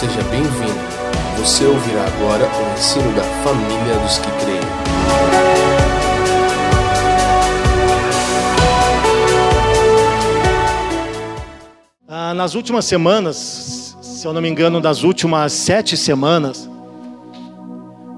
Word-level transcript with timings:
seja 0.00 0.22
bem-vindo. 0.30 0.80
Você 1.36 1.62
ouvirá 1.66 2.06
agora 2.06 2.46
o 2.46 2.72
ensino 2.72 3.14
da 3.14 3.22
família 3.22 3.98
dos 3.98 4.16
que 4.16 4.30
creem. 4.42 4.60
Ah, 12.08 12.32
nas 12.32 12.54
últimas 12.54 12.86
semanas, 12.86 13.94
se 14.00 14.26
eu 14.26 14.32
não 14.32 14.40
me 14.40 14.48
engano, 14.48 14.80
das 14.80 15.02
últimas 15.02 15.52
sete 15.52 15.98
semanas, 15.98 16.66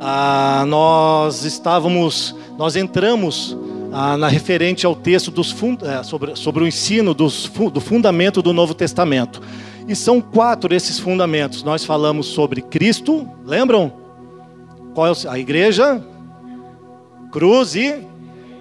ah, 0.00 0.64
nós 0.68 1.44
estávamos, 1.44 2.32
nós 2.56 2.76
entramos 2.76 3.58
ah, 3.92 4.16
na 4.16 4.28
referente 4.28 4.86
ao 4.86 4.94
texto 4.94 5.32
dos 5.32 5.52
é, 5.82 6.04
sobre, 6.04 6.36
sobre 6.36 6.62
o 6.62 6.66
ensino 6.68 7.12
dos, 7.12 7.50
do 7.72 7.80
fundamento 7.80 8.40
do 8.40 8.52
Novo 8.52 8.72
Testamento. 8.72 9.42
E 9.86 9.96
são 9.96 10.20
quatro 10.20 10.74
esses 10.74 10.98
fundamentos. 10.98 11.62
Nós 11.62 11.84
falamos 11.84 12.26
sobre 12.26 12.62
Cristo, 12.62 13.28
lembram? 13.44 13.92
Qual 14.94 15.06
é 15.06 15.12
a 15.28 15.38
igreja? 15.38 16.02
Cruz 17.30 17.74
e, 17.74 17.94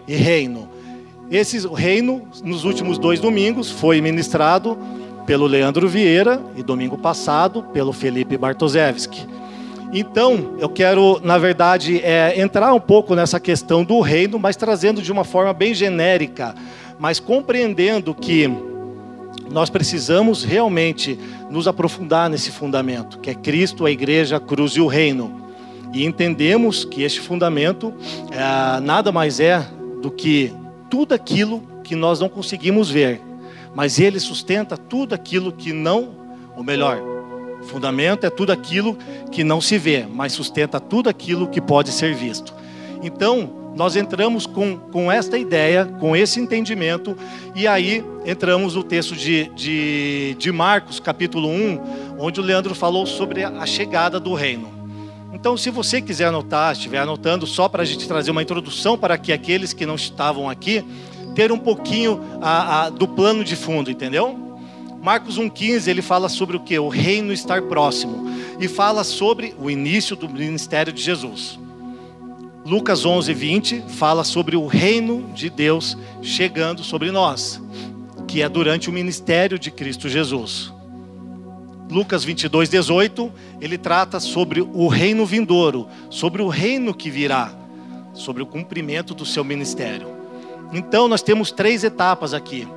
e 0.07 0.15
reino. 0.15 0.69
Esse 1.29 1.65
reino, 1.67 2.27
nos 2.43 2.63
últimos 2.65 2.97
dois 2.97 3.19
domingos, 3.19 3.69
foi 3.69 4.01
ministrado 4.01 4.77
pelo 5.25 5.45
Leandro 5.45 5.87
Vieira 5.87 6.41
e 6.57 6.63
domingo 6.63 6.97
passado 6.97 7.63
pelo 7.71 7.93
Felipe 7.93 8.37
Bartoszewski. 8.37 9.27
Então, 9.93 10.55
eu 10.57 10.69
quero, 10.69 11.19
na 11.23 11.37
verdade, 11.37 11.99
é, 12.03 12.39
entrar 12.39 12.73
um 12.73 12.79
pouco 12.79 13.13
nessa 13.13 13.39
questão 13.39 13.83
do 13.83 13.99
reino, 13.99 14.39
mas 14.39 14.55
trazendo 14.55 15.01
de 15.01 15.11
uma 15.11 15.25
forma 15.25 15.53
bem 15.53 15.73
genérica, 15.73 16.55
mas 16.97 17.19
compreendendo 17.19 18.15
que 18.15 18.49
nós 19.51 19.69
precisamos 19.69 20.43
realmente 20.43 21.19
nos 21.49 21.67
aprofundar 21.67 22.29
nesse 22.29 22.51
fundamento, 22.51 23.19
que 23.19 23.29
é 23.29 23.33
Cristo, 23.33 23.85
a 23.85 23.91
igreja, 23.91 24.37
a 24.37 24.39
cruz 24.39 24.73
e 24.73 24.81
o 24.81 24.87
reino. 24.87 25.41
E 25.93 26.05
entendemos 26.05 26.85
que 26.85 27.03
este 27.03 27.19
fundamento 27.19 27.93
é, 28.31 28.79
nada 28.79 29.11
mais 29.11 29.39
é 29.39 29.65
do 30.01 30.09
que 30.09 30.53
tudo 30.89 31.13
aquilo 31.13 31.61
que 31.83 31.95
nós 31.95 32.19
não 32.19 32.29
conseguimos 32.29 32.89
ver, 32.89 33.21
mas 33.75 33.99
ele 33.99 34.19
sustenta 34.19 34.77
tudo 34.77 35.13
aquilo 35.13 35.51
que 35.51 35.73
não, 35.73 36.09
ou 36.55 36.63
melhor, 36.63 37.01
fundamento 37.63 38.25
é 38.25 38.29
tudo 38.29 38.51
aquilo 38.51 38.97
que 39.31 39.43
não 39.43 39.61
se 39.61 39.77
vê, 39.77 40.05
mas 40.11 40.33
sustenta 40.33 40.79
tudo 40.79 41.09
aquilo 41.09 41.47
que 41.47 41.61
pode 41.61 41.91
ser 41.91 42.15
visto. 42.15 42.53
Então, 43.03 43.60
nós 43.75 43.95
entramos 43.95 44.45
com, 44.45 44.77
com 44.77 45.11
esta 45.11 45.37
ideia, 45.37 45.85
com 45.99 46.15
esse 46.15 46.39
entendimento, 46.39 47.17
e 47.55 47.67
aí 47.67 48.03
entramos 48.25 48.75
no 48.75 48.83
texto 48.83 49.15
de, 49.15 49.49
de, 49.55 50.35
de 50.37 50.51
Marcos, 50.51 50.99
capítulo 50.99 51.47
1, 51.49 52.15
onde 52.19 52.39
o 52.39 52.43
Leandro 52.43 52.75
falou 52.75 53.05
sobre 53.05 53.43
a 53.43 53.65
chegada 53.65 54.19
do 54.19 54.33
reino. 54.33 54.81
Então, 55.33 55.55
se 55.55 55.69
você 55.69 56.01
quiser 56.01 56.25
anotar, 56.25 56.73
estiver 56.73 56.99
anotando, 56.99 57.47
só 57.47 57.69
para 57.69 57.83
a 57.83 57.85
gente 57.85 58.07
trazer 58.07 58.31
uma 58.31 58.43
introdução 58.43 58.97
para 58.97 59.17
que 59.17 59.31
aqueles 59.31 59.73
que 59.73 59.85
não 59.85 59.95
estavam 59.95 60.49
aqui, 60.49 60.83
ter 61.33 61.51
um 61.51 61.57
pouquinho 61.57 62.21
a, 62.41 62.85
a, 62.85 62.89
do 62.89 63.07
plano 63.07 63.43
de 63.43 63.55
fundo, 63.55 63.89
entendeu? 63.89 64.37
Marcos 65.01 65.39
1,15 65.39 65.87
ele 65.87 66.01
fala 66.01 66.29
sobre 66.29 66.57
o 66.57 66.59
que? 66.59 66.77
O 66.77 66.89
reino 66.89 67.33
estar 67.33 67.61
próximo. 67.63 68.29
E 68.59 68.67
fala 68.67 69.03
sobre 69.03 69.55
o 69.57 69.71
início 69.71 70.15
do 70.15 70.29
ministério 70.29 70.93
de 70.93 71.01
Jesus. 71.01 71.57
Lucas 72.63 73.05
11, 73.05 73.33
20 73.33 73.83
fala 73.87 74.23
sobre 74.23 74.55
o 74.55 74.67
reino 74.67 75.31
de 75.33 75.49
Deus 75.49 75.97
chegando 76.21 76.83
sobre 76.83 77.09
nós, 77.09 77.59
que 78.27 78.43
é 78.43 78.47
durante 78.47 78.87
o 78.87 78.93
ministério 78.93 79.57
de 79.57 79.71
Cristo 79.71 80.07
Jesus. 80.07 80.71
Lucas 81.89 82.23
22, 82.23 82.69
18, 82.69 83.31
ele 83.59 83.79
trata 83.79 84.19
sobre 84.19 84.61
o 84.61 84.87
reino 84.87 85.25
vindouro, 85.25 85.87
sobre 86.09 86.41
o 86.43 86.47
reino 86.47 86.93
que 86.93 87.09
virá, 87.09 87.51
sobre 88.13 88.43
o 88.43 88.45
cumprimento 88.45 89.15
do 89.15 89.25
seu 89.25 89.43
ministério. 89.43 90.07
Então, 90.71 91.07
nós 91.07 91.23
temos 91.23 91.51
três 91.51 91.83
etapas 91.83 92.31
aqui. 92.33 92.67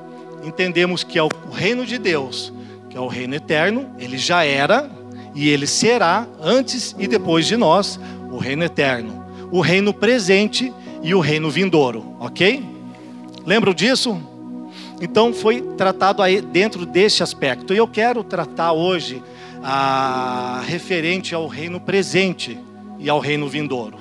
Entendemos 0.43 1.03
que 1.03 1.19
é 1.19 1.23
o 1.23 1.29
reino 1.51 1.85
de 1.85 1.99
Deus, 1.99 2.51
que 2.89 2.97
é 2.97 2.99
o 2.99 3.07
reino 3.07 3.35
eterno, 3.35 3.89
ele 3.99 4.17
já 4.17 4.43
era 4.43 4.89
e 5.35 5.47
ele 5.47 5.67
será 5.67 6.27
antes 6.41 6.95
e 6.97 7.07
depois 7.07 7.45
de 7.45 7.55
nós, 7.55 7.99
o 8.31 8.37
reino 8.37 8.63
eterno 8.63 9.24
o 9.51 9.61
reino 9.61 9.93
presente 9.93 10.73
e 11.01 11.13
o 11.13 11.19
reino 11.19 11.49
vindouro, 11.49 12.15
ok? 12.19 12.63
Lembram 13.45 13.73
disso? 13.73 14.19
Então 15.01 15.33
foi 15.33 15.61
tratado 15.77 16.21
aí 16.21 16.41
dentro 16.41 16.85
deste 16.85 17.21
aspecto. 17.21 17.73
E 17.73 17.77
eu 17.77 17.87
quero 17.87 18.23
tratar 18.23 18.71
hoje 18.71 19.21
a 19.63 20.63
referente 20.65 21.33
ao 21.33 21.47
reino 21.47 21.79
presente 21.79 22.57
e 22.99 23.09
ao 23.09 23.19
reino 23.19 23.47
vindouro. 23.47 23.97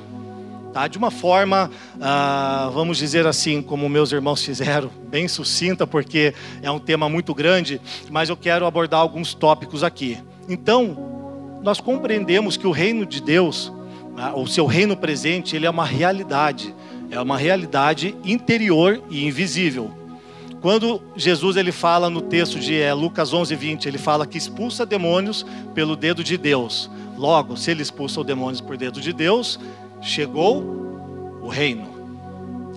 Tá? 0.73 0.89
De 0.89 0.99
uma 0.99 1.11
forma, 1.11 1.71
ah, 2.01 2.69
vamos 2.75 2.99
dizer 2.99 3.27
assim, 3.27 3.63
como 3.63 3.89
meus 3.89 4.11
irmãos 4.13 4.43
fizeram, 4.43 4.91
bem 5.09 5.29
sucinta, 5.29 5.87
porque 5.87 6.35
é 6.63 6.71
um 6.71 6.81
tema 6.81 7.09
muito 7.09 7.33
grande, 7.33 7.81
mas 8.11 8.29
eu 8.29 8.37
quero 8.37 8.67
abordar 8.67 9.01
alguns 9.01 9.35
tópicos 9.35 9.85
aqui. 9.85 10.19
Então, 10.49 11.61
nós 11.63 11.81
compreendemos 11.81 12.57
que 12.57 12.67
o 12.67 12.73
reino 12.73 13.07
de 13.07 13.23
Deus? 13.23 13.73
O 14.35 14.47
seu 14.47 14.67
reino 14.67 14.97
presente, 14.97 15.57
ele 15.57 15.67
é 15.67 15.71
uma 15.71 15.85
realidade, 15.85 16.75
é 17.11 17.21
uma 17.21 17.37
realidade 17.37 18.15
interior 18.25 19.03
e 19.11 19.27
invisível. 19.27 19.91
Quando 20.61 21.03
Jesus 21.15 21.57
ele 21.57 21.73
fala 21.73 22.09
no 22.09 22.23
texto 22.23 22.59
de 22.59 22.81
é, 22.81 22.95
Lucas 22.95 23.35
11, 23.35 23.55
20, 23.55 23.87
ele 23.87 23.99
fala 23.99 24.27
que 24.27 24.39
expulsa 24.39 24.87
demônios 24.87 25.45
pelo 25.75 25.95
dedo 25.95 26.25
de 26.25 26.39
Deus. 26.39 26.91
Logo, 27.19 27.57
se 27.57 27.71
ele 27.71 27.83
expulsa 27.83 28.21
os 28.21 28.27
demônios 28.27 28.61
por 28.61 28.77
dedo 28.77 29.01
de 29.01 29.13
Deus, 29.13 29.61
chegou 30.01 30.63
o 31.43 31.49
reino 31.49 31.87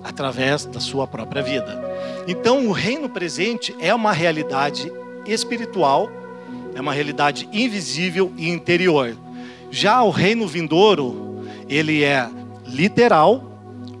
através 0.02 0.66
da 0.66 0.80
sua 0.80 1.06
própria 1.06 1.42
vida. 1.42 1.82
Então, 2.26 2.66
o 2.66 2.72
reino 2.72 3.08
presente 3.08 3.74
é 3.80 3.94
uma 3.94 4.12
realidade 4.12 4.92
espiritual, 5.26 6.10
é 6.74 6.80
uma 6.80 6.92
realidade 6.92 7.48
invisível 7.52 8.32
e 8.36 8.50
interior. 8.50 9.16
Já 9.70 10.02
o 10.02 10.10
reino 10.10 10.46
vindouro, 10.46 11.27
ele 11.68 12.02
é 12.02 12.28
literal, 12.66 13.42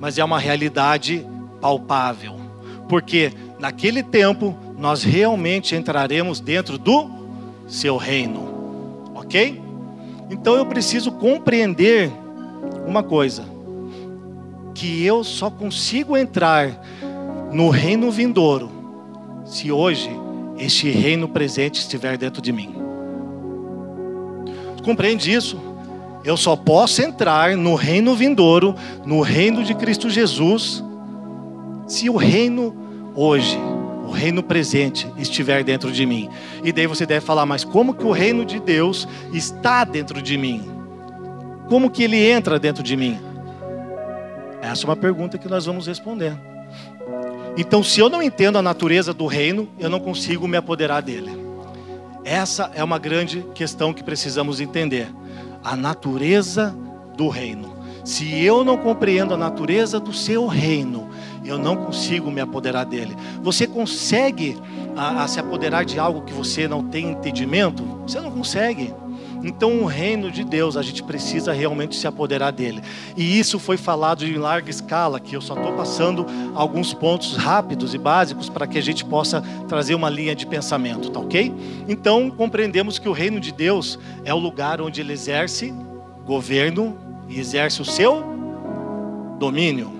mas 0.00 0.18
é 0.18 0.24
uma 0.24 0.38
realidade 0.38 1.26
palpável. 1.60 2.36
Porque 2.88 3.32
naquele 3.58 4.02
tempo 4.02 4.56
nós 4.78 5.02
realmente 5.02 5.74
entraremos 5.74 6.40
dentro 6.40 6.78
do 6.78 7.10
seu 7.66 7.96
reino. 7.96 9.10
OK? 9.14 9.60
Então 10.30 10.56
eu 10.56 10.66
preciso 10.66 11.12
compreender 11.12 12.10
uma 12.86 13.02
coisa, 13.02 13.44
que 14.74 15.04
eu 15.04 15.24
só 15.24 15.50
consigo 15.50 16.16
entrar 16.16 16.84
no 17.52 17.68
reino 17.68 18.10
vindouro 18.10 18.70
se 19.44 19.72
hoje 19.72 20.10
este 20.58 20.90
reino 20.90 21.28
presente 21.28 21.80
estiver 21.80 22.16
dentro 22.16 22.42
de 22.42 22.52
mim. 22.52 22.74
Compreende 24.84 25.32
isso? 25.32 25.67
Eu 26.28 26.36
só 26.36 26.54
posso 26.54 27.00
entrar 27.00 27.56
no 27.56 27.74
reino 27.74 28.14
vindouro, 28.14 28.74
no 29.06 29.22
reino 29.22 29.64
de 29.64 29.72
Cristo 29.74 30.10
Jesus, 30.10 30.84
se 31.86 32.10
o 32.10 32.16
reino 32.18 32.76
hoje, 33.14 33.58
o 34.06 34.10
reino 34.10 34.42
presente, 34.42 35.10
estiver 35.16 35.64
dentro 35.64 35.90
de 35.90 36.04
mim. 36.04 36.28
E 36.62 36.70
daí 36.70 36.86
você 36.86 37.06
deve 37.06 37.24
falar, 37.24 37.46
mas 37.46 37.64
como 37.64 37.94
que 37.94 38.04
o 38.04 38.10
reino 38.10 38.44
de 38.44 38.60
Deus 38.60 39.08
está 39.32 39.84
dentro 39.84 40.20
de 40.20 40.36
mim? 40.36 40.70
Como 41.66 41.88
que 41.88 42.02
ele 42.02 42.18
entra 42.18 42.58
dentro 42.58 42.82
de 42.82 42.94
mim? 42.94 43.18
Essa 44.60 44.84
é 44.84 44.86
uma 44.86 44.96
pergunta 44.96 45.38
que 45.38 45.48
nós 45.48 45.64
vamos 45.64 45.86
responder. 45.86 46.36
Então, 47.56 47.82
se 47.82 48.00
eu 48.00 48.10
não 48.10 48.22
entendo 48.22 48.58
a 48.58 48.62
natureza 48.62 49.14
do 49.14 49.24
reino, 49.24 49.66
eu 49.78 49.88
não 49.88 49.98
consigo 49.98 50.46
me 50.46 50.58
apoderar 50.58 51.00
dele. 51.00 51.32
Essa 52.22 52.70
é 52.74 52.84
uma 52.84 52.98
grande 52.98 53.46
questão 53.54 53.94
que 53.94 54.04
precisamos 54.04 54.60
entender 54.60 55.08
a 55.62 55.76
natureza 55.76 56.74
do 57.16 57.28
reino. 57.28 57.76
Se 58.04 58.42
eu 58.42 58.64
não 58.64 58.78
compreendo 58.78 59.34
a 59.34 59.36
natureza 59.36 60.00
do 60.00 60.12
seu 60.12 60.46
reino, 60.46 61.10
eu 61.44 61.58
não 61.58 61.76
consigo 61.76 62.30
me 62.30 62.40
apoderar 62.40 62.84
dele. 62.84 63.14
Você 63.42 63.66
consegue 63.66 64.56
a, 64.96 65.24
a 65.24 65.28
se 65.28 65.38
apoderar 65.38 65.84
de 65.84 65.98
algo 65.98 66.22
que 66.22 66.32
você 66.32 66.66
não 66.66 66.82
tem 66.82 67.10
entendimento? 67.10 67.82
Você 68.06 68.20
não 68.20 68.30
consegue. 68.30 68.94
Então, 69.42 69.82
o 69.82 69.86
reino 69.86 70.30
de 70.30 70.44
Deus, 70.44 70.76
a 70.76 70.82
gente 70.82 71.02
precisa 71.02 71.52
realmente 71.52 71.96
se 71.96 72.06
apoderar 72.06 72.50
dele. 72.50 72.82
E 73.16 73.38
isso 73.38 73.58
foi 73.58 73.76
falado 73.76 74.24
em 74.24 74.34
larga 74.34 74.70
escala, 74.70 75.20
que 75.20 75.36
eu 75.36 75.40
só 75.40 75.54
estou 75.54 75.72
passando 75.72 76.26
alguns 76.54 76.92
pontos 76.92 77.36
rápidos 77.36 77.94
e 77.94 77.98
básicos 77.98 78.48
para 78.48 78.66
que 78.66 78.78
a 78.78 78.82
gente 78.82 79.04
possa 79.04 79.42
trazer 79.68 79.94
uma 79.94 80.10
linha 80.10 80.34
de 80.34 80.46
pensamento, 80.46 81.10
tá 81.10 81.20
ok? 81.20 81.54
Então, 81.88 82.30
compreendemos 82.30 82.98
que 82.98 83.08
o 83.08 83.12
reino 83.12 83.40
de 83.40 83.52
Deus 83.52 83.98
é 84.24 84.34
o 84.34 84.38
lugar 84.38 84.80
onde 84.80 85.00
ele 85.00 85.12
exerce 85.12 85.72
governo 86.24 86.96
e 87.28 87.38
exerce 87.38 87.80
o 87.80 87.84
seu 87.84 88.24
domínio. 89.38 89.92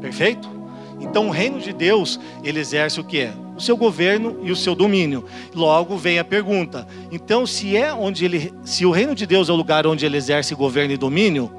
Perfeito? 0.00 0.58
Então 1.00 1.28
o 1.28 1.30
reino 1.30 1.60
de 1.60 1.72
Deus, 1.72 2.18
ele 2.42 2.60
exerce 2.60 3.00
o 3.00 3.04
quê? 3.04 3.30
O 3.58 3.60
seu 3.60 3.76
governo 3.76 4.38
e 4.44 4.52
o 4.52 4.56
seu 4.56 4.74
domínio. 4.74 5.24
Logo 5.52 5.96
vem 5.96 6.20
a 6.20 6.24
pergunta: 6.24 6.86
então 7.10 7.44
se 7.44 7.76
é 7.76 7.92
onde 7.92 8.24
ele, 8.24 8.54
se 8.64 8.86
o 8.86 8.92
reino 8.92 9.16
de 9.16 9.26
Deus 9.26 9.48
é 9.48 9.52
o 9.52 9.56
lugar 9.56 9.84
onde 9.84 10.06
ele 10.06 10.16
exerce 10.16 10.54
governo 10.54 10.94
e 10.94 10.96
domínio, 10.96 11.52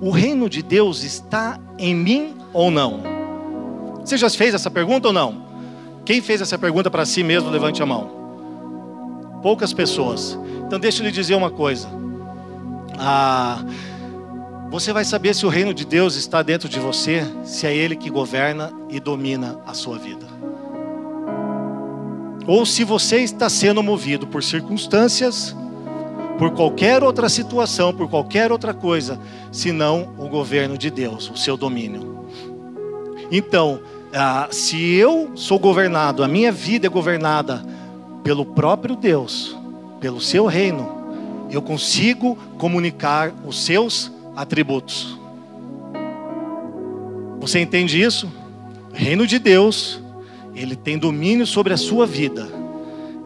o 0.00 0.10
reino 0.10 0.50
de 0.50 0.62
Deus 0.62 1.04
está 1.04 1.60
em 1.78 1.94
mim 1.94 2.34
ou 2.52 2.72
não? 2.72 3.02
Você 4.00 4.18
já 4.18 4.28
fez 4.28 4.52
essa 4.52 4.68
pergunta 4.70 5.08
ou 5.08 5.14
não? 5.14 5.46
Quem 6.04 6.20
fez 6.20 6.40
essa 6.40 6.58
pergunta 6.58 6.90
para 6.90 7.06
si 7.06 7.22
mesmo, 7.22 7.48
levante 7.48 7.80
a 7.82 7.86
mão. 7.86 8.10
Poucas 9.40 9.72
pessoas. 9.72 10.36
Então 10.66 10.78
deixa 10.78 11.02
eu 11.02 11.06
lhe 11.06 11.12
dizer 11.12 11.36
uma 11.36 11.50
coisa. 11.50 11.88
Ah, 12.98 13.64
você 14.70 14.92
vai 14.92 15.04
saber 15.04 15.34
se 15.34 15.46
o 15.46 15.48
reino 15.48 15.72
de 15.72 15.84
Deus 15.84 16.16
está 16.16 16.42
dentro 16.42 16.68
de 16.68 16.80
você, 16.80 17.24
se 17.44 17.64
é 17.64 17.74
Ele 17.74 17.94
que 17.94 18.10
governa 18.10 18.72
e 18.90 18.98
domina 18.98 19.58
a 19.64 19.72
sua 19.72 19.96
vida. 19.96 20.33
Ou 22.46 22.66
se 22.66 22.84
você 22.84 23.20
está 23.20 23.48
sendo 23.48 23.82
movido 23.82 24.26
por 24.26 24.42
circunstâncias, 24.42 25.56
por 26.38 26.50
qualquer 26.50 27.02
outra 27.02 27.28
situação, 27.28 27.94
por 27.94 28.08
qualquer 28.08 28.52
outra 28.52 28.74
coisa, 28.74 29.18
senão 29.50 30.14
o 30.18 30.28
governo 30.28 30.76
de 30.76 30.90
Deus, 30.90 31.30
o 31.30 31.36
seu 31.36 31.56
domínio. 31.56 32.28
Então, 33.30 33.80
ah, 34.12 34.48
se 34.50 34.94
eu 34.94 35.32
sou 35.34 35.58
governado, 35.58 36.22
a 36.22 36.28
minha 36.28 36.52
vida 36.52 36.86
é 36.86 36.90
governada 36.90 37.64
pelo 38.22 38.44
próprio 38.44 38.94
Deus, 38.94 39.56
pelo 40.00 40.20
seu 40.20 40.46
reino, 40.46 41.04
eu 41.50 41.62
consigo 41.62 42.36
comunicar 42.58 43.32
os 43.46 43.64
seus 43.64 44.10
atributos. 44.36 45.18
Você 47.40 47.60
entende 47.60 48.00
isso? 48.00 48.30
Reino 48.92 49.26
de 49.26 49.38
Deus, 49.38 50.00
ele 50.54 50.76
tem 50.76 50.98
domínio 50.98 51.46
sobre 51.46 51.72
a 51.72 51.76
sua 51.76 52.06
vida, 52.06 52.48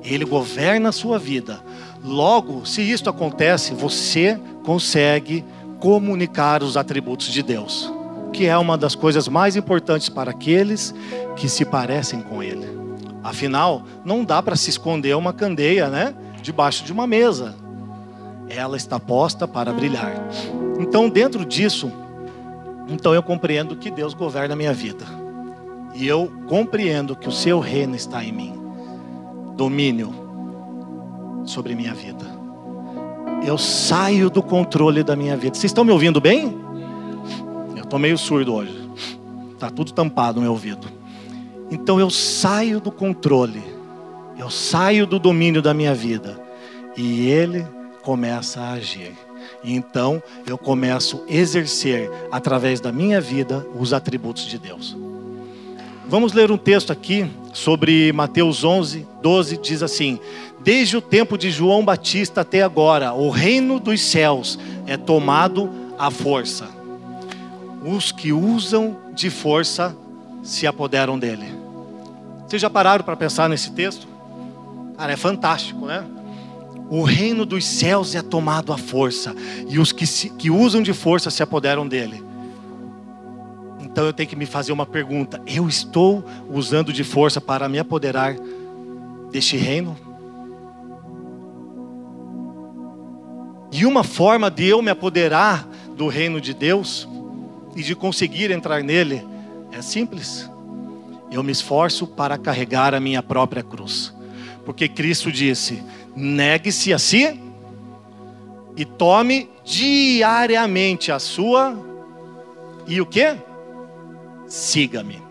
ele 0.02 0.24
governa 0.24 0.88
a 0.88 0.92
sua 0.92 1.18
vida. 1.18 1.60
Logo, 2.02 2.64
se 2.64 2.82
isto 2.82 3.10
acontece, 3.10 3.74
você 3.74 4.38
consegue 4.64 5.44
comunicar 5.80 6.62
os 6.62 6.76
atributos 6.76 7.28
de 7.28 7.42
Deus 7.42 7.92
que 8.32 8.46
é 8.46 8.56
uma 8.56 8.76
das 8.78 8.94
coisas 8.94 9.28
mais 9.28 9.56
importantes 9.56 10.08
para 10.08 10.30
aqueles 10.30 10.94
que 11.36 11.48
se 11.48 11.64
parecem 11.64 12.20
com 12.20 12.42
Ele. 12.42 12.68
Afinal, 13.22 13.82
não 14.04 14.24
dá 14.24 14.42
para 14.42 14.56
se 14.56 14.70
esconder 14.70 15.16
uma 15.16 15.32
candeia, 15.32 15.88
né, 15.88 16.14
debaixo 16.40 16.84
de 16.84 16.92
uma 16.92 17.06
mesa. 17.06 17.56
Ela 18.48 18.76
está 18.76 18.98
posta 18.98 19.46
para 19.46 19.72
brilhar. 19.72 20.14
Então, 20.78 21.08
dentro 21.08 21.44
disso, 21.44 21.90
então 22.88 23.12
eu 23.12 23.22
compreendo 23.22 23.76
que 23.76 23.90
Deus 23.90 24.14
governa 24.14 24.54
a 24.54 24.56
minha 24.56 24.72
vida. 24.72 25.04
E 25.94 26.06
eu 26.06 26.30
compreendo 26.46 27.16
que 27.16 27.28
o 27.28 27.32
seu 27.32 27.60
reino 27.60 27.96
está 27.96 28.22
em 28.24 28.32
mim. 28.32 28.54
Domínio 29.56 30.12
sobre 31.44 31.74
minha 31.74 31.94
vida. 31.94 32.24
Eu 33.44 33.56
saio 33.56 34.28
do 34.28 34.42
controle 34.42 35.02
da 35.02 35.16
minha 35.16 35.36
vida. 35.36 35.54
Vocês 35.54 35.70
estão 35.70 35.84
me 35.84 35.92
ouvindo 35.92 36.20
bem? 36.20 36.56
Estou 37.76 37.98
meio 37.98 38.18
surdo 38.18 38.54
hoje. 38.54 38.90
Está 39.54 39.70
tudo 39.70 39.92
tampado 39.92 40.36
no 40.36 40.42
meu 40.42 40.52
ouvido. 40.52 40.86
Então 41.70 41.98
eu 41.98 42.10
saio 42.10 42.80
do 42.80 42.92
controle. 42.92 43.62
Eu 44.38 44.50
saio 44.50 45.06
do 45.06 45.18
domínio 45.18 45.62
da 45.62 45.72
minha 45.72 45.94
vida. 45.94 46.38
E 46.96 47.28
ele 47.28 47.66
começa 48.02 48.60
a 48.60 48.72
agir. 48.72 49.12
E 49.64 49.74
então 49.74 50.22
eu 50.46 50.58
começo 50.58 51.24
a 51.26 51.32
exercer 51.32 52.10
através 52.30 52.78
da 52.80 52.92
minha 52.92 53.20
vida 53.20 53.66
os 53.74 53.92
atributos 53.92 54.44
de 54.44 54.58
Deus. 54.58 54.96
Vamos 56.08 56.32
ler 56.32 56.50
um 56.50 56.56
texto 56.56 56.90
aqui 56.90 57.30
sobre 57.52 58.12
Mateus 58.12 58.64
11, 58.64 59.06
12, 59.22 59.58
diz 59.58 59.82
assim: 59.82 60.18
Desde 60.60 60.96
o 60.96 61.00
tempo 61.00 61.36
de 61.36 61.50
João 61.50 61.84
Batista 61.84 62.40
até 62.40 62.62
agora, 62.62 63.12
o 63.12 63.30
reino 63.30 63.78
dos 63.78 64.00
céus 64.00 64.58
é 64.86 64.96
tomado 64.96 65.70
à 65.98 66.10
força 66.10 66.78
os 67.84 68.10
que 68.10 68.32
usam 68.32 68.96
de 69.14 69.30
força 69.30 69.96
se 70.42 70.66
apoderam 70.66 71.18
dele. 71.18 71.46
Vocês 72.46 72.60
já 72.60 72.70
pararam 72.70 73.04
para 73.04 73.16
pensar 73.16 73.48
nesse 73.48 73.72
texto? 73.72 74.06
Cara, 74.96 75.12
é 75.12 75.16
fantástico, 75.16 75.86
né? 75.86 76.04
O 76.90 77.02
reino 77.02 77.44
dos 77.44 77.66
céus 77.66 78.14
é 78.14 78.22
tomado 78.22 78.72
à 78.72 78.78
força, 78.78 79.34
e 79.68 79.78
os 79.78 79.92
que, 79.92 80.06
se, 80.06 80.30
que 80.30 80.50
usam 80.50 80.82
de 80.82 80.94
força 80.94 81.30
se 81.30 81.42
apoderam 81.42 81.86
dele. 81.86 82.24
Então 83.98 84.06
eu 84.06 84.12
tenho 84.12 84.28
que 84.28 84.36
me 84.36 84.46
fazer 84.46 84.70
uma 84.70 84.86
pergunta: 84.86 85.42
eu 85.44 85.68
estou 85.68 86.24
usando 86.48 86.92
de 86.92 87.02
força 87.02 87.40
para 87.40 87.68
me 87.68 87.80
apoderar 87.80 88.36
deste 89.32 89.56
reino? 89.56 89.98
E 93.72 93.84
uma 93.84 94.04
forma 94.04 94.52
de 94.52 94.68
eu 94.68 94.80
me 94.80 94.88
apoderar 94.88 95.66
do 95.96 96.06
reino 96.06 96.40
de 96.40 96.54
Deus 96.54 97.08
e 97.74 97.82
de 97.82 97.96
conseguir 97.96 98.52
entrar 98.52 98.84
nele 98.84 99.26
é 99.72 99.82
simples. 99.82 100.48
Eu 101.28 101.42
me 101.42 101.50
esforço 101.50 102.06
para 102.06 102.38
carregar 102.38 102.94
a 102.94 103.00
minha 103.00 103.20
própria 103.20 103.64
cruz. 103.64 104.14
Porque 104.64 104.88
Cristo 104.88 105.32
disse: 105.32 105.82
negue-se 106.14 106.92
a 106.92 107.00
si 107.00 107.40
e 108.76 108.84
tome 108.84 109.50
diariamente 109.64 111.10
a 111.10 111.18
sua 111.18 111.76
e 112.86 113.00
o 113.00 113.06
que? 113.06 113.47
Siga-me. 114.48 115.22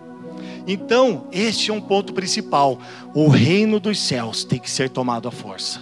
Então, 0.68 1.28
este 1.32 1.72
é 1.72 1.74
um 1.74 1.82
ponto 1.82 2.14
principal. 2.14 2.80
O 3.14 3.28
reino 3.28 3.80
dos 3.80 4.00
céus 4.00 4.44
tem 4.44 4.60
que 4.60 4.70
ser 4.70 4.90
tomado 4.90 5.28
à 5.28 5.32
força. 5.32 5.82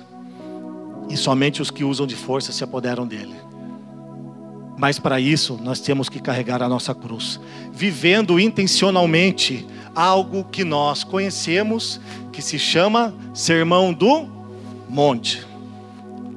E 1.09 1.17
somente 1.17 1.61
os 1.61 1.69
que 1.69 1.83
usam 1.83 2.07
de 2.07 2.15
força 2.15 2.51
se 2.51 2.63
apoderam 2.63 3.05
dele. 3.05 3.35
Mas 4.77 4.99
para 4.99 5.19
isso 5.19 5.59
nós 5.63 5.79
temos 5.79 6.09
que 6.09 6.19
carregar 6.19 6.61
a 6.61 6.69
nossa 6.69 6.93
cruz, 6.93 7.39
vivendo 7.71 8.39
intencionalmente 8.39 9.65
algo 9.95 10.43
que 10.43 10.63
nós 10.63 11.03
conhecemos, 11.03 11.99
que 12.31 12.41
se 12.41 12.59
chama 12.59 13.13
Sermão 13.33 13.93
do 13.93 14.27
Monte. 14.89 15.45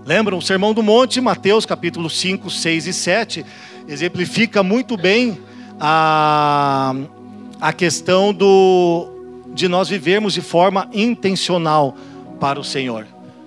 Lembram 0.07 0.39
o 0.39 0.43
Sermão 0.43 0.73
do 0.73 0.83
Monte, 0.83 1.21
Mateus 1.21 1.67
capítulo 1.67 2.09
5, 2.09 2.49
6 2.49 2.87
e 2.87 2.93
7, 2.93 3.45
exemplifica 3.89 4.63
muito 4.63 4.97
bem 4.97 5.39
a, 5.81 6.95
a 7.61 7.73
questão 7.73 8.33
do, 8.33 9.09
de 9.55 9.69
nós 9.69 9.89
vivermos 9.89 10.33
de 10.33 10.41
forma 10.41 10.89
intencional 10.93 11.97
para 12.41 12.59
o 12.59 12.65
Senhor. 12.65 13.07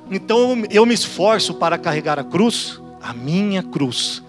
Então 0.10 0.63
eu 0.69 0.86
me 0.86 0.94
esforço 0.94 1.54
para 1.54 1.78
carregar 1.78 2.19
a 2.19 2.24
cruz, 2.24 2.81
a 3.01 3.13
minha 3.13 3.64
cruz 3.64 4.23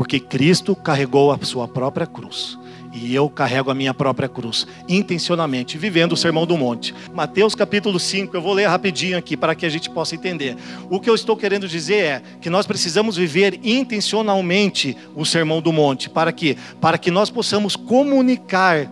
porque 0.00 0.18
Cristo 0.18 0.74
carregou 0.74 1.30
a 1.30 1.38
sua 1.44 1.68
própria 1.68 2.06
cruz. 2.06 2.58
E 2.92 3.14
eu 3.14 3.28
carrego 3.28 3.70
a 3.70 3.74
minha 3.74 3.94
própria 3.94 4.28
cruz, 4.28 4.66
intencionalmente, 4.88 5.78
vivendo 5.78 6.12
o 6.12 6.16
sermão 6.16 6.44
do 6.44 6.58
monte. 6.58 6.94
Mateus 7.14 7.54
capítulo 7.54 8.00
5, 8.00 8.36
eu 8.36 8.42
vou 8.42 8.52
ler 8.52 8.66
rapidinho 8.66 9.16
aqui 9.16 9.36
para 9.36 9.54
que 9.54 9.64
a 9.64 9.68
gente 9.68 9.88
possa 9.88 10.14
entender. 10.14 10.56
O 10.88 10.98
que 10.98 11.08
eu 11.08 11.14
estou 11.14 11.36
querendo 11.36 11.68
dizer 11.68 12.02
é 12.02 12.22
que 12.40 12.50
nós 12.50 12.66
precisamos 12.66 13.16
viver 13.16 13.60
intencionalmente 13.62 14.96
o 15.14 15.24
sermão 15.24 15.62
do 15.62 15.72
monte. 15.72 16.10
Para 16.10 16.32
quê? 16.32 16.56
Para 16.80 16.98
que 16.98 17.10
nós 17.10 17.30
possamos 17.30 17.76
comunicar 17.76 18.90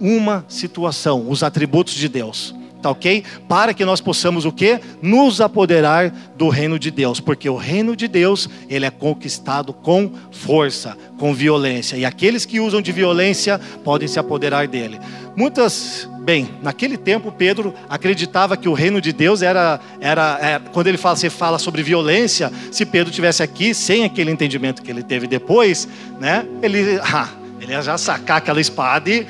uma 0.00 0.44
situação, 0.48 1.28
os 1.28 1.42
atributos 1.42 1.94
de 1.94 2.08
Deus 2.08 2.57
tá 2.80 2.90
ok? 2.90 3.24
Para 3.48 3.74
que 3.74 3.84
nós 3.84 4.00
possamos 4.00 4.44
o 4.44 4.52
quê? 4.52 4.80
Nos 5.02 5.40
apoderar 5.40 6.10
do 6.36 6.48
reino 6.48 6.78
de 6.78 6.90
Deus, 6.90 7.20
porque 7.20 7.48
o 7.48 7.56
reino 7.56 7.96
de 7.96 8.08
Deus, 8.08 8.48
ele 8.68 8.86
é 8.86 8.90
conquistado 8.90 9.72
com 9.72 10.10
força, 10.30 10.96
com 11.18 11.34
violência, 11.34 11.96
e 11.96 12.04
aqueles 12.04 12.44
que 12.44 12.60
usam 12.60 12.80
de 12.80 12.92
violência 12.92 13.60
podem 13.84 14.06
se 14.06 14.18
apoderar 14.18 14.68
dele. 14.68 14.98
Muitas, 15.36 16.08
bem, 16.20 16.48
naquele 16.62 16.96
tempo 16.96 17.30
Pedro 17.30 17.72
acreditava 17.88 18.56
que 18.56 18.68
o 18.68 18.72
reino 18.72 19.00
de 19.00 19.12
Deus 19.12 19.40
era, 19.42 19.80
era, 20.00 20.38
era 20.40 20.60
quando 20.72 20.88
ele 20.88 20.98
fala, 20.98 21.16
você 21.16 21.30
fala 21.30 21.58
sobre 21.58 21.82
violência, 21.82 22.50
se 22.72 22.84
Pedro 22.84 23.12
tivesse 23.12 23.42
aqui 23.42 23.72
sem 23.72 24.04
aquele 24.04 24.30
entendimento 24.30 24.82
que 24.82 24.90
ele 24.90 25.02
teve 25.02 25.26
depois, 25.26 25.88
né? 26.18 26.44
Ele, 26.60 26.98
ah, 27.12 27.28
ele 27.60 27.72
ia 27.72 27.82
já 27.82 27.96
sacar 27.96 28.38
aquela 28.38 28.60
espada 28.60 29.08
e 29.08 29.26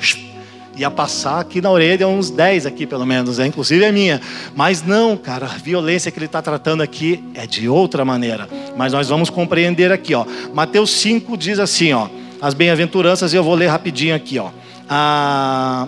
ia 0.79 0.89
passar 0.89 1.41
aqui 1.41 1.61
na 1.61 1.69
orelha 1.69 2.07
uns 2.07 2.29
10 2.29 2.65
aqui 2.65 2.87
pelo 2.87 3.05
menos, 3.05 3.37
né? 3.37 3.47
inclusive 3.47 3.83
é 3.83 3.91
minha. 3.91 4.21
Mas 4.55 4.81
não, 4.81 5.17
cara, 5.17 5.45
a 5.45 5.57
violência 5.57 6.09
que 6.09 6.17
ele 6.17 6.25
está 6.25 6.41
tratando 6.41 6.81
aqui 6.81 7.23
é 7.33 7.45
de 7.45 7.67
outra 7.67 8.05
maneira. 8.05 8.47
Mas 8.77 8.93
nós 8.93 9.09
vamos 9.09 9.29
compreender 9.29 9.91
aqui, 9.91 10.15
ó. 10.15 10.25
Mateus 10.53 10.91
5 10.91 11.35
diz 11.37 11.59
assim, 11.59 11.91
ó, 11.91 12.07
as 12.41 12.53
bem-aventuranças, 12.53 13.33
eu 13.33 13.43
vou 13.43 13.55
ler 13.55 13.67
rapidinho 13.67 14.15
aqui, 14.15 14.39
ó. 14.39 14.49
Ah, 14.87 15.87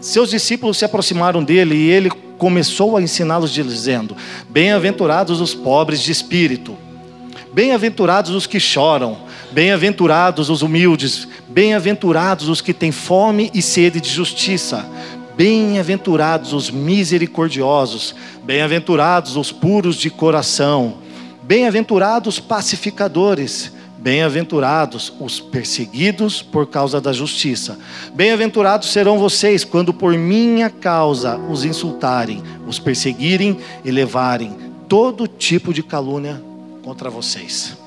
seus 0.00 0.30
discípulos 0.30 0.78
se 0.78 0.84
aproximaram 0.84 1.44
dele 1.44 1.74
e 1.74 1.90
ele 1.90 2.10
começou 2.38 2.96
a 2.96 3.02
ensiná-los 3.02 3.50
dizendo: 3.50 4.16
Bem-aventurados 4.48 5.40
os 5.40 5.54
pobres 5.54 6.00
de 6.00 6.10
espírito, 6.10 6.76
bem-aventurados 7.52 8.32
os 8.32 8.46
que 8.46 8.58
choram, 8.58 9.18
bem-aventurados 9.52 10.50
os 10.50 10.62
humildes, 10.62 11.28
Bem-aventurados 11.56 12.50
os 12.50 12.60
que 12.60 12.74
têm 12.74 12.92
fome 12.92 13.50
e 13.54 13.62
sede 13.62 13.98
de 13.98 14.10
justiça. 14.10 14.86
Bem-aventurados 15.38 16.52
os 16.52 16.70
misericordiosos. 16.70 18.14
Bem-aventurados 18.44 19.38
os 19.38 19.52
puros 19.52 19.96
de 19.96 20.10
coração. 20.10 20.98
Bem-aventurados 21.42 22.38
pacificadores. 22.38 23.72
Bem-aventurados 23.96 25.10
os 25.18 25.40
perseguidos 25.40 26.42
por 26.42 26.66
causa 26.66 27.00
da 27.00 27.10
justiça. 27.10 27.78
Bem-aventurados 28.12 28.92
serão 28.92 29.18
vocês 29.18 29.64
quando 29.64 29.94
por 29.94 30.12
minha 30.12 30.68
causa 30.68 31.38
os 31.38 31.64
insultarem, 31.64 32.42
os 32.66 32.78
perseguirem 32.78 33.56
e 33.82 33.90
levarem 33.90 34.54
todo 34.86 35.26
tipo 35.26 35.72
de 35.72 35.82
calúnia 35.82 36.38
contra 36.82 37.08
vocês. 37.08 37.78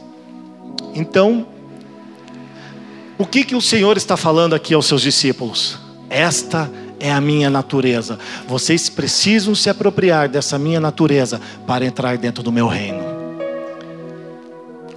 Então, 0.96 1.46
o 3.20 3.26
que, 3.26 3.44
que 3.44 3.54
o 3.54 3.62
Senhor 3.62 3.98
está 3.98 4.16
falando 4.16 4.56
aqui 4.56 4.74
aos 4.74 4.86
seus 4.86 5.02
discípulos? 5.02 5.78
Esta 6.10 6.72
é 7.02 7.12
a 7.12 7.20
minha 7.20 7.50
natureza. 7.50 8.18
Vocês 8.48 8.88
precisam 8.88 9.54
se 9.54 9.70
apropriar 9.70 10.30
dessa 10.30 10.58
minha 10.58 10.80
natureza 10.80 11.42
para 11.68 11.86
entrar 11.86 12.18
dentro 12.18 12.42
do 12.42 12.50
meu 12.50 12.66
reino. 12.66 13.04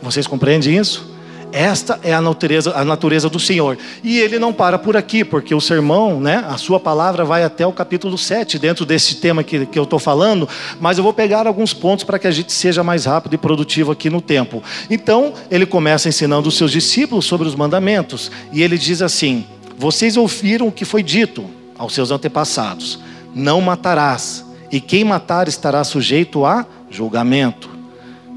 Vocês 0.01 0.25
compreendem 0.25 0.79
isso? 0.79 1.12
Esta 1.53 2.01
é 2.03 2.15
a 2.15 2.21
natureza, 2.23 2.73
a 2.75 2.83
natureza 2.83 3.29
do 3.29 3.39
Senhor. 3.39 3.77
E 4.03 4.19
ele 4.19 4.39
não 4.39 4.55
para 4.55 4.79
por 4.79 4.97
aqui, 4.97 5.23
porque 5.23 5.55
o 5.55 5.61
sermão, 5.61 6.19
né, 6.19 6.43
a 6.49 6.57
sua 6.57 6.81
palavra 6.81 7.27
vai 7.27 7.45
até 7.45 7.67
o 7.67 7.73
capítulo 7.73 8.17
7, 8.17 8.59
dentro 8.59 8.87
desse 8.87 9.17
tema 9.17 9.45
que, 9.45 9.67
que 9.67 9.79
eu 9.79 9.83
estou 9.83 9.99
falando, 9.99 10.49
mas 10.81 10.97
eu 10.97 11.05
vou 11.05 11.13
pegar 11.13 11.47
alguns 11.47 11.75
pontos 11.75 12.05
para 12.05 12.19
que 12.19 12.27
a 12.27 12.31
gente 12.31 12.53
seja 12.53 12.83
mais 12.83 13.05
rápido 13.05 13.35
e 13.35 13.39
produtivo 13.39 13.93
aqui 13.93 14.09
no 14.09 14.23
tempo. 14.23 14.63
Então, 14.89 15.35
ele 15.51 15.67
começa 15.67 16.09
ensinando 16.09 16.49
os 16.49 16.57
seus 16.57 16.73
discípulos 16.73 17.27
sobre 17.27 17.47
os 17.47 17.55
mandamentos, 17.55 18.31
e 18.51 18.63
ele 18.63 18.79
diz 18.79 19.03
assim: 19.03 19.45
Vocês 19.77 20.17
ouviram 20.17 20.69
o 20.69 20.73
que 20.73 20.87
foi 20.87 21.03
dito 21.03 21.45
aos 21.79 21.93
seus 21.93 22.11
antepassados: 22.11 22.99
Não 23.35 23.61
matarás, 23.61 24.43
e 24.71 24.81
quem 24.81 25.05
matar 25.05 25.49
estará 25.49 25.85
sujeito 25.85 26.47
a 26.47 26.65
julgamento. 26.91 27.69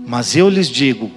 Mas 0.06 0.36
eu 0.36 0.50
lhes 0.50 0.68
digo: 0.68 1.10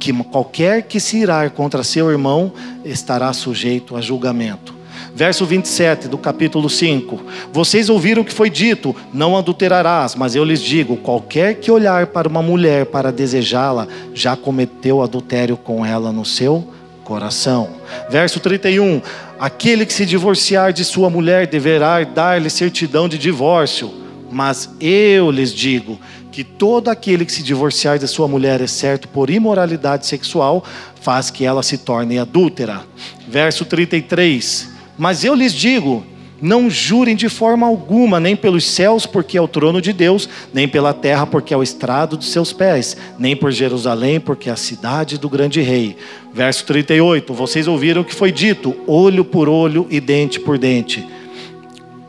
que 0.00 0.12
qualquer 0.24 0.84
que 0.84 0.98
se 0.98 1.18
irar 1.18 1.50
contra 1.50 1.84
seu 1.84 2.10
irmão 2.10 2.50
estará 2.82 3.30
sujeito 3.34 3.94
a 3.94 4.00
julgamento. 4.00 4.74
Verso 5.14 5.44
27 5.44 6.08
do 6.08 6.16
capítulo 6.16 6.70
5: 6.70 7.20
Vocês 7.52 7.90
ouviram 7.90 8.22
o 8.22 8.24
que 8.24 8.32
foi 8.32 8.48
dito: 8.48 8.96
Não 9.12 9.36
adulterarás, 9.36 10.14
mas 10.14 10.34
eu 10.34 10.42
lhes 10.42 10.62
digo: 10.62 10.96
qualquer 10.96 11.56
que 11.56 11.70
olhar 11.70 12.06
para 12.06 12.28
uma 12.28 12.42
mulher 12.42 12.86
para 12.86 13.12
desejá-la, 13.12 13.86
já 14.14 14.34
cometeu 14.34 15.02
adultério 15.02 15.56
com 15.56 15.84
ela 15.84 16.10
no 16.10 16.24
seu 16.24 16.66
coração. 17.04 17.68
Verso 18.08 18.40
31: 18.40 19.02
Aquele 19.38 19.84
que 19.84 19.92
se 19.92 20.06
divorciar 20.06 20.72
de 20.72 20.84
sua 20.84 21.10
mulher 21.10 21.46
deverá 21.46 22.02
dar-lhe 22.04 22.48
certidão 22.48 23.08
de 23.08 23.18
divórcio, 23.18 23.92
mas 24.30 24.70
eu 24.80 25.30
lhes 25.30 25.52
digo 25.52 25.98
que 26.30 26.44
todo 26.44 26.88
aquele 26.88 27.24
que 27.24 27.32
se 27.32 27.42
divorciar 27.42 27.98
de 27.98 28.06
sua 28.06 28.28
mulher, 28.28 28.60
exceto 28.60 29.08
por 29.08 29.30
imoralidade 29.30 30.06
sexual, 30.06 30.64
faz 31.00 31.30
que 31.30 31.44
ela 31.44 31.62
se 31.62 31.78
torne 31.78 32.18
adúltera. 32.18 32.82
Verso 33.28 33.64
33. 33.64 34.68
Mas 34.96 35.24
eu 35.24 35.34
lhes 35.34 35.52
digo: 35.52 36.04
não 36.40 36.70
jurem 36.70 37.14
de 37.14 37.28
forma 37.28 37.66
alguma, 37.66 38.18
nem 38.18 38.34
pelos 38.34 38.64
céus, 38.64 39.04
porque 39.04 39.36
é 39.36 39.42
o 39.42 39.48
trono 39.48 39.80
de 39.80 39.92
Deus, 39.92 40.28
nem 40.54 40.66
pela 40.66 40.94
terra, 40.94 41.26
porque 41.26 41.52
é 41.52 41.56
o 41.56 41.62
estrado 41.62 42.16
dos 42.16 42.30
seus 42.30 42.52
pés, 42.52 42.96
nem 43.18 43.36
por 43.36 43.50
Jerusalém, 43.50 44.18
porque 44.18 44.48
é 44.48 44.52
a 44.52 44.56
cidade 44.56 45.18
do 45.18 45.28
grande 45.28 45.60
rei. 45.60 45.96
Verso 46.32 46.64
38: 46.64 47.34
Vocês 47.34 47.68
ouviram 47.68 48.02
o 48.02 48.04
que 48.04 48.14
foi 48.14 48.32
dito: 48.32 48.74
olho 48.86 49.24
por 49.24 49.48
olho 49.48 49.86
e 49.90 50.00
dente 50.00 50.40
por 50.40 50.56
dente. 50.56 51.06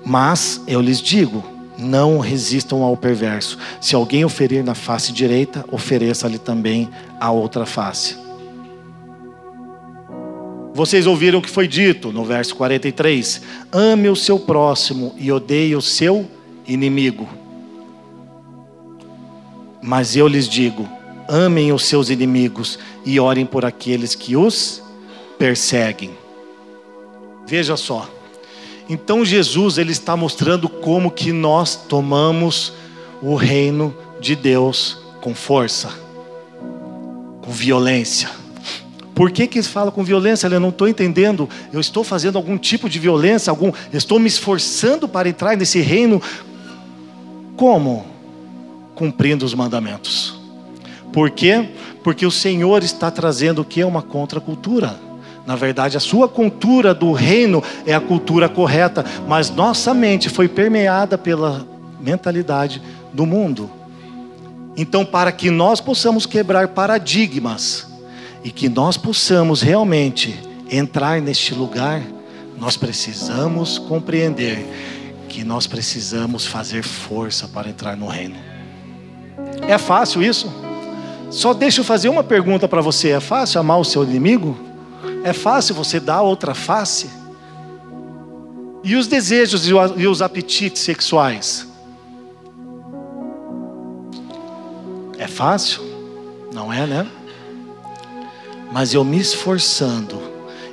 Mas 0.06 0.62
eu 0.68 0.80
lhes 0.80 1.01
digo: 1.01 1.44
não 1.82 2.20
resistam 2.20 2.84
ao 2.84 2.96
perverso. 2.96 3.58
Se 3.82 3.96
alguém 3.96 4.24
oferir 4.24 4.64
na 4.64 4.76
face 4.76 5.12
direita, 5.12 5.66
ofereça-lhe 5.72 6.38
também 6.38 6.90
a 7.20 7.32
outra 7.32 7.66
face. 7.66 8.16
Vocês 10.74 11.06
ouviram 11.06 11.40
o 11.40 11.42
que 11.42 11.50
foi 11.50 11.68
dito 11.68 12.12
no 12.12 12.24
verso 12.24 12.56
43: 12.56 13.42
ame 13.72 14.08
o 14.08 14.16
seu 14.16 14.40
próximo 14.40 15.14
e 15.18 15.32
odeie 15.32 15.76
o 15.76 15.82
seu 15.82 16.30
inimigo. 16.66 17.28
Mas 19.82 20.16
eu 20.16 20.28
lhes 20.28 20.48
digo: 20.48 20.88
amem 21.28 21.74
os 21.74 21.86
seus 21.86 22.10
inimigos 22.10 22.80
e 23.06 23.20
orem 23.20 23.46
por 23.46 23.66
aqueles 23.66 24.16
que 24.16 24.38
os 24.38 24.82
perseguem. 25.38 26.12
Veja 27.46 27.76
só. 27.76 28.21
Então 28.90 29.24
Jesus 29.24 29.78
ele 29.78 29.92
está 29.92 30.16
mostrando 30.18 30.68
como 30.68 31.12
que 31.12 31.32
nós 31.32 31.76
tomamos 31.76 32.74
o 33.22 33.36
reino 33.36 33.96
de 34.20 34.36
Deus 34.36 35.00
com 35.22 35.34
força, 35.36 35.90
com 37.42 37.52
violência. 37.52 38.30
Por 39.14 39.30
que, 39.32 39.46
que 39.46 39.62
fala 39.62 39.92
com 39.92 40.04
violência? 40.04 40.48
Eu 40.48 40.60
não 40.60 40.70
estou 40.70 40.88
entendendo. 40.88 41.48
Eu 41.72 41.80
estou 41.80 42.04
fazendo 42.04 42.38
algum 42.38 42.58
tipo 42.58 42.90
de 42.90 42.98
violência, 42.98 43.52
algum, 43.52 43.72
estou 43.94 44.18
me 44.18 44.28
esforçando 44.28 45.08
para 45.08 45.30
entrar 45.30 45.56
nesse 45.56 45.80
reino. 45.80 46.22
Como? 47.56 48.06
Cumprindo 48.96 49.46
os 49.46 49.54
mandamentos. 49.54 50.40
Por 51.14 51.30
quê? 51.30 51.70
Porque 52.04 52.26
o 52.26 52.32
Senhor 52.32 52.84
está 52.84 53.12
trazendo 53.12 53.62
o 53.62 53.66
que 53.66 53.82
é 53.82 53.86
uma 53.86 54.02
contracultura. 54.02 55.00
Na 55.45 55.55
verdade, 55.55 55.98
a 55.98 56.00
sua 56.00 56.27
cultura 56.27 56.93
do 56.93 57.12
reino 57.12 57.63
é 57.86 57.93
a 57.93 58.00
cultura 58.00 58.48
correta, 58.48 59.03
mas 59.27 59.50
nossa 59.50 59.93
mente 59.93 60.29
foi 60.29 60.48
permeada 60.48 61.17
pela 61.17 61.65
mentalidade 62.00 62.81
do 63.12 63.25
mundo. 63.25 63.69
Então, 64.77 65.03
para 65.03 65.31
que 65.31 65.50
nós 65.50 65.81
possamos 65.81 66.25
quebrar 66.25 66.69
paradigmas 66.69 67.88
e 68.43 68.51
que 68.51 68.69
nós 68.69 68.98
possamos 68.98 69.62
realmente 69.62 70.39
entrar 70.69 71.21
neste 71.21 71.53
lugar, 71.53 72.01
nós 72.57 72.77
precisamos 72.77 73.77
compreender 73.77 74.65
que 75.27 75.43
nós 75.43 75.67
precisamos 75.67 76.45
fazer 76.45 76.83
força 76.83 77.48
para 77.48 77.69
entrar 77.69 77.98
no 77.98 78.07
reino. 78.07 78.36
É 79.67 79.77
fácil 79.77 80.21
isso? 80.21 80.51
Só 81.29 81.53
deixa 81.53 81.81
eu 81.81 81.86
fazer 81.86 82.10
uma 82.10 82.24
pergunta 82.24 82.67
para 82.67 82.81
você: 82.81 83.10
é 83.10 83.19
fácil 83.19 83.60
amar 83.60 83.79
o 83.79 83.86
seu 83.86 84.03
inimigo? 84.03 84.57
É 85.24 85.34
fácil 85.34 85.75
você 85.75 86.00
dar 86.00 86.22
outra 86.22 86.53
face? 86.53 87.10
E 88.84 88.96
os 88.96 89.08
desejos 89.08 89.67
e 89.67 90.08
os 90.08 90.22
apetites 90.22 90.81
sexuais? 90.81 91.67
É 95.17 95.27
fácil? 95.27 95.84
Não 96.53 96.74
é, 96.74 96.88
né? 96.88 97.08
Mas 98.72 98.93
eu 98.93 99.03
me 99.03 99.20
esforçando 99.20 100.20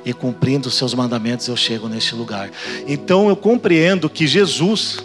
e 0.03 0.13
cumprindo 0.13 0.69
os 0.69 0.75
seus 0.75 0.93
mandamentos, 0.93 1.47
eu 1.47 1.55
chego 1.57 1.87
neste 1.87 2.15
lugar. 2.15 2.49
Então 2.87 3.29
eu 3.29 3.35
compreendo 3.35 4.09
que 4.09 4.25
Jesus 4.25 4.99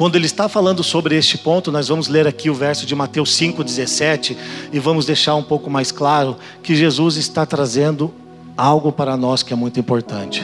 quando 0.00 0.16
ele 0.16 0.24
está 0.24 0.48
falando 0.48 0.82
sobre 0.82 1.14
este 1.14 1.36
ponto, 1.36 1.70
nós 1.70 1.88
vamos 1.88 2.08
ler 2.08 2.26
aqui 2.26 2.48
o 2.48 2.54
verso 2.54 2.86
de 2.86 2.94
Mateus 2.94 3.38
5,17 3.38 4.34
e 4.72 4.78
vamos 4.78 5.04
deixar 5.04 5.34
um 5.34 5.42
pouco 5.42 5.68
mais 5.68 5.92
claro 5.92 6.38
que 6.62 6.74
Jesus 6.74 7.16
está 7.16 7.44
trazendo 7.44 8.10
algo 8.56 8.90
para 8.90 9.14
nós 9.14 9.42
que 9.42 9.52
é 9.52 9.56
muito 9.56 9.78
importante. 9.78 10.42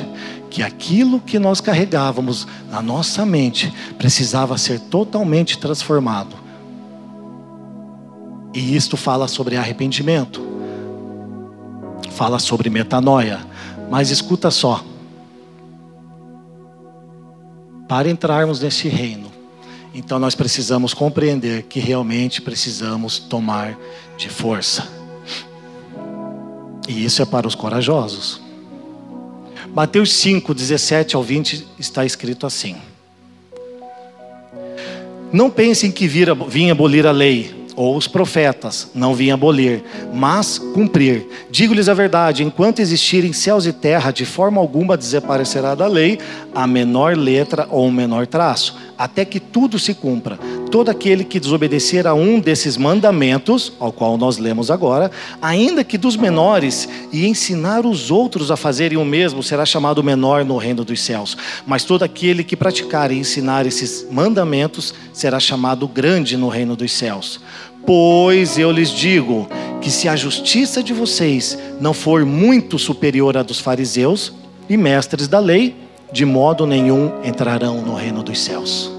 Que 0.51 0.63
aquilo 0.63 1.21
que 1.21 1.39
nós 1.39 1.63
carregávamos 1.63 2.47
na 2.71 2.83
nossa 2.83 3.25
mente 3.25 3.73
precisava 3.97 4.59
ser 4.59 4.79
totalmente 4.79 5.57
transformado. 5.57 6.37
E 8.53 8.77
isto 8.77 8.95
fala 8.95 9.27
sobre 9.27 9.57
arrependimento, 9.57 10.47
fala 12.11 12.39
sobre 12.39 12.69
metanoia. 12.69 13.41
Mas 13.91 14.11
escuta 14.11 14.51
só. 14.51 14.85
Para 17.89 18.11
entrarmos 18.11 18.61
nesse 18.61 18.87
reino, 18.89 19.36
então 19.99 20.19
nós 20.19 20.35
precisamos 20.35 20.93
compreender 20.93 21.63
que 21.63 21.81
realmente 21.81 22.43
precisamos 22.43 23.19
tomar 23.19 23.79
de 24.19 24.29
força. 24.29 24.87
E 26.87 27.03
isso 27.03 27.23
é 27.23 27.25
para 27.25 27.49
os 27.49 27.55
corajosos. 27.55 28.39
Mateus 29.75 30.13
5, 30.13 30.53
17 30.53 31.17
ao 31.17 31.23
20 31.23 31.67
está 31.79 32.05
escrito 32.05 32.47
assim: 32.47 32.77
Não 35.33 35.49
pensem 35.49 35.91
que 35.91 36.07
vim 36.07 36.69
abolir 36.69 37.07
a 37.07 37.11
lei 37.11 37.56
ou 37.77 37.97
os 37.97 38.09
profetas 38.09 38.91
não 38.95 39.15
vinham 39.15 39.35
abolir, 39.35 39.85
mas 40.13 40.59
cumprir. 40.59 41.29
Digo-lhes 41.51 41.89
a 41.89 41.95
verdade: 41.95 42.43
enquanto 42.43 42.81
existirem 42.81 43.33
céus 43.33 43.67
e 43.67 43.73
terra, 43.73 44.11
de 44.11 44.25
forma 44.25 44.61
alguma 44.61 44.97
desaparecerá 44.97 45.75
da 45.75 45.87
lei 45.87 46.19
a 46.55 46.67
menor 46.67 47.17
letra 47.17 47.69
ou 47.71 47.87
o 47.87 47.93
menor 47.93 48.27
traço, 48.27 48.77
até 48.97 49.25
que 49.25 49.39
tudo 49.39 49.79
se 49.79 49.93
cumpra. 49.93 50.39
todo 50.77 50.91
aquele 50.91 51.25
que 51.25 51.41
desobedecer 51.41 52.07
a 52.07 52.13
um 52.13 52.39
desses 52.39 52.77
mandamentos, 52.77 53.73
ao 53.79 53.93
qual 53.93 54.19
nós 54.19 54.37
lemos 54.37 54.71
agora, 54.71 55.11
ainda 55.41 55.85
que 55.85 55.97
dos 55.97 56.17
menores, 56.17 56.89
e 57.13 57.27
ensinar 57.27 57.87
os 57.87 58.11
outros 58.11 58.51
a 58.51 58.57
fazerem 58.57 58.99
o 58.99 59.05
mesmo, 59.05 59.43
será 59.43 59.65
chamado 59.65 60.03
menor 60.03 60.45
no 60.45 60.57
reino 60.57 60.85
dos 60.85 61.01
céus. 61.01 61.37
Mas 61.67 61.85
todo 61.85 62.03
aquele 62.03 62.45
que 62.45 62.57
praticar 62.57 63.11
e 63.11 63.19
ensinar 63.19 63.65
esses 63.65 64.07
mandamentos 64.11 64.93
será 65.13 65.41
chamado 65.41 65.89
grande 65.89 66.37
no 66.37 66.49
reino 66.49 66.77
dos 66.77 66.93
céus. 66.93 67.41
Pois 67.87 68.59
eu 68.59 68.73
lhes 68.73 68.91
digo 68.91 69.49
que 69.81 69.91
se 69.91 70.09
a 70.09 70.17
justiça 70.17 70.83
de 70.83 70.93
vocês 70.93 71.57
não 71.81 71.95
for 71.95 72.27
muito 72.27 72.79
superior 72.79 73.37
à 73.37 73.43
dos 73.45 73.61
fariseus 73.61 74.33
e 74.69 74.77
mestres 74.77 75.29
da 75.29 75.39
lei, 75.39 75.77
de 76.13 76.25
modo 76.25 76.67
nenhum 76.67 77.13
entrarão 77.25 77.81
no 77.83 77.95
reino 77.95 78.23
dos 78.23 78.41
céus. 78.41 78.91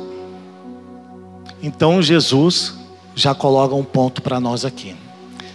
Então 1.61 2.01
Jesus 2.01 2.75
já 3.13 3.35
coloca 3.35 3.75
um 3.75 3.83
ponto 3.83 4.21
para 4.21 4.39
nós 4.39 4.63
aqui. 4.63 4.95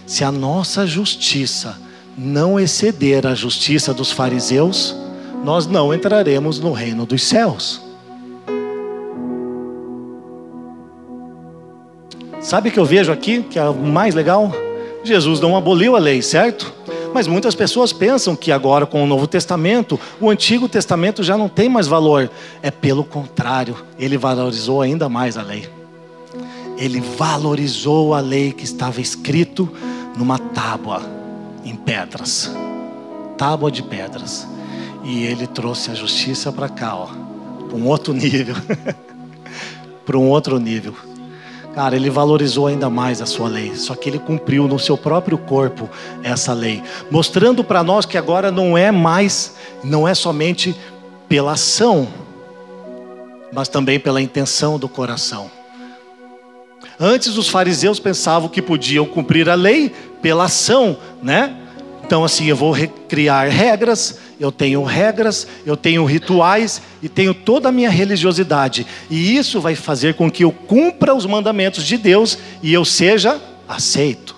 Se 0.05 0.23
a 0.23 0.31
nossa 0.31 0.85
justiça 0.85 1.79
não 2.17 2.59
exceder 2.59 3.25
a 3.25 3.33
justiça 3.33 3.93
dos 3.93 4.11
fariseus, 4.11 4.95
nós 5.43 5.65
não 5.65 5.93
entraremos 5.93 6.59
no 6.59 6.71
reino 6.71 7.05
dos 7.05 7.23
céus. 7.23 7.81
Sabe 12.41 12.69
o 12.69 12.71
que 12.71 12.79
eu 12.79 12.85
vejo 12.85 13.11
aqui, 13.11 13.41
que 13.43 13.57
é 13.57 13.63
o 13.63 13.75
mais 13.75 14.13
legal? 14.15 14.51
Jesus 15.03 15.39
não 15.39 15.55
aboliu 15.55 15.95
a 15.95 15.99
lei, 15.99 16.21
certo? 16.21 16.73
Mas 17.13 17.27
muitas 17.27 17.55
pessoas 17.55 17.93
pensam 17.93 18.35
que 18.35 18.51
agora, 18.51 18.85
com 18.85 19.03
o 19.03 19.07
Novo 19.07 19.27
Testamento, 19.27 19.99
o 20.19 20.29
Antigo 20.29 20.67
Testamento 20.67 21.23
já 21.23 21.37
não 21.37 21.47
tem 21.47 21.69
mais 21.69 21.87
valor. 21.87 22.29
É 22.61 22.71
pelo 22.71 23.03
contrário, 23.03 23.75
ele 23.99 24.17
valorizou 24.17 24.81
ainda 24.81 25.07
mais 25.07 25.37
a 25.37 25.41
lei 25.41 25.69
ele 26.77 26.99
valorizou 26.99 28.13
a 28.13 28.19
lei 28.19 28.51
que 28.51 28.63
estava 28.63 28.99
escrito 28.99 29.71
numa 30.17 30.37
tábua 30.37 31.01
em 31.63 31.75
pedras, 31.75 32.51
tábua 33.37 33.71
de 33.71 33.81
pedras, 33.81 34.47
e 35.03 35.23
ele 35.23 35.47
trouxe 35.47 35.91
a 35.91 35.95
justiça 35.95 36.51
para 36.51 36.69
cá, 36.69 36.95
ó, 36.95 37.07
para 37.67 37.77
um 37.77 37.87
outro 37.87 38.13
nível, 38.13 38.55
para 40.05 40.17
um 40.17 40.27
outro 40.27 40.59
nível. 40.59 40.93
Cara, 41.73 41.95
ele 41.95 42.09
valorizou 42.09 42.67
ainda 42.67 42.87
mais 42.87 43.19
a 43.19 43.25
sua 43.25 43.47
lei, 43.47 43.75
só 43.75 43.95
que 43.95 44.07
ele 44.07 44.19
cumpriu 44.19 44.67
no 44.67 44.77
seu 44.77 44.95
próprio 44.95 45.39
corpo 45.39 45.89
essa 46.21 46.53
lei, 46.53 46.83
mostrando 47.09 47.63
para 47.63 47.83
nós 47.83 48.05
que 48.05 48.15
agora 48.15 48.51
não 48.51 48.77
é 48.77 48.91
mais, 48.91 49.55
não 49.83 50.07
é 50.07 50.13
somente 50.13 50.75
pela 51.27 51.53
ação, 51.53 52.07
mas 53.51 53.67
também 53.67 53.99
pela 53.99 54.21
intenção 54.21 54.77
do 54.77 54.87
coração. 54.87 55.49
Antes 56.99 57.37
os 57.37 57.49
fariseus 57.49 57.99
pensavam 57.99 58.47
que 58.47 58.61
podiam 58.61 59.05
cumprir 59.05 59.49
a 59.49 59.55
lei 59.55 59.91
pela 60.21 60.45
ação, 60.45 60.95
né? 61.23 61.57
Então 62.05 62.23
assim, 62.23 62.45
eu 62.45 62.55
vou 62.55 62.75
criar 63.07 63.47
regras, 63.49 64.19
eu 64.39 64.51
tenho 64.51 64.83
regras, 64.83 65.47
eu 65.65 65.77
tenho 65.77 66.03
rituais 66.05 66.81
e 67.01 67.09
tenho 67.09 67.33
toda 67.33 67.69
a 67.69 67.71
minha 67.71 67.89
religiosidade. 67.89 68.85
E 69.09 69.37
isso 69.37 69.61
vai 69.61 69.75
fazer 69.75 70.15
com 70.15 70.29
que 70.29 70.43
eu 70.43 70.51
cumpra 70.51 71.15
os 71.15 71.25
mandamentos 71.25 71.83
de 71.83 71.97
Deus 71.97 72.37
e 72.61 72.73
eu 72.73 72.83
seja 72.83 73.41
aceito. 73.67 74.35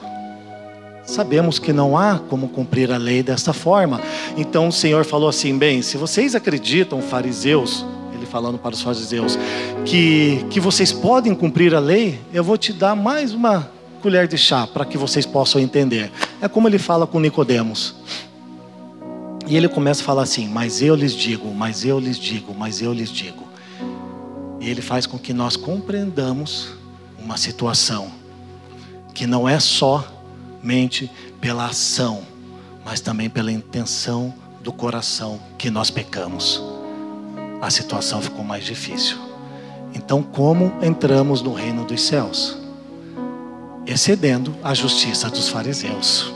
Sabemos 1.03 1.59
que 1.59 1.71
não 1.71 1.97
há 1.97 2.17
como 2.17 2.49
cumprir 2.49 2.91
a 2.91 2.97
lei 2.97 3.21
dessa 3.21 3.53
forma. 3.53 4.01
Então 4.35 4.69
o 4.69 4.71
Senhor 4.71 5.05
falou 5.05 5.29
assim: 5.29 5.57
bem, 5.57 5.81
se 5.81 5.97
vocês 5.97 6.33
acreditam, 6.33 7.01
fariseus, 7.01 7.85
falando 8.35 8.57
para 8.57 8.73
os 8.73 8.81
fariseus, 8.81 9.39
que, 9.85 10.45
que 10.49 10.59
vocês 10.59 10.91
podem 10.91 11.33
cumprir 11.33 11.73
a 11.73 11.79
lei, 11.79 12.19
eu 12.33 12.43
vou 12.43 12.57
te 12.57 12.73
dar 12.73 12.93
mais 12.93 13.33
uma 13.33 13.71
colher 14.05 14.27
de 14.27 14.37
chá 14.37 14.67
para 14.67 14.85
que 14.85 14.99
vocês 14.99 15.25
possam 15.25 15.59
entender. 15.59 16.11
É 16.39 16.47
como 16.47 16.67
ele 16.67 16.77
fala 16.77 17.07
com 17.07 17.19
Nicodemos. 17.19 17.95
E 19.47 19.57
ele 19.57 19.67
começa 19.67 20.03
a 20.03 20.05
falar 20.05 20.21
assim: 20.21 20.47
Mas 20.47 20.79
eu 20.79 20.93
lhes 20.93 21.15
digo, 21.15 21.51
mas 21.51 21.83
eu 21.83 21.99
lhes 21.99 22.19
digo, 22.19 22.53
mas 22.53 22.83
eu 22.83 22.93
lhes 22.93 23.09
digo. 23.09 23.43
E 24.61 24.69
ele 24.69 24.81
faz 24.81 25.07
com 25.07 25.17
que 25.17 25.33
nós 25.33 25.55
compreendamos 25.55 26.69
uma 27.17 27.35
situação 27.35 28.11
que 29.11 29.25
não 29.25 29.49
é 29.49 29.59
somente 29.59 31.09
pela 31.41 31.65
ação, 31.65 32.21
mas 32.85 32.99
também 32.99 33.27
pela 33.27 33.51
intenção 33.51 34.31
do 34.61 34.71
coração 34.71 35.39
que 35.57 35.71
nós 35.71 35.89
pecamos 35.89 36.61
a 37.61 37.71
situação 37.71 38.21
ficou 38.21 38.43
mais 38.43 38.63
difícil. 38.63 39.17
Então, 39.93 40.21
como 40.21 40.71
entramos 40.83 41.41
no 41.41 41.53
reino 41.53 41.83
dos 41.85 42.01
céus? 42.01 42.64
Excedendo 43.85 44.55
a 44.63 44.73
justiça 44.73 45.29
dos 45.29 45.49
fariseus. 45.49 46.33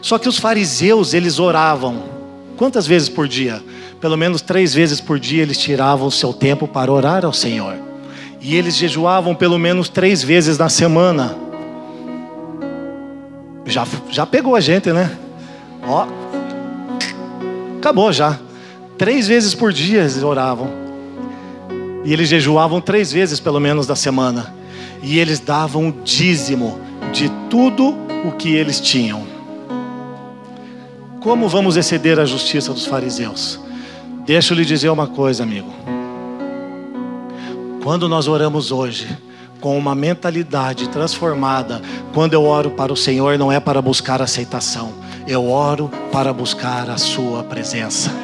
Só 0.00 0.18
que 0.18 0.28
os 0.28 0.38
fariseus, 0.38 1.14
eles 1.14 1.38
oravam 1.38 2.14
quantas 2.56 2.86
vezes 2.86 3.08
por 3.08 3.26
dia? 3.26 3.62
Pelo 4.00 4.16
menos 4.16 4.42
três 4.42 4.74
vezes 4.74 5.00
por 5.00 5.18
dia 5.18 5.42
eles 5.42 5.58
tiravam 5.58 6.06
o 6.06 6.10
seu 6.10 6.32
tempo 6.32 6.68
para 6.68 6.92
orar 6.92 7.24
ao 7.24 7.32
Senhor. 7.32 7.76
E 8.40 8.54
eles 8.54 8.76
jejuavam 8.76 9.34
pelo 9.34 9.58
menos 9.58 9.88
três 9.88 10.22
vezes 10.22 10.58
na 10.58 10.68
semana. 10.68 11.36
Já, 13.66 13.86
já 14.10 14.26
pegou 14.26 14.54
a 14.54 14.60
gente, 14.60 14.92
né? 14.92 15.16
Ó, 15.82 16.06
acabou 17.78 18.12
já. 18.12 18.38
Três 18.98 19.26
vezes 19.26 19.54
por 19.54 19.72
dia 19.72 20.00
eles 20.00 20.22
oravam. 20.22 20.68
E 22.04 22.12
eles 22.12 22.28
jejuavam 22.28 22.80
três 22.82 23.10
vezes, 23.10 23.40
pelo 23.40 23.58
menos, 23.58 23.86
da 23.86 23.96
semana. 23.96 24.54
E 25.04 25.18
eles 25.18 25.38
davam 25.38 25.90
o 25.90 25.92
dízimo 26.02 26.80
de 27.12 27.30
tudo 27.50 27.94
o 28.26 28.32
que 28.32 28.54
eles 28.54 28.80
tinham. 28.80 29.26
Como 31.20 31.46
vamos 31.46 31.76
exceder 31.76 32.18
a 32.18 32.24
justiça 32.24 32.72
dos 32.72 32.86
fariseus? 32.86 33.60
Deixa 34.24 34.54
eu 34.54 34.56
lhe 34.56 34.64
dizer 34.64 34.88
uma 34.88 35.06
coisa, 35.06 35.42
amigo. 35.42 35.70
Quando 37.82 38.08
nós 38.08 38.26
oramos 38.28 38.72
hoje, 38.72 39.06
com 39.60 39.76
uma 39.76 39.94
mentalidade 39.94 40.88
transformada, 40.88 41.82
quando 42.14 42.32
eu 42.32 42.42
oro 42.42 42.70
para 42.70 42.90
o 42.90 42.96
Senhor, 42.96 43.38
não 43.38 43.52
é 43.52 43.60
para 43.60 43.82
buscar 43.82 44.22
aceitação, 44.22 44.94
eu 45.28 45.50
oro 45.50 45.90
para 46.10 46.32
buscar 46.32 46.88
a 46.88 46.96
Sua 46.96 47.44
presença 47.44 48.23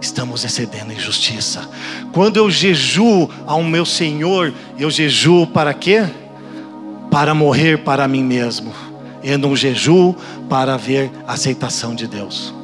estamos 0.00 0.44
excedendo 0.44 0.92
em 0.92 0.98
justiça. 0.98 1.68
Quando 2.12 2.36
eu 2.36 2.50
jejuo 2.50 3.30
ao 3.46 3.62
meu 3.62 3.84
Senhor, 3.84 4.52
eu 4.78 4.90
jejuo 4.90 5.46
para 5.46 5.74
quê? 5.74 6.04
Para 7.10 7.34
morrer 7.34 7.78
para 7.78 8.06
mim 8.06 8.22
mesmo. 8.22 8.72
E 9.22 9.36
não 9.36 9.56
jejuo 9.56 10.14
para 10.48 10.76
ver 10.76 11.10
a 11.26 11.32
aceitação 11.32 11.94
de 11.94 12.06
Deus. 12.06 12.54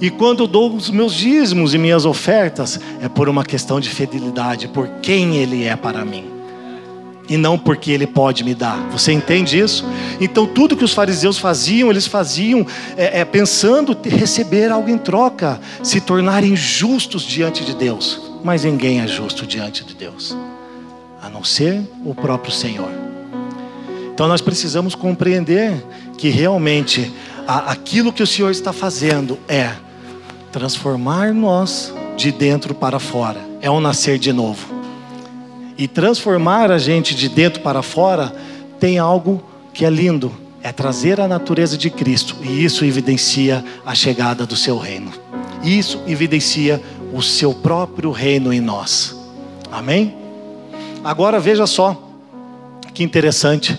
E 0.00 0.10
quando 0.10 0.44
eu 0.44 0.46
dou 0.46 0.74
os 0.74 0.90
meus 0.90 1.14
dízimos 1.14 1.74
e 1.74 1.78
minhas 1.78 2.04
ofertas, 2.04 2.78
é 3.00 3.08
por 3.08 3.28
uma 3.28 3.44
questão 3.44 3.80
de 3.80 3.88
fidelidade, 3.88 4.68
por 4.68 4.88
quem 5.02 5.36
Ele 5.36 5.64
é 5.64 5.74
para 5.74 6.04
mim 6.04 6.35
e 7.28 7.36
não 7.36 7.58
porque 7.58 7.90
ele 7.90 8.06
pode 8.06 8.44
me 8.44 8.54
dar. 8.54 8.78
Você 8.90 9.12
entende 9.12 9.58
isso? 9.58 9.84
Então, 10.20 10.46
tudo 10.46 10.76
que 10.76 10.84
os 10.84 10.92
fariseus 10.92 11.38
faziam, 11.38 11.90
eles 11.90 12.06
faziam 12.06 12.66
é, 12.96 13.20
é, 13.20 13.24
pensando 13.24 13.96
receber 14.04 14.70
algo 14.70 14.88
em 14.88 14.98
troca, 14.98 15.60
se 15.82 16.00
tornarem 16.00 16.54
justos 16.54 17.22
diante 17.22 17.64
de 17.64 17.74
Deus. 17.74 18.20
Mas 18.44 18.64
ninguém 18.64 19.00
é 19.00 19.06
justo 19.06 19.46
diante 19.46 19.84
de 19.84 19.94
Deus, 19.94 20.36
a 21.20 21.28
não 21.28 21.42
ser 21.42 21.82
o 22.04 22.14
próprio 22.14 22.52
Senhor. 22.52 22.90
Então, 24.12 24.28
nós 24.28 24.40
precisamos 24.40 24.94
compreender 24.94 25.84
que 26.16 26.28
realmente 26.28 27.12
a, 27.46 27.72
aquilo 27.72 28.12
que 28.12 28.22
o 28.22 28.26
Senhor 28.26 28.50
está 28.50 28.72
fazendo 28.72 29.38
é 29.48 29.72
transformar 30.52 31.34
nós 31.34 31.92
de 32.16 32.32
dentro 32.32 32.74
para 32.74 32.98
fora, 32.98 33.40
é 33.60 33.70
um 33.70 33.80
nascer 33.80 34.18
de 34.18 34.32
novo 34.32 34.75
e 35.78 35.86
transformar 35.86 36.70
a 36.70 36.78
gente 36.78 37.14
de 37.14 37.28
dentro 37.28 37.60
para 37.60 37.82
fora, 37.82 38.34
tem 38.80 38.98
algo 38.98 39.42
que 39.72 39.84
é 39.84 39.90
lindo, 39.90 40.32
é 40.62 40.72
trazer 40.72 41.20
a 41.20 41.28
natureza 41.28 41.76
de 41.76 41.90
Cristo, 41.90 42.36
e 42.42 42.64
isso 42.64 42.84
evidencia 42.84 43.64
a 43.84 43.94
chegada 43.94 44.46
do 44.46 44.56
seu 44.56 44.78
reino. 44.78 45.12
Isso 45.62 46.00
evidencia 46.06 46.80
o 47.12 47.22
seu 47.22 47.52
próprio 47.52 48.10
reino 48.10 48.52
em 48.52 48.60
nós. 48.60 49.16
Amém? 49.70 50.14
Agora 51.04 51.38
veja 51.38 51.66
só 51.66 52.02
que 52.92 53.02
interessante. 53.02 53.78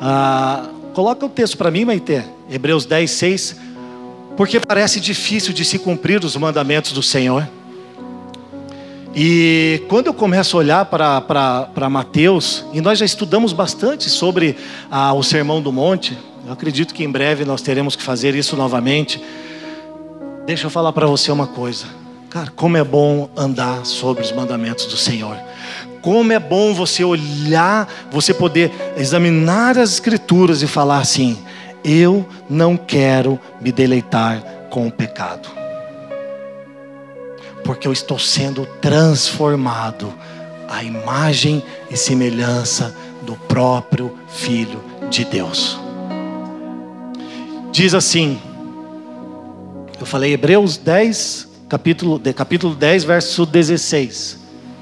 Ah, 0.00 0.66
coloca 0.94 1.26
o 1.26 1.28
texto 1.28 1.58
para 1.58 1.70
mim, 1.70 1.84
Maite. 1.84 2.24
Hebreus 2.50 2.86
10, 2.86 3.10
6. 3.10 3.56
Porque 4.36 4.58
parece 4.58 4.98
difícil 4.98 5.52
de 5.52 5.64
se 5.66 5.78
cumprir 5.78 6.24
os 6.24 6.34
mandamentos 6.36 6.92
do 6.92 7.02
Senhor 7.02 7.46
e 9.14 9.82
quando 9.88 10.06
eu 10.06 10.14
começo 10.14 10.56
a 10.56 10.60
olhar 10.60 10.84
para 10.84 11.90
Mateus, 11.90 12.64
e 12.72 12.80
nós 12.80 12.98
já 12.98 13.04
estudamos 13.04 13.52
bastante 13.52 14.08
sobre 14.08 14.56
ah, 14.90 15.12
o 15.12 15.22
Sermão 15.22 15.60
do 15.60 15.72
Monte, 15.72 16.16
eu 16.46 16.52
acredito 16.52 16.94
que 16.94 17.02
em 17.02 17.10
breve 17.10 17.44
nós 17.44 17.60
teremos 17.60 17.96
que 17.96 18.02
fazer 18.02 18.34
isso 18.34 18.56
novamente. 18.56 19.22
Deixa 20.46 20.66
eu 20.66 20.70
falar 20.70 20.92
para 20.92 21.06
você 21.06 21.30
uma 21.30 21.46
coisa, 21.46 21.86
cara, 22.28 22.52
como 22.54 22.76
é 22.76 22.84
bom 22.84 23.28
andar 23.36 23.84
sobre 23.84 24.22
os 24.22 24.32
mandamentos 24.32 24.86
do 24.86 24.96
Senhor, 24.96 25.36
Como 26.00 26.32
é 26.32 26.38
bom 26.38 26.72
você 26.72 27.04
olhar, 27.04 27.86
você 28.10 28.32
poder 28.32 28.72
examinar 28.96 29.76
as 29.76 29.92
Escrituras 29.92 30.62
e 30.62 30.66
falar 30.66 30.98
assim: 30.98 31.36
eu 31.84 32.26
não 32.48 32.76
quero 32.76 33.38
me 33.60 33.70
deleitar 33.70 34.42
com 34.70 34.86
o 34.86 34.90
pecado, 34.90 35.59
porque 37.64 37.86
eu 37.86 37.92
estou 37.92 38.18
sendo 38.18 38.66
transformado 38.80 40.12
à 40.68 40.82
imagem 40.82 41.62
e 41.90 41.96
semelhança 41.96 42.94
do 43.22 43.34
próprio 43.34 44.16
Filho 44.28 44.82
de 45.10 45.24
Deus. 45.24 45.78
Diz 47.72 47.94
assim, 47.94 48.40
eu 49.98 50.06
falei 50.06 50.32
Hebreus 50.32 50.76
10, 50.76 51.48
capítulo, 51.68 52.20
capítulo 52.34 52.74
10, 52.74 53.04
verso 53.04 53.44
16. 53.46 54.38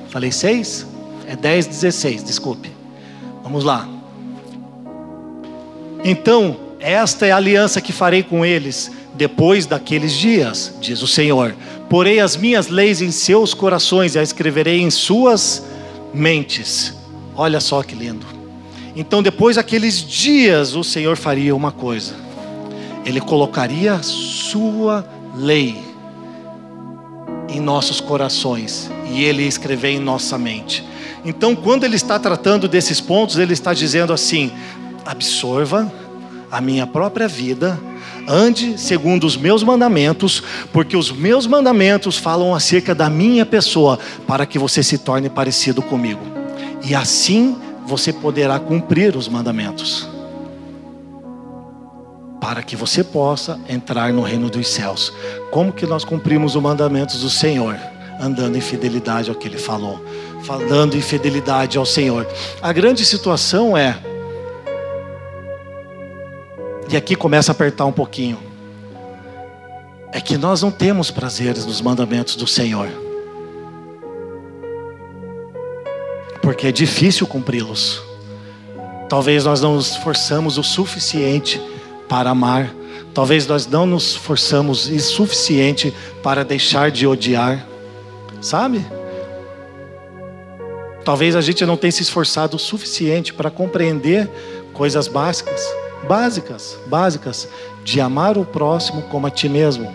Falei 0.09 0.33
6? 0.33 0.87
É 1.27 1.37
10, 1.37 1.67
16, 1.67 2.25
desculpe. 2.25 2.71
Vamos 3.43 3.64
lá. 3.64 3.88
Então, 6.05 6.57
esta 6.81 7.27
é 7.27 7.33
a 7.33 7.37
aliança 7.37 7.81
que 7.81 7.93
farei 7.93 8.23
com 8.23 8.45
eles 8.45 8.91
depois 9.14 9.67
daqueles 9.67 10.12
dias, 10.12 10.73
diz 10.81 11.03
o 11.03 11.07
Senhor. 11.07 11.55
Porei 11.88 12.20
as 12.20 12.37
minhas 12.37 12.68
leis 12.68 13.01
em 13.01 13.11
seus 13.11 13.55
corações 13.55 14.14
e 14.14 14.18
as 14.18 14.29
escreverei 14.29 14.81
em 14.81 14.90
suas 14.90 15.64
mentes. 16.12 16.94
Olha 17.35 17.61
só 17.61 17.83
que 17.83 17.94
lindo. 17.94 18.27
Então, 18.94 19.22
depois 19.22 19.57
daqueles 19.57 20.03
dias, 20.03 20.74
o 20.74 20.83
Senhor 20.83 21.16
faria 21.16 21.55
uma 21.55 21.72
coisa: 21.72 22.14
Ele 23.07 23.20
colocaria 23.20 24.03
sua 24.03 25.09
lei 25.35 25.79
em 27.48 27.61
nossos 27.61 28.01
corações 28.01 28.90
e 29.11 29.24
Ele 29.24 29.44
escrever 29.44 29.90
em 29.90 30.01
nossa 30.01 30.37
mente. 30.37 30.85
Então, 31.24 31.55
quando 31.57 31.85
Ele 31.85 31.96
está 31.96 32.18
tratando 32.18 32.68
desses 32.68 33.01
pontos, 33.01 33.38
Ele 33.38 33.53
está 33.53 33.72
dizendo 33.72 34.12
assim: 34.12 34.51
absorva 35.07 35.90
a 36.51 36.61
minha 36.61 36.87
própria 36.87 37.29
vida, 37.29 37.79
ande 38.29 38.79
segundo 38.79 39.27
os 39.27 39.37
meus 39.37 39.62
mandamentos, 39.62 40.43
porque 40.73 40.97
os 40.97 41.11
meus 41.11 41.47
mandamentos 41.47 42.19
falam 42.19 42.55
acerca 42.55 42.95
da 42.95 43.09
minha 43.09 43.47
pessoa, 43.47 43.99
para 44.27 44.45
que 44.45 44.59
você 44.59 44.83
se 44.83 44.99
torne 44.99 45.31
parecido 45.31 45.81
comigo. 45.81 46.21
E 46.85 46.95
assim 46.95 47.57
você 47.87 48.12
poderá 48.12 48.59
cumprir 48.59 49.17
os 49.17 49.27
mandamentos. 49.27 50.07
Para 52.41 52.62
que 52.62 52.77
você 52.77 53.03
possa 53.03 53.59
entrar 53.69 54.12
no 54.12 54.23
reino 54.23 54.49
dos 54.49 54.69
céus. 54.69 55.12
Como 55.51 55.73
que 55.73 55.87
nós 55.87 56.05
cumprimos 56.05 56.55
os 56.55 56.62
mandamentos 56.62 57.23
do 57.23 57.31
Senhor? 57.31 57.77
Andando 58.21 58.57
em 58.57 58.61
fidelidade 58.61 59.31
ao 59.31 59.37
que 59.37 59.49
Ele 59.49 59.59
falou, 59.59 60.05
falando 60.43 60.97
em 60.97 61.01
fidelidade 61.01 61.79
ao 61.79 61.87
Senhor. 61.87 62.27
A 62.61 62.73
grande 62.73 63.05
situação 63.05 63.77
é 63.77 63.97
e 66.90 66.96
aqui 66.96 67.14
começa 67.14 67.53
a 67.53 67.55
apertar 67.55 67.85
um 67.85 67.92
pouquinho. 67.92 68.38
É 70.11 70.20
que 70.20 70.38
nós 70.38 70.62
não 70.62 70.70
temos 70.70 71.11
prazeres 71.11 71.66
nos 71.66 71.83
mandamentos 71.83 72.35
do 72.35 72.46
Senhor. 72.46 72.88
Porque 76.40 76.66
é 76.66 76.72
difícil 76.72 77.27
cumpri-los. 77.27 78.03
Talvez 79.07 79.44
nós 79.44 79.61
não 79.61 79.74
nos 79.74 79.90
esforçamos 79.90 80.57
o 80.57 80.62
suficiente 80.62 81.61
para 82.09 82.31
amar. 82.31 82.74
Talvez 83.12 83.46
nós 83.46 83.66
não 83.66 83.85
nos 83.85 84.12
esforçamos 84.12 84.88
o 84.88 85.01
suficiente 85.01 85.94
para 86.22 86.42
deixar 86.42 86.90
de 86.90 87.07
odiar. 87.07 87.66
Sabe? 88.40 88.85
Talvez 91.05 91.37
a 91.37 91.40
gente 91.42 91.66
não 91.66 91.77
tenha 91.77 91.92
se 91.92 92.03
esforçado 92.03 92.57
o 92.57 92.59
suficiente 92.59 93.35
para 93.35 93.51
compreender 93.51 94.29
coisas 94.72 95.07
básicas 95.07 95.61
básicas, 96.09 96.79
básicas 96.87 97.47
de 97.85 98.01
amar 98.01 98.38
o 98.38 98.44
próximo 98.44 99.03
como 99.03 99.27
a 99.27 99.31
ti 99.31 99.49
mesmo. 99.49 99.92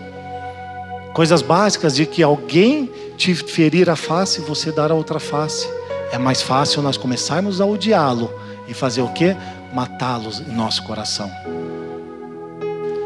Coisas 1.12 1.42
básicas 1.42 1.96
de 1.96 2.06
que 2.06 2.22
alguém 2.22 2.90
te 3.16 3.34
ferir 3.34 3.90
a 3.90 3.96
face 3.96 4.40
você 4.40 4.70
dar 4.70 4.92
a 4.92 4.94
outra 4.94 5.18
face. 5.18 5.68
É 6.12 6.18
mais 6.18 6.40
fácil 6.40 6.80
nós 6.82 6.96
começarmos 6.96 7.60
a 7.60 7.66
odiá-lo 7.66 8.32
e 8.68 8.72
fazer 8.72 9.02
o 9.02 9.08
que? 9.08 9.36
Matá-los 9.74 10.40
em 10.40 10.52
nosso 10.52 10.84
coração. 10.84 11.30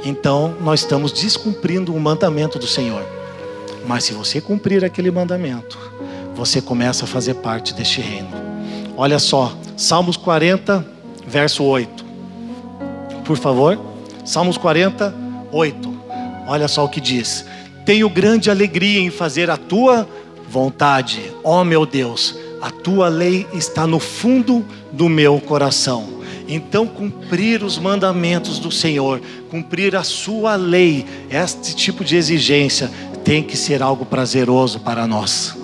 Então, 0.04 0.54
nós 0.60 0.80
estamos 0.80 1.10
descumprindo 1.10 1.94
o 1.94 2.00
mandamento 2.00 2.58
do 2.58 2.66
Senhor. 2.66 3.04
Mas 3.86 4.04
se 4.04 4.12
você 4.12 4.40
cumprir 4.40 4.84
aquele 4.84 5.10
mandamento, 5.10 5.78
você 6.34 6.60
começa 6.60 7.04
a 7.04 7.08
fazer 7.08 7.34
parte 7.34 7.72
deste 7.72 8.00
reino. 8.02 8.30
Olha 8.96 9.18
só, 9.18 9.56
Salmos 9.76 10.16
40, 10.16 10.86
verso 11.26 11.64
8 11.64 12.07
por 13.28 13.36
favor. 13.36 13.78
Salmos 14.24 14.56
48. 14.56 15.98
Olha 16.46 16.66
só 16.66 16.86
o 16.86 16.88
que 16.88 17.00
diz: 17.00 17.44
Tenho 17.84 18.08
grande 18.08 18.50
alegria 18.50 18.98
em 18.98 19.10
fazer 19.10 19.50
a 19.50 19.58
tua 19.58 20.08
vontade, 20.48 21.30
ó 21.44 21.62
meu 21.62 21.84
Deus. 21.84 22.34
A 22.62 22.70
tua 22.70 23.08
lei 23.08 23.46
está 23.52 23.86
no 23.86 24.00
fundo 24.00 24.64
do 24.90 25.08
meu 25.08 25.38
coração. 25.40 26.18
Então, 26.48 26.86
cumprir 26.86 27.62
os 27.62 27.78
mandamentos 27.78 28.58
do 28.58 28.72
Senhor, 28.72 29.20
cumprir 29.50 29.94
a 29.94 30.02
sua 30.02 30.56
lei, 30.56 31.04
este 31.30 31.76
tipo 31.76 32.02
de 32.02 32.16
exigência 32.16 32.90
tem 33.22 33.42
que 33.42 33.54
ser 33.54 33.82
algo 33.82 34.06
prazeroso 34.06 34.80
para 34.80 35.06
nós. 35.06 35.54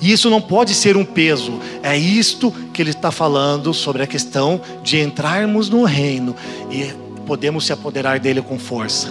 E 0.00 0.12
isso 0.12 0.30
não 0.30 0.40
pode 0.40 0.74
ser 0.74 0.96
um 0.96 1.04
peso. 1.04 1.58
É 1.82 1.96
isto 1.96 2.54
que 2.72 2.82
ele 2.82 2.90
está 2.90 3.10
falando 3.10 3.72
sobre 3.72 4.02
a 4.02 4.06
questão 4.06 4.60
de 4.82 5.00
entrarmos 5.00 5.68
no 5.68 5.84
reino 5.84 6.34
e 6.70 6.92
podemos 7.26 7.66
se 7.66 7.72
apoderar 7.72 8.18
dele 8.18 8.42
com 8.42 8.58
força. 8.58 9.10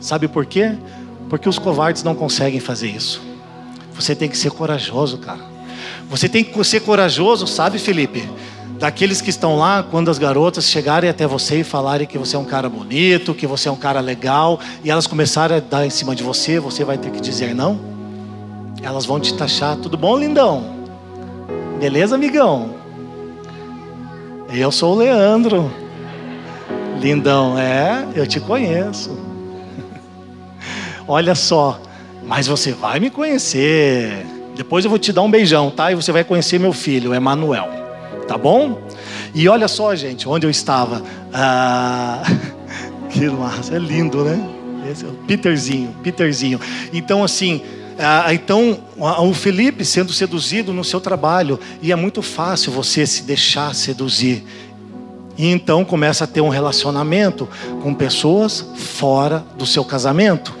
Sabe 0.00 0.28
por 0.28 0.44
quê? 0.44 0.76
Porque 1.30 1.48
os 1.48 1.58
covardes 1.58 2.02
não 2.02 2.14
conseguem 2.14 2.60
fazer 2.60 2.88
isso. 2.88 3.22
Você 3.94 4.14
tem 4.14 4.28
que 4.28 4.36
ser 4.36 4.50
corajoso, 4.50 5.18
cara. 5.18 5.40
Você 6.08 6.28
tem 6.28 6.44
que 6.44 6.62
ser 6.64 6.80
corajoso, 6.80 7.46
sabe, 7.46 7.78
Felipe? 7.78 8.28
Daqueles 8.78 9.20
que 9.20 9.30
estão 9.30 9.56
lá, 9.56 9.82
quando 9.82 10.10
as 10.10 10.18
garotas 10.18 10.68
chegarem 10.68 11.08
até 11.08 11.26
você 11.26 11.60
e 11.60 11.64
falarem 11.64 12.06
que 12.06 12.18
você 12.18 12.34
é 12.34 12.38
um 12.38 12.44
cara 12.44 12.68
bonito, 12.68 13.32
que 13.32 13.46
você 13.46 13.68
é 13.68 13.72
um 13.72 13.76
cara 13.76 14.00
legal, 14.00 14.58
e 14.82 14.90
elas 14.90 15.06
começarem 15.06 15.56
a 15.56 15.60
dar 15.60 15.86
em 15.86 15.90
cima 15.90 16.16
de 16.16 16.22
você, 16.22 16.58
você 16.58 16.84
vai 16.84 16.98
ter 16.98 17.10
que 17.10 17.20
dizer 17.20 17.54
não? 17.54 17.78
Elas 18.82 19.06
vão 19.06 19.20
te 19.20 19.32
taxar. 19.34 19.76
Tudo 19.76 19.96
bom, 19.96 20.18
lindão? 20.18 20.81
Beleza, 21.82 22.14
amigão? 22.14 22.76
Eu 24.54 24.70
sou 24.70 24.94
o 24.94 24.98
Leandro. 24.98 25.68
Lindão, 27.00 27.58
é, 27.58 28.06
eu 28.14 28.24
te 28.24 28.38
conheço. 28.38 29.18
Olha 31.08 31.34
só, 31.34 31.82
mas 32.22 32.46
você 32.46 32.70
vai 32.70 33.00
me 33.00 33.10
conhecer. 33.10 34.24
Depois 34.54 34.84
eu 34.84 34.90
vou 34.90 34.98
te 34.98 35.12
dar 35.12 35.22
um 35.22 35.30
beijão, 35.30 35.72
tá? 35.72 35.90
E 35.90 35.96
você 35.96 36.12
vai 36.12 36.22
conhecer 36.22 36.60
meu 36.60 36.72
filho, 36.72 37.12
Emanuel. 37.12 37.68
Tá 38.28 38.38
bom? 38.38 38.80
E 39.34 39.48
olha 39.48 39.66
só, 39.66 39.92
gente, 39.96 40.28
onde 40.28 40.46
eu 40.46 40.50
estava. 40.50 41.02
Ah, 41.34 42.22
que 43.10 43.28
massa, 43.28 43.74
é 43.74 43.80
lindo, 43.80 44.22
né? 44.22 44.40
Esse 44.88 45.04
é 45.04 45.08
o 45.08 45.14
Peterzinho, 45.26 45.96
Peterzinho. 46.00 46.60
Então, 46.92 47.24
assim, 47.24 47.60
ah, 47.98 48.32
então, 48.32 48.78
o 48.96 49.34
Felipe 49.34 49.84
sendo 49.84 50.12
seduzido 50.12 50.72
no 50.72 50.84
seu 50.84 51.00
trabalho, 51.00 51.58
e 51.80 51.92
é 51.92 51.96
muito 51.96 52.22
fácil 52.22 52.72
você 52.72 53.06
se 53.06 53.22
deixar 53.22 53.74
seduzir. 53.74 54.44
E 55.36 55.46
então 55.46 55.84
começa 55.84 56.24
a 56.24 56.26
ter 56.26 56.40
um 56.40 56.48
relacionamento 56.48 57.48
com 57.82 57.94
pessoas 57.94 58.64
fora 58.76 59.44
do 59.56 59.64
seu 59.64 59.84
casamento. 59.84 60.54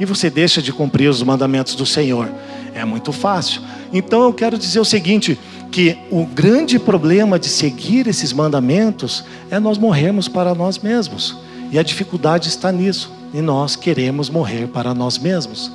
E 0.00 0.04
você 0.04 0.30
deixa 0.30 0.60
de 0.62 0.72
cumprir 0.72 1.08
os 1.08 1.22
mandamentos 1.22 1.74
do 1.74 1.86
Senhor. 1.86 2.28
É 2.74 2.84
muito 2.84 3.12
fácil. 3.12 3.62
Então 3.92 4.22
eu 4.24 4.32
quero 4.32 4.58
dizer 4.58 4.80
o 4.80 4.84
seguinte: 4.84 5.38
que 5.70 5.96
o 6.10 6.24
grande 6.24 6.78
problema 6.78 7.38
de 7.38 7.48
seguir 7.48 8.06
esses 8.06 8.32
mandamentos 8.32 9.24
é 9.50 9.60
nós 9.60 9.78
morrermos 9.78 10.26
para 10.26 10.54
nós 10.54 10.78
mesmos. 10.78 11.36
E 11.70 11.78
a 11.78 11.82
dificuldade 11.82 12.48
está 12.48 12.72
nisso. 12.72 13.12
E 13.32 13.40
nós 13.40 13.76
queremos 13.76 14.30
morrer 14.30 14.68
para 14.68 14.94
nós 14.94 15.18
mesmos 15.18 15.70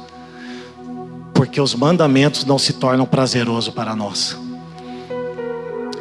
porque 1.40 1.62
os 1.62 1.74
mandamentos 1.74 2.44
não 2.44 2.60
se 2.60 2.74
tornam 2.74 3.06
prazeroso 3.06 3.72
para 3.72 3.96
nós. 3.96 4.38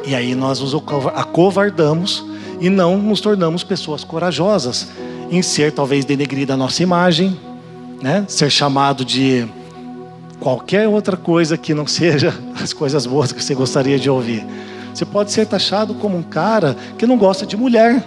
E 0.05 0.13
aí 0.13 0.35
nós 0.35 0.59
nos 0.59 0.75
acovardamos 1.15 2.25
e 2.59 2.69
não 2.69 2.97
nos 2.97 3.21
tornamos 3.21 3.63
pessoas 3.63 4.03
corajosas 4.03 4.89
em 5.31 5.41
ser 5.41 5.71
talvez 5.71 6.03
denegrida 6.03 6.55
a 6.55 6.57
nossa 6.57 6.83
imagem, 6.83 7.39
né? 8.01 8.25
Ser 8.27 8.49
chamado 8.49 9.05
de 9.05 9.47
qualquer 10.41 10.89
outra 10.89 11.15
coisa 11.15 11.57
que 11.57 11.73
não 11.73 11.87
seja 11.87 12.37
as 12.61 12.73
coisas 12.73 13.05
boas 13.05 13.31
que 13.31 13.41
você 13.41 13.55
gostaria 13.55 13.97
de 13.97 14.09
ouvir. 14.09 14.45
Você 14.93 15.05
pode 15.05 15.31
ser 15.31 15.47
taxado 15.47 15.93
como 15.93 16.17
um 16.17 16.23
cara 16.23 16.75
que 16.97 17.07
não 17.07 17.17
gosta 17.17 17.45
de 17.45 17.55
mulher. 17.55 18.03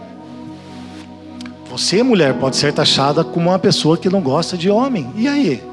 Você, 1.71 2.03
mulher, 2.03 2.35
pode 2.35 2.57
ser 2.57 2.75
taxada 2.75 3.25
como 3.25 3.49
uma 3.49 3.59
pessoa 3.59 3.97
que 3.97 4.11
não 4.11 4.21
gosta 4.21 4.55
de 4.55 4.68
homem. 4.68 5.11
E 5.16 5.27
aí? 5.27 5.72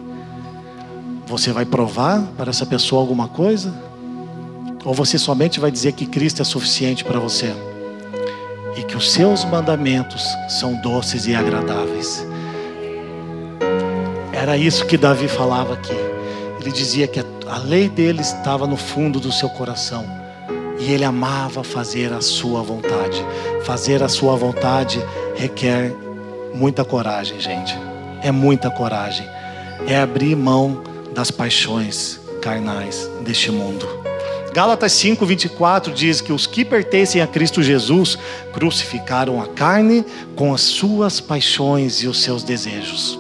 Você 1.30 1.52
vai 1.52 1.64
provar 1.64 2.24
para 2.36 2.50
essa 2.50 2.66
pessoa 2.66 3.00
alguma 3.00 3.28
coisa? 3.28 3.72
Ou 4.84 4.96
você 4.96 5.20
somente 5.20 5.60
vai 5.60 5.70
dizer 5.70 5.92
que 5.92 6.08
Cristo 6.08 6.42
é 6.42 6.46
suficiente 6.46 7.04
para 7.04 7.20
você? 7.20 7.54
E 8.76 8.82
que 8.82 8.98
os 8.98 9.12
seus 9.12 9.46
mandamentos 9.46 10.28
são 10.48 10.74
doces 10.82 11.28
e 11.28 11.36
agradáveis. 11.36 12.26
Era 14.34 14.58
isso 14.58 14.88
que 14.88 14.98
Davi 14.98 15.28
falava 15.28 15.76
aqui. 15.76 15.94
Ele 16.60 16.72
dizia 16.72 17.08
que 17.08 17.20
a 17.20 17.58
lei 17.60 17.88
dele 17.88 18.22
estava 18.22 18.66
no 18.66 18.76
fundo 18.76 19.20
do 19.20 19.32
seu 19.32 19.50
coração. 19.50 20.08
E 20.80 20.92
ele 20.92 21.04
amava 21.04 21.64
fazer 21.64 22.12
a 22.12 22.22
sua 22.22 22.64
vontade. 22.64 23.24
Fazer 23.66 24.02
a 24.02 24.10
sua 24.10 24.36
vontade 24.36 25.00
requer 25.36 25.94
muita 26.56 26.84
coragem, 26.84 27.40
gente. 27.40 27.78
É 28.24 28.32
muita 28.32 28.72
coragem. 28.72 29.28
É 29.88 30.00
abrir 30.02 30.36
mão 30.36 30.89
das 31.14 31.32
paixões 31.32 32.20
carnais 32.42 33.10
deste 33.22 33.52
mundo. 33.52 33.88
Gálatas 34.54 34.94
5:24 34.94 35.94
diz 35.94 36.22
que 36.22 36.34
os 36.34 36.48
que 36.48 36.66
pertencem 36.66 37.22
a 37.22 37.28
Cristo 37.28 37.62
Jesus 37.62 38.18
crucificaram 38.52 39.42
a 39.42 39.48
carne 39.48 40.04
com 40.36 40.54
as 40.54 40.62
suas 40.62 41.20
paixões 41.20 42.02
e 42.02 42.08
os 42.08 42.22
seus 42.22 42.44
desejos. 42.44 43.20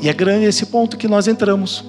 E 0.00 0.08
é 0.08 0.12
grande 0.12 0.46
esse 0.46 0.66
ponto 0.66 0.96
que 0.96 1.08
nós 1.08 1.26
entramos 1.26 1.84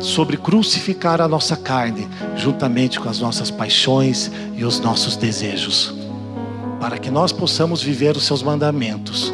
sobre 0.00 0.36
crucificar 0.36 1.20
a 1.20 1.28
nossa 1.28 1.56
carne 1.56 2.06
juntamente 2.36 3.00
com 3.00 3.08
as 3.08 3.20
nossas 3.20 3.50
paixões 3.50 4.30
e 4.54 4.64
os 4.64 4.80
nossos 4.80 5.16
desejos, 5.16 5.94
para 6.80 6.98
que 6.98 7.10
nós 7.10 7.32
possamos 7.32 7.82
viver 7.82 8.16
os 8.16 8.24
seus 8.24 8.42
mandamentos 8.42 9.32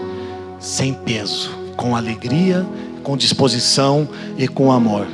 sem 0.61 0.92
peso, 0.92 1.50
com 1.76 1.96
alegria, 1.96 2.64
com 3.02 3.16
disposição 3.16 4.08
e 4.36 4.46
com 4.46 4.70
amor. 4.70 5.06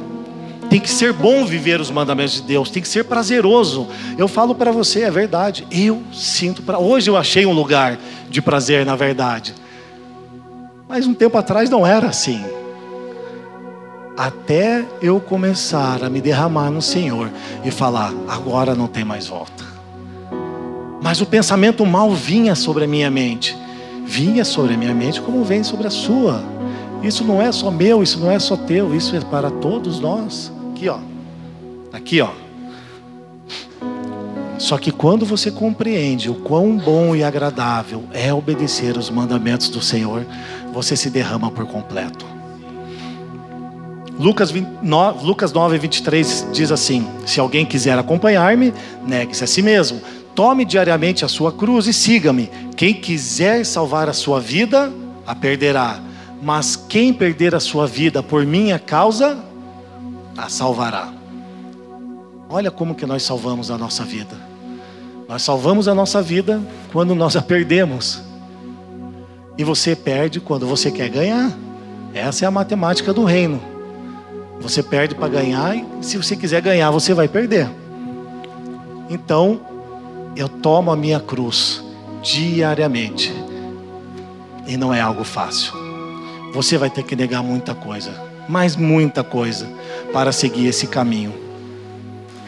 Tem 0.68 0.80
que 0.80 0.90
ser 0.90 1.12
bom 1.12 1.44
viver 1.44 1.80
os 1.80 1.90
mandamentos 1.90 2.34
de 2.34 2.42
Deus, 2.42 2.70
tem 2.70 2.82
que 2.82 2.88
ser 2.88 3.04
prazeroso. 3.04 3.86
Eu 4.18 4.26
falo 4.26 4.54
para 4.54 4.72
você, 4.72 5.02
é 5.02 5.10
verdade. 5.10 5.66
Eu 5.70 6.02
sinto 6.12 6.62
para 6.62 6.78
hoje 6.78 7.08
eu 7.08 7.16
achei 7.16 7.46
um 7.46 7.52
lugar 7.52 7.98
de 8.28 8.42
prazer, 8.42 8.84
na 8.84 8.96
verdade. 8.96 9.54
Mas 10.88 11.06
um 11.06 11.14
tempo 11.14 11.38
atrás 11.38 11.70
não 11.70 11.86
era 11.86 12.08
assim. 12.08 12.44
Até 14.16 14.84
eu 15.00 15.20
começar 15.20 16.02
a 16.02 16.10
me 16.10 16.20
derramar 16.20 16.70
no 16.70 16.82
Senhor 16.82 17.30
e 17.64 17.70
falar: 17.70 18.12
agora 18.26 18.74
não 18.74 18.88
tem 18.88 19.04
mais 19.04 19.26
volta. 19.26 19.64
Mas 21.02 21.20
o 21.20 21.26
pensamento 21.26 21.86
mal 21.86 22.12
vinha 22.12 22.54
sobre 22.54 22.84
a 22.84 22.88
minha 22.88 23.10
mente 23.10 23.56
vinha 24.06 24.44
sobre 24.44 24.74
a 24.74 24.76
minha 24.76 24.94
mente 24.94 25.20
como 25.20 25.42
vem 25.42 25.64
sobre 25.64 25.88
a 25.88 25.90
sua. 25.90 26.40
Isso 27.02 27.24
não 27.24 27.40
é 27.40 27.52
só 27.52 27.70
meu, 27.70 28.02
isso 28.02 28.18
não 28.18 28.30
é 28.30 28.38
só 28.38 28.56
teu, 28.56 28.94
isso 28.94 29.14
é 29.14 29.20
para 29.20 29.50
todos 29.50 30.00
nós. 30.00 30.52
Aqui, 30.72 30.88
ó. 30.88 30.98
Aqui, 31.92 32.20
ó. 32.20 32.30
Só 34.58 34.78
que 34.78 34.90
quando 34.90 35.26
você 35.26 35.50
compreende 35.50 36.30
o 36.30 36.34
quão 36.34 36.76
bom 36.76 37.14
e 37.14 37.22
agradável 37.22 38.04
é 38.12 38.32
obedecer 38.32 38.96
os 38.96 39.10
mandamentos 39.10 39.68
do 39.68 39.82
Senhor, 39.82 40.24
você 40.72 40.96
se 40.96 41.10
derrama 41.10 41.50
por 41.50 41.66
completo. 41.66 42.24
Lucas, 44.18 44.50
9, 44.82 45.26
Lucas 45.26 45.52
9, 45.52 45.78
23 45.78 46.48
diz 46.52 46.72
assim: 46.72 47.06
Se 47.26 47.38
alguém 47.38 47.66
quiser 47.66 47.98
acompanhar-me, 47.98 48.72
negue-se 49.06 49.44
a 49.44 49.46
si 49.46 49.60
mesmo, 49.60 50.00
Tome 50.36 50.66
diariamente 50.66 51.24
a 51.24 51.28
sua 51.28 51.50
cruz 51.50 51.86
e 51.86 51.94
siga-me. 51.94 52.50
Quem 52.76 52.92
quiser 52.92 53.64
salvar 53.64 54.06
a 54.06 54.12
sua 54.12 54.38
vida, 54.38 54.92
a 55.26 55.34
perderá. 55.34 55.98
Mas 56.42 56.76
quem 56.76 57.12
perder 57.12 57.54
a 57.54 57.60
sua 57.60 57.86
vida 57.86 58.22
por 58.22 58.44
minha 58.44 58.78
causa, 58.78 59.38
a 60.36 60.48
salvará. 60.48 61.12
Olha 62.48 62.70
como 62.70 62.94
que 62.94 63.06
nós 63.06 63.22
salvamos 63.22 63.70
a 63.70 63.78
nossa 63.78 64.04
vida. 64.04 64.36
Nós 65.28 65.42
salvamos 65.42 65.88
a 65.88 65.94
nossa 65.94 66.22
vida 66.22 66.60
quando 66.92 67.14
nós 67.14 67.36
a 67.36 67.42
perdemos. 67.42 68.22
E 69.58 69.64
você 69.64 69.96
perde 69.96 70.38
quando 70.38 70.66
você 70.66 70.90
quer 70.90 71.08
ganhar. 71.08 71.50
Essa 72.14 72.44
é 72.44 72.48
a 72.48 72.50
matemática 72.50 73.12
do 73.12 73.24
reino. 73.24 73.60
Você 74.60 74.82
perde 74.82 75.14
para 75.14 75.28
ganhar 75.28 75.76
e 75.76 75.84
se 76.00 76.16
você 76.16 76.36
quiser 76.36 76.62
ganhar, 76.62 76.90
você 76.90 77.12
vai 77.12 77.28
perder. 77.28 77.68
Então, 79.08 79.60
eu 80.36 80.48
tomo 80.48 80.90
a 80.90 80.96
minha 80.96 81.20
cruz 81.20 81.82
diariamente. 82.22 83.32
E 84.66 84.76
não 84.76 84.92
é 84.92 85.00
algo 85.00 85.24
fácil. 85.24 85.72
Você 86.56 86.78
vai 86.78 86.88
ter 86.88 87.02
que 87.02 87.14
negar 87.14 87.42
muita 87.42 87.74
coisa, 87.74 88.10
mas 88.48 88.76
muita 88.76 89.22
coisa, 89.22 89.68
para 90.10 90.32
seguir 90.32 90.66
esse 90.66 90.86
caminho. 90.86 91.34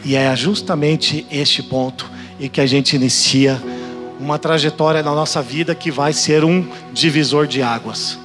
E 0.03 0.15
é 0.15 0.35
justamente 0.35 1.27
este 1.29 1.61
ponto 1.61 2.09
em 2.39 2.49
que 2.49 2.59
a 2.59 2.65
gente 2.65 2.95
inicia 2.95 3.61
uma 4.19 4.39
trajetória 4.39 5.03
na 5.03 5.13
nossa 5.13 5.43
vida 5.43 5.75
que 5.75 5.91
vai 5.91 6.11
ser 6.11 6.43
um 6.43 6.67
divisor 6.91 7.45
de 7.45 7.61
águas. 7.61 8.17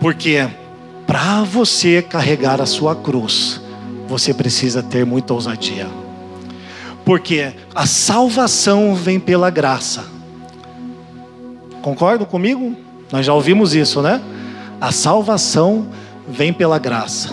Porque 0.00 0.46
para 1.06 1.42
você 1.42 2.02
carregar 2.02 2.60
a 2.60 2.66
sua 2.66 2.94
cruz, 2.94 3.58
você 4.06 4.34
precisa 4.34 4.82
ter 4.82 5.06
muita 5.06 5.32
ousadia. 5.32 5.88
Porque 7.06 7.54
a 7.74 7.86
salvação 7.86 8.94
vem 8.94 9.18
pela 9.18 9.48
graça. 9.48 10.04
Concordam 11.80 12.26
comigo? 12.26 12.84
Nós 13.10 13.24
já 13.24 13.32
ouvimos 13.32 13.74
isso, 13.74 14.02
né? 14.02 14.20
A 14.80 14.92
salvação 14.92 15.88
vem 16.28 16.52
pela 16.52 16.78
graça. 16.78 17.30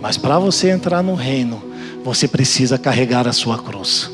Mas 0.00 0.16
para 0.16 0.38
você 0.38 0.70
entrar 0.70 1.02
no 1.02 1.14
reino, 1.14 1.62
você 2.04 2.26
precisa 2.26 2.78
carregar 2.78 3.28
a 3.28 3.32
sua 3.32 3.58
cruz. 3.58 4.10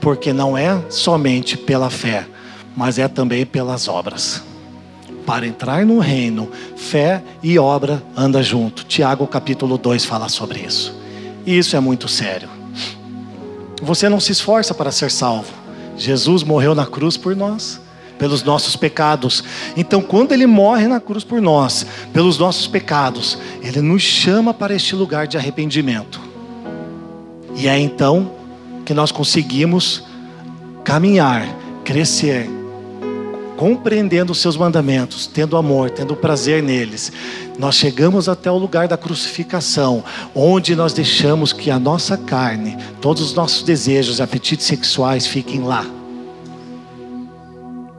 Porque 0.00 0.32
não 0.32 0.56
é 0.56 0.80
somente 0.88 1.56
pela 1.56 1.90
fé, 1.90 2.26
mas 2.76 2.98
é 2.98 3.08
também 3.08 3.44
pelas 3.44 3.88
obras. 3.88 4.42
Para 5.26 5.46
entrar 5.46 5.84
no 5.84 5.98
reino, 5.98 6.48
fé 6.76 7.22
e 7.42 7.58
obra 7.58 8.02
andam 8.16 8.42
junto. 8.42 8.84
Tiago 8.84 9.26
capítulo 9.26 9.76
2 9.76 10.04
fala 10.04 10.28
sobre 10.28 10.60
isso. 10.60 10.94
E 11.44 11.58
isso 11.58 11.76
é 11.76 11.80
muito 11.80 12.06
sério. 12.06 12.48
Você 13.82 14.08
não 14.08 14.20
se 14.20 14.32
esforça 14.32 14.72
para 14.72 14.92
ser 14.92 15.10
salvo. 15.10 15.52
Jesus 15.96 16.42
morreu 16.42 16.74
na 16.74 16.86
cruz 16.86 17.16
por 17.16 17.34
nós, 17.34 17.80
pelos 18.18 18.42
nossos 18.42 18.76
pecados. 18.76 19.44
Então, 19.76 20.00
quando 20.00 20.32
ele 20.32 20.46
morre 20.46 20.86
na 20.86 21.00
cruz 21.00 21.24
por 21.24 21.40
nós, 21.40 21.86
pelos 22.12 22.38
nossos 22.38 22.66
pecados, 22.66 23.38
ele 23.62 23.80
nos 23.80 24.02
chama 24.02 24.52
para 24.52 24.74
este 24.74 24.94
lugar 24.94 25.26
de 25.26 25.36
arrependimento. 25.36 26.20
E 27.54 27.68
é 27.68 27.78
então 27.78 28.32
que 28.84 28.94
nós 28.94 29.10
conseguimos 29.10 30.04
caminhar, 30.84 31.48
crescer, 31.84 32.48
compreendendo 33.56 34.32
os 34.32 34.38
seus 34.38 34.56
mandamentos, 34.56 35.26
tendo 35.26 35.56
amor, 35.56 35.90
tendo 35.90 36.14
prazer 36.14 36.62
neles, 36.62 37.10
nós 37.58 37.74
chegamos 37.74 38.28
até 38.28 38.50
o 38.50 38.58
lugar 38.58 38.86
da 38.86 38.96
crucificação, 38.96 40.04
onde 40.34 40.76
nós 40.76 40.92
deixamos 40.92 41.52
que 41.52 41.70
a 41.70 41.78
nossa 41.78 42.16
carne, 42.16 42.76
todos 43.00 43.22
os 43.22 43.34
nossos 43.34 43.62
desejos 43.62 44.20
apetites 44.20 44.66
sexuais 44.66 45.26
fiquem 45.26 45.62
lá. 45.62 45.95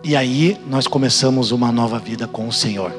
E 0.07 0.15
aí 0.15 0.57
nós 0.65 0.87
começamos 0.87 1.51
uma 1.51 1.69
nova 1.69 1.99
vida 1.99 2.29
com 2.29 2.47
o 2.47 2.53
Senhor. 2.53 2.93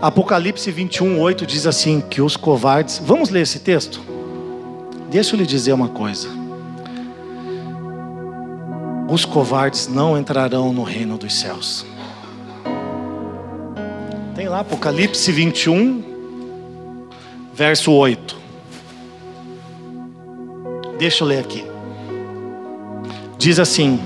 Apocalipse 0.00 0.70
21, 0.70 1.18
8 1.18 1.44
diz 1.44 1.66
assim: 1.66 2.00
que 2.00 2.22
os 2.22 2.36
covardes. 2.36 3.02
Vamos 3.04 3.30
ler 3.30 3.40
esse 3.40 3.58
texto? 3.58 4.00
Deixa 5.10 5.34
eu 5.34 5.40
lhe 5.40 5.44
dizer 5.44 5.72
uma 5.72 5.88
coisa. 5.88 6.28
Os 9.08 9.24
covardes 9.24 9.88
não 9.88 10.16
entrarão 10.16 10.72
no 10.72 10.84
reino 10.84 11.18
dos 11.18 11.34
céus. 11.34 11.84
Tem 14.36 14.48
lá 14.48 14.60
Apocalipse 14.60 15.32
21, 15.32 17.08
verso 17.52 17.90
8. 17.90 18.38
Deixa 20.96 21.24
eu 21.24 21.26
ler 21.26 21.40
aqui. 21.40 21.64
Diz 23.36 23.58
assim: 23.58 23.98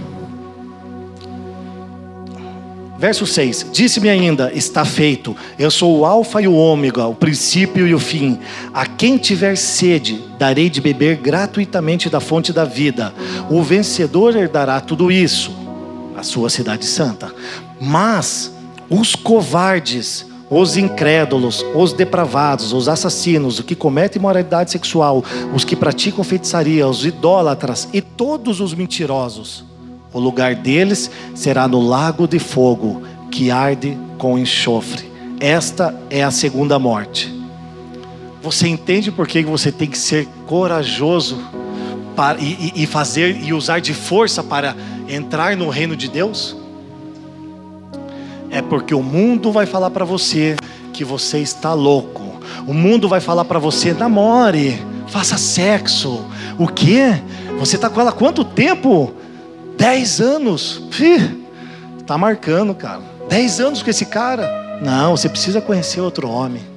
Verso 3.05 3.27
6: 3.27 3.67
Disse-me 3.71 4.09
ainda: 4.09 4.51
Está 4.55 4.83
feito, 4.83 5.37
eu 5.59 5.71
sou 5.71 5.99
o 5.99 6.07
Alfa 6.07 6.41
e 6.41 6.49
o 6.49 6.55
Ômega, 6.55 7.05
o 7.07 7.15
princípio 7.15 7.87
e 7.87 7.95
o 7.95 7.99
fim. 7.99 8.39
A 8.73 8.87
quem 8.87 9.19
tiver 9.19 9.59
sede, 9.59 10.25
darei 10.39 10.71
de 10.71 10.81
beber 10.81 11.19
gratuitamente 11.19 12.09
da 12.09 12.19
fonte 12.19 12.51
da 12.51 12.65
vida. 12.65 13.13
O 13.51 13.63
vencedor 13.63 14.35
herdará 14.35 14.81
tudo 14.81 15.13
isso, 15.13 15.55
a 16.17 16.23
sua 16.23 16.49
cidade 16.49 16.87
santa. 16.87 17.31
Mas 17.79 18.51
os 18.89 19.15
covardes, 19.15 20.25
os 20.49 20.79
incrédulos, 20.79 21.63
os 21.75 21.93
depravados, 21.93 22.73
os 22.73 22.89
assassinos, 22.89 23.59
os 23.59 23.67
que 23.67 23.75
cometem 23.75 24.19
imoralidade 24.19 24.71
sexual, 24.71 25.23
os 25.55 25.63
que 25.63 25.77
praticam 25.77 26.25
feitiçaria, 26.25 26.89
os 26.89 27.05
idólatras 27.05 27.87
e 27.93 28.01
todos 28.01 28.63
os 28.63 28.73
mentirosos. 28.73 29.74
O 30.15 30.21
lugar 30.21 30.55
deles 30.55 31.11
será 31.35 31.67
no 31.67 31.81
lago 31.81 32.29
de 32.29 32.39
fogo, 32.39 33.03
que 33.33 33.51
arde 33.51 33.99
com 34.17 34.39
enxofre. 34.39 35.11
Esta 35.41 35.93
é 36.09 36.23
a 36.23 36.31
segunda 36.31 36.79
morte. 36.79 37.35
Você 38.41 38.69
entende 38.69 39.11
por 39.11 39.27
que 39.27 39.43
você 39.43 39.73
tem 39.73 39.89
que 39.89 39.99
ser 39.99 40.29
corajoso 40.47 41.43
para, 42.15 42.39
e, 42.41 42.73
e 42.77 42.87
fazer 42.87 43.43
e 43.43 43.53
usar 43.53 43.81
de 43.81 43.93
força 43.93 44.41
para 44.41 44.77
entrar 45.09 45.57
no 45.57 45.69
reino 45.69 45.97
de 45.97 46.09
Deus? 46.09 46.57
É 48.51 48.63
porque 48.63 48.95
o 48.95 49.03
mundo 49.03 49.51
vai 49.51 49.67
falar 49.67 49.91
para 49.91 50.05
você 50.05 50.55
que 50.93 51.05
você 51.05 51.41
está 51.41 51.75
louco. 51.75 52.23
O 52.69 52.73
mundo 52.73 53.09
vai 53.09 53.21
falar 53.21 53.45
para 53.45 53.59
você: 53.59 53.93
namore, 53.93 54.81
faça 55.09 55.37
sexo. 55.37 56.25
O 56.57 56.69
quê? 56.69 57.21
Você 57.59 57.75
está 57.75 57.91
com 57.91 58.01
ela 58.01 58.11
há 58.11 58.13
quanto 58.13 58.45
tempo? 58.45 59.13
Dez 59.85 60.21
anos. 60.21 60.83
Está 61.99 62.17
marcando, 62.17 62.75
cara. 62.75 63.03
Dez 63.29 63.61
anos 63.61 63.83
com 63.83 63.91
esse 63.91 64.07
cara. 64.07 64.79
Não, 64.83 65.17
você 65.17 65.29
precisa 65.29 65.61
conhecer 65.61 66.01
outro 66.01 66.29
homem 66.29 66.75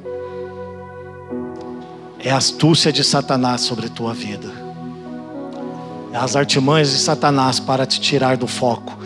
é 2.27 2.31
a 2.31 2.35
astúcia 2.37 2.91
de 2.91 3.05
Satanás 3.05 3.61
sobre 3.61 3.85
a 3.85 3.89
tua 3.89 4.13
vida. 4.13 4.51
É 6.11 6.17
as 6.17 6.35
artimanhas 6.35 6.91
de 6.91 6.97
Satanás 6.97 7.57
para 7.57 7.85
te 7.85 8.01
tirar 8.01 8.35
do 8.35 8.47
foco. 8.47 8.97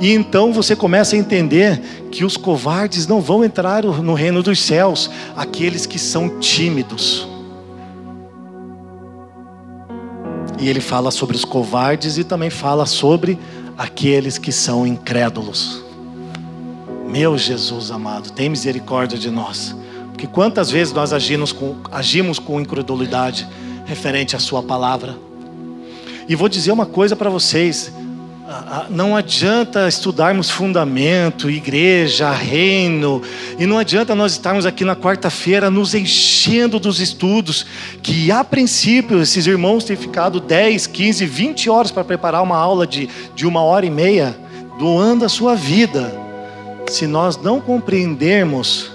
E 0.00 0.12
então 0.12 0.50
você 0.50 0.74
começa 0.74 1.14
a 1.14 1.18
entender 1.18 2.08
que 2.10 2.24
os 2.24 2.38
covardes 2.38 3.06
não 3.06 3.20
vão 3.20 3.44
entrar 3.44 3.82
no 3.82 4.14
reino 4.14 4.42
dos 4.42 4.60
céus, 4.60 5.10
aqueles 5.36 5.84
que 5.84 5.98
são 5.98 6.40
tímidos. 6.40 7.28
E 10.60 10.68
ele 10.68 10.80
fala 10.80 11.10
sobre 11.10 11.36
os 11.36 11.44
covardes 11.44 12.18
e 12.18 12.24
também 12.24 12.50
fala 12.50 12.84
sobre 12.84 13.38
aqueles 13.78 14.36
que 14.36 14.52
são 14.52 14.86
incrédulos. 14.86 15.82
Meu 17.08 17.36
Jesus 17.38 17.90
amado, 17.90 18.30
tem 18.30 18.50
misericórdia 18.50 19.18
de 19.18 19.30
nós. 19.30 19.74
Que 20.18 20.26
quantas 20.26 20.70
vezes 20.70 20.92
nós 20.92 21.14
agimos 21.14 21.50
com, 21.50 21.76
agimos 21.90 22.38
com 22.38 22.60
incredulidade 22.60 23.48
referente 23.86 24.36
à 24.36 24.38
Sua 24.38 24.62
palavra. 24.62 25.16
E 26.28 26.36
vou 26.36 26.46
dizer 26.46 26.72
uma 26.72 26.84
coisa 26.84 27.16
para 27.16 27.30
vocês: 27.30 27.90
não 28.88 29.16
adianta 29.16 29.86
estudarmos 29.86 30.50
fundamento, 30.50 31.50
igreja, 31.50 32.30
reino, 32.30 33.22
e 33.58 33.66
não 33.66 33.78
adianta 33.78 34.14
nós 34.14 34.32
estarmos 34.32 34.66
aqui 34.66 34.84
na 34.84 34.96
quarta-feira 34.96 35.70
nos 35.70 35.94
enchendo 35.94 36.80
dos 36.80 37.00
estudos, 37.00 37.64
que 38.02 38.30
a 38.32 38.42
princípio 38.42 39.22
esses 39.22 39.46
irmãos 39.46 39.84
têm 39.84 39.96
ficado 39.96 40.40
10, 40.40 40.86
15, 40.88 41.26
20 41.26 41.70
horas 41.70 41.90
para 41.90 42.04
preparar 42.04 42.42
uma 42.42 42.56
aula 42.56 42.86
de, 42.86 43.08
de 43.34 43.46
uma 43.46 43.62
hora 43.62 43.86
e 43.86 43.90
meia, 43.90 44.36
doando 44.78 45.24
a 45.24 45.28
sua 45.28 45.54
vida. 45.54 46.12
Se 46.88 47.06
nós 47.06 47.36
não 47.36 47.60
compreendermos 47.60 48.90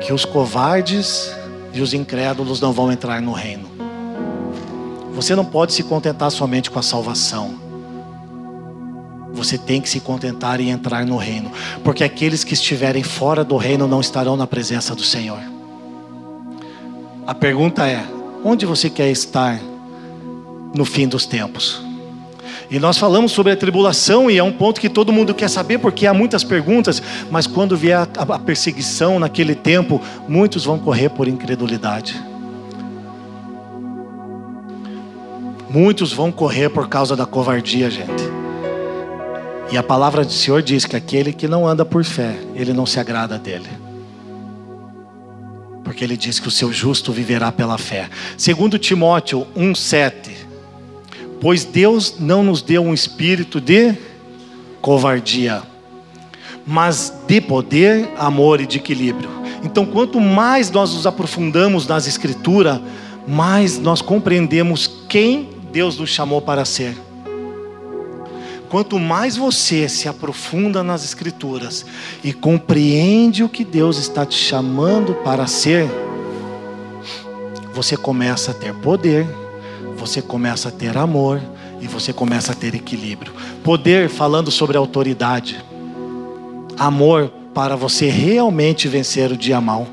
que 0.00 0.12
os 0.12 0.24
covardes 0.24 1.34
e 1.72 1.80
os 1.80 1.92
incrédulos 1.92 2.60
não 2.60 2.72
vão 2.72 2.92
entrar 2.92 3.20
no 3.20 3.32
reino. 3.32 3.75
Você 5.16 5.34
não 5.34 5.46
pode 5.46 5.72
se 5.72 5.82
contentar 5.82 6.30
somente 6.30 6.70
com 6.70 6.78
a 6.78 6.82
salvação. 6.82 7.54
Você 9.32 9.56
tem 9.56 9.80
que 9.80 9.88
se 9.88 9.98
contentar 9.98 10.60
em 10.60 10.68
entrar 10.68 11.06
no 11.06 11.16
reino, 11.16 11.50
porque 11.82 12.04
aqueles 12.04 12.44
que 12.44 12.52
estiverem 12.52 13.02
fora 13.02 13.42
do 13.42 13.56
reino 13.56 13.88
não 13.88 13.98
estarão 13.98 14.36
na 14.36 14.46
presença 14.46 14.94
do 14.94 15.02
Senhor. 15.02 15.38
A 17.26 17.34
pergunta 17.34 17.88
é: 17.88 18.04
onde 18.44 18.66
você 18.66 18.90
quer 18.90 19.10
estar 19.10 19.58
no 20.74 20.84
fim 20.84 21.08
dos 21.08 21.24
tempos? 21.24 21.82
E 22.70 22.78
nós 22.78 22.98
falamos 22.98 23.32
sobre 23.32 23.52
a 23.52 23.56
tribulação, 23.56 24.30
e 24.30 24.36
é 24.36 24.42
um 24.42 24.52
ponto 24.52 24.78
que 24.78 24.88
todo 24.90 25.14
mundo 25.14 25.32
quer 25.32 25.48
saber, 25.48 25.78
porque 25.78 26.06
há 26.06 26.12
muitas 26.12 26.44
perguntas, 26.44 27.02
mas 27.30 27.46
quando 27.46 27.74
vier 27.74 28.06
a 28.18 28.38
perseguição 28.38 29.18
naquele 29.18 29.54
tempo, 29.54 29.98
muitos 30.28 30.66
vão 30.66 30.78
correr 30.78 31.08
por 31.08 31.26
incredulidade. 31.26 32.35
Muitos 35.68 36.12
vão 36.12 36.30
correr 36.30 36.68
por 36.68 36.88
causa 36.88 37.16
da 37.16 37.26
covardia, 37.26 37.90
gente. 37.90 38.24
E 39.70 39.76
a 39.76 39.82
palavra 39.82 40.24
do 40.24 40.32
Senhor 40.32 40.62
diz 40.62 40.84
que 40.84 40.94
aquele 40.94 41.32
que 41.32 41.48
não 41.48 41.66
anda 41.66 41.84
por 41.84 42.04
fé, 42.04 42.38
ele 42.54 42.72
não 42.72 42.86
se 42.86 43.00
agrada 43.00 43.36
dele. 43.36 43.68
Porque 45.82 46.04
ele 46.04 46.16
diz 46.16 46.38
que 46.38 46.48
o 46.48 46.52
seu 46.52 46.72
justo 46.72 47.12
viverá 47.12 47.50
pela 47.50 47.76
fé. 47.76 48.08
Segundo 48.36 48.78
Timóteo 48.78 49.46
1:7 49.56 50.46
Pois 51.40 51.64
Deus 51.64 52.16
não 52.18 52.42
nos 52.42 52.62
deu 52.62 52.82
um 52.82 52.94
espírito 52.94 53.60
de 53.60 53.94
covardia, 54.80 55.62
mas 56.66 57.12
de 57.26 57.40
poder, 57.40 58.08
amor 58.16 58.60
e 58.60 58.66
de 58.66 58.78
equilíbrio. 58.78 59.28
Então, 59.62 59.84
quanto 59.84 60.20
mais 60.20 60.70
nós 60.70 60.94
nos 60.94 61.06
aprofundamos 61.06 61.86
nas 61.86 62.06
Escrituras, 62.06 62.80
mais 63.26 63.78
nós 63.78 64.00
compreendemos 64.00 64.90
quem 65.08 65.48
Deus 65.76 65.98
nos 65.98 66.08
chamou 66.08 66.40
para 66.40 66.64
ser. 66.64 66.96
Quanto 68.70 68.98
mais 68.98 69.36
você 69.36 69.86
se 69.90 70.08
aprofunda 70.08 70.82
nas 70.82 71.04
Escrituras 71.04 71.84
e 72.24 72.32
compreende 72.32 73.44
o 73.44 73.48
que 73.50 73.62
Deus 73.62 73.98
está 73.98 74.24
te 74.24 74.38
chamando 74.38 75.12
para 75.16 75.46
ser, 75.46 75.86
você 77.74 77.94
começa 77.94 78.52
a 78.52 78.54
ter 78.54 78.72
poder 78.72 79.26
você 79.98 80.22
começa 80.22 80.68
a 80.68 80.72
ter 80.72 80.96
amor 80.96 81.40
e 81.80 81.86
você 81.86 82.12
começa 82.12 82.52
a 82.52 82.54
ter 82.54 82.74
equilíbrio. 82.74 83.32
Poder 83.64 84.08
falando 84.08 84.50
sobre 84.50 84.78
autoridade. 84.78 85.62
Amor 86.78 87.30
para 87.52 87.76
você 87.76 88.08
realmente 88.08 88.88
vencer 88.88 89.30
o 89.30 89.36
dia 89.36 89.60
mal. 89.60 89.86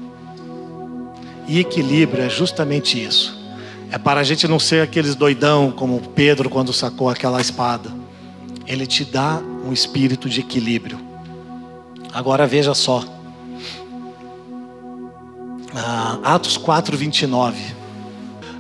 E 1.48 1.60
equilíbrio 1.60 2.24
é 2.24 2.30
justamente 2.30 3.02
isso. 3.02 3.43
É 3.94 3.98
para 4.00 4.22
a 4.22 4.24
gente 4.24 4.48
não 4.48 4.58
ser 4.58 4.82
aqueles 4.82 5.14
doidão 5.14 5.72
como 5.72 6.02
Pedro 6.10 6.50
quando 6.50 6.74
sacou 6.74 7.10
aquela 7.10 7.40
espada. 7.40 7.92
Ele 8.66 8.88
te 8.88 9.06
dá 9.06 9.40
um 9.64 9.72
espírito 9.72 10.28
de 10.28 10.40
equilíbrio. 10.40 11.00
Agora 12.12 12.48
veja 12.48 12.74
só. 12.74 13.06
Ah, 15.76 16.18
Atos 16.24 16.58
4, 16.58 16.98
29. 16.98 17.56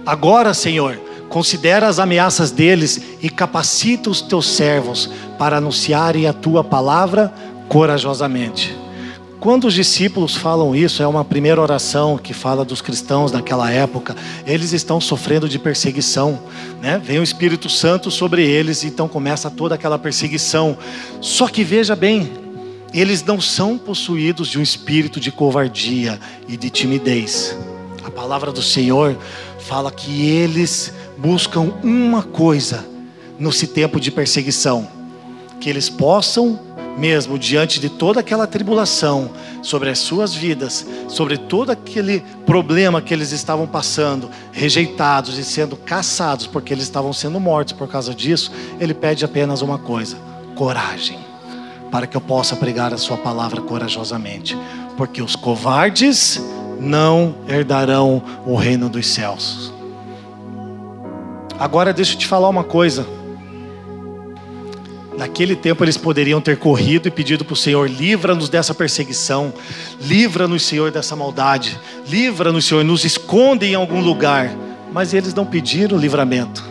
Agora, 0.05 0.53
Senhor, 0.53 0.99
Considera 1.33 1.87
as 1.87 1.97
ameaças 1.97 2.51
deles 2.51 3.01
e 3.19 3.27
capacita 3.27 4.07
os 4.07 4.21
teus 4.21 4.47
servos 4.49 5.09
para 5.39 5.57
anunciarem 5.57 6.27
a 6.27 6.31
tua 6.31 6.63
palavra 6.63 7.33
corajosamente. 7.67 8.82
Quando 9.43 9.67
os 9.67 9.73
discípulos 9.73 10.37
falam 10.37 10.73
isso, 10.73 11.03
é 11.03 11.07
uma 11.07 11.25
primeira 11.25 11.61
oração 11.61 12.17
que 12.17 12.33
fala 12.33 12.63
dos 12.63 12.81
cristãos 12.81 13.29
naquela 13.29 13.69
época. 13.69 14.15
Eles 14.47 14.71
estão 14.71 15.01
sofrendo 15.01 15.49
de 15.49 15.59
perseguição, 15.59 16.39
né? 16.81 16.97
Vem 16.97 17.19
o 17.19 17.23
Espírito 17.23 17.67
Santo 17.67 18.09
sobre 18.09 18.47
eles, 18.47 18.85
então 18.85 19.05
começa 19.05 19.51
toda 19.51 19.75
aquela 19.75 19.99
perseguição. 19.99 20.77
Só 21.19 21.49
que 21.49 21.61
veja 21.61 21.93
bem, 21.93 22.31
eles 22.93 23.21
não 23.21 23.41
são 23.41 23.77
possuídos 23.77 24.47
de 24.47 24.57
um 24.57 24.61
espírito 24.61 25.19
de 25.19 25.29
covardia 25.29 26.17
e 26.47 26.55
de 26.55 26.69
timidez. 26.69 27.53
A 28.01 28.09
palavra 28.09 28.49
do 28.49 28.61
Senhor 28.61 29.17
fala 29.59 29.91
que 29.91 30.25
eles 30.25 30.93
buscam 31.17 31.73
uma 31.83 32.23
coisa 32.23 32.85
nesse 33.37 33.67
tempo 33.67 33.99
de 33.99 34.09
perseguição: 34.09 34.87
que 35.59 35.69
eles 35.69 35.89
possam, 35.89 36.57
mesmo 36.97 37.39
diante 37.39 37.79
de 37.79 37.89
toda 37.89 38.19
aquela 38.19 38.45
tribulação 38.45 39.31
sobre 39.61 39.89
as 39.89 39.99
suas 39.99 40.33
vidas, 40.33 40.85
sobre 41.07 41.37
todo 41.37 41.71
aquele 41.71 42.23
problema 42.45 43.01
que 43.01 43.13
eles 43.13 43.31
estavam 43.31 43.65
passando, 43.65 44.29
rejeitados 44.51 45.37
e 45.37 45.43
sendo 45.43 45.75
caçados 45.75 46.47
porque 46.47 46.73
eles 46.73 46.83
estavam 46.83 47.11
sendo 47.13 47.39
mortos 47.39 47.73
por 47.73 47.87
causa 47.87 48.13
disso, 48.13 48.51
ele 48.79 48.93
pede 48.93 49.25
apenas 49.25 49.61
uma 49.61 49.77
coisa: 49.77 50.17
coragem, 50.55 51.19
para 51.91 52.07
que 52.07 52.15
eu 52.15 52.21
possa 52.21 52.55
pregar 52.55 52.93
a 52.93 52.97
sua 52.97 53.17
palavra 53.17 53.61
corajosamente, 53.61 54.57
porque 54.97 55.21
os 55.21 55.35
covardes 55.35 56.41
não 56.79 57.35
herdarão 57.47 58.21
o 58.45 58.55
reino 58.55 58.89
dos 58.89 59.07
céus. 59.07 59.73
Agora 61.57 61.93
deixa 61.93 62.13
eu 62.13 62.19
te 62.19 62.27
falar 62.27 62.49
uma 62.49 62.63
coisa. 62.63 63.05
Naquele 65.23 65.55
tempo 65.55 65.85
eles 65.85 65.95
poderiam 65.95 66.41
ter 66.41 66.57
corrido 66.57 67.07
e 67.07 67.11
pedido 67.11 67.45
para 67.45 67.53
o 67.53 67.55
Senhor: 67.55 67.89
livra-nos 67.89 68.49
dessa 68.49 68.73
perseguição, 68.73 69.53
livra-nos, 70.01 70.63
Senhor, 70.63 70.91
dessa 70.91 71.15
maldade, 71.15 71.79
livra-nos, 72.09 72.65
Senhor, 72.65 72.83
nos 72.83 73.05
esconde 73.05 73.65
em 73.65 73.73
algum 73.73 74.01
lugar. 74.01 74.53
Mas 74.91 75.13
eles 75.13 75.33
não 75.33 75.45
pediram 75.45 75.97
livramento, 75.97 76.61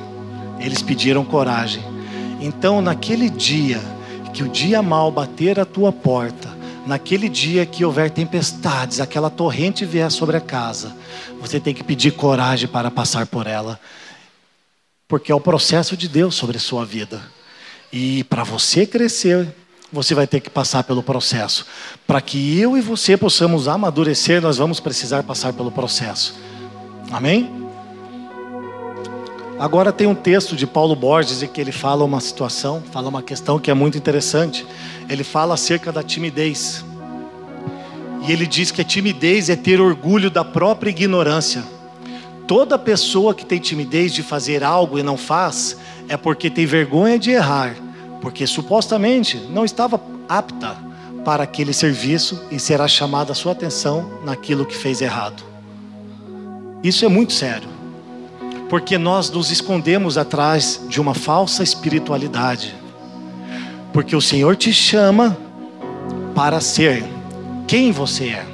eles 0.60 0.82
pediram 0.82 1.24
coragem. 1.24 1.82
Então, 2.42 2.82
naquele 2.82 3.30
dia, 3.30 3.80
que 4.34 4.42
o 4.42 4.48
dia 4.50 4.82
mal 4.82 5.10
bater 5.10 5.58
a 5.58 5.64
tua 5.64 5.90
porta, 5.90 6.54
naquele 6.86 7.30
dia 7.30 7.64
que 7.64 7.86
houver 7.86 8.10
tempestades, 8.10 9.00
aquela 9.00 9.30
torrente 9.30 9.86
vier 9.86 10.10
sobre 10.10 10.36
a 10.36 10.40
casa, 10.42 10.94
você 11.40 11.58
tem 11.58 11.72
que 11.72 11.82
pedir 11.82 12.10
coragem 12.10 12.68
para 12.68 12.90
passar 12.90 13.24
por 13.24 13.46
ela 13.46 13.80
porque 15.08 15.30
é 15.30 15.34
o 15.34 15.40
processo 15.40 15.94
de 15.94 16.08
Deus 16.08 16.34
sobre 16.34 16.56
a 16.56 16.60
sua 16.60 16.86
vida. 16.86 17.20
E 17.92 18.24
para 18.24 18.42
você 18.42 18.86
crescer, 18.86 19.46
você 19.92 20.14
vai 20.14 20.26
ter 20.26 20.40
que 20.40 20.48
passar 20.48 20.82
pelo 20.84 21.02
processo. 21.02 21.66
Para 22.06 22.20
que 22.22 22.58
eu 22.58 22.76
e 22.76 22.80
você 22.80 23.16
possamos 23.16 23.68
amadurecer, 23.68 24.40
nós 24.40 24.56
vamos 24.56 24.80
precisar 24.80 25.22
passar 25.22 25.52
pelo 25.52 25.70
processo. 25.70 26.34
Amém? 27.10 27.62
Agora 29.58 29.92
tem 29.92 30.06
um 30.06 30.14
texto 30.14 30.56
de 30.56 30.66
Paulo 30.66 30.96
Borges 30.96 31.42
em 31.42 31.46
que 31.46 31.60
ele 31.60 31.70
fala 31.70 32.02
uma 32.02 32.20
situação, 32.20 32.82
fala 32.90 33.08
uma 33.08 33.22
questão 33.22 33.58
que 33.58 33.70
é 33.70 33.74
muito 33.74 33.98
interessante. 33.98 34.66
Ele 35.08 35.22
fala 35.22 35.54
acerca 35.54 35.92
da 35.92 36.02
timidez. 36.02 36.82
E 38.26 38.32
ele 38.32 38.46
diz 38.46 38.70
que 38.70 38.80
a 38.80 38.84
timidez 38.84 39.50
é 39.50 39.56
ter 39.56 39.80
orgulho 39.80 40.30
da 40.30 40.44
própria 40.44 40.90
ignorância. 40.90 41.62
Toda 42.46 42.78
pessoa 42.78 43.34
que 43.34 43.46
tem 43.46 43.58
timidez 43.58 44.12
de 44.12 44.22
fazer 44.22 44.64
algo 44.64 44.98
e 44.98 45.02
não 45.02 45.16
faz, 45.16 45.76
é 46.08 46.16
porque 46.16 46.50
tem 46.50 46.66
vergonha 46.66 47.18
de 47.18 47.30
errar, 47.30 47.74
porque 48.20 48.46
supostamente 48.46 49.36
não 49.50 49.64
estava 49.64 50.00
apta 50.28 50.76
para 51.24 51.44
aquele 51.44 51.72
serviço 51.72 52.42
e 52.50 52.58
será 52.58 52.88
chamada 52.88 53.32
a 53.32 53.34
sua 53.34 53.52
atenção 53.52 54.20
naquilo 54.24 54.66
que 54.66 54.76
fez 54.76 55.00
errado. 55.00 55.42
Isso 56.82 57.04
é 57.04 57.08
muito 57.08 57.32
sério, 57.32 57.68
porque 58.68 58.98
nós 58.98 59.30
nos 59.30 59.50
escondemos 59.50 60.18
atrás 60.18 60.80
de 60.88 61.00
uma 61.00 61.14
falsa 61.14 61.62
espiritualidade, 61.62 62.74
porque 63.92 64.16
o 64.16 64.20
Senhor 64.20 64.56
te 64.56 64.72
chama 64.72 65.36
para 66.34 66.60
ser 66.60 67.04
quem 67.68 67.92
você 67.92 68.30
é, 68.30 68.46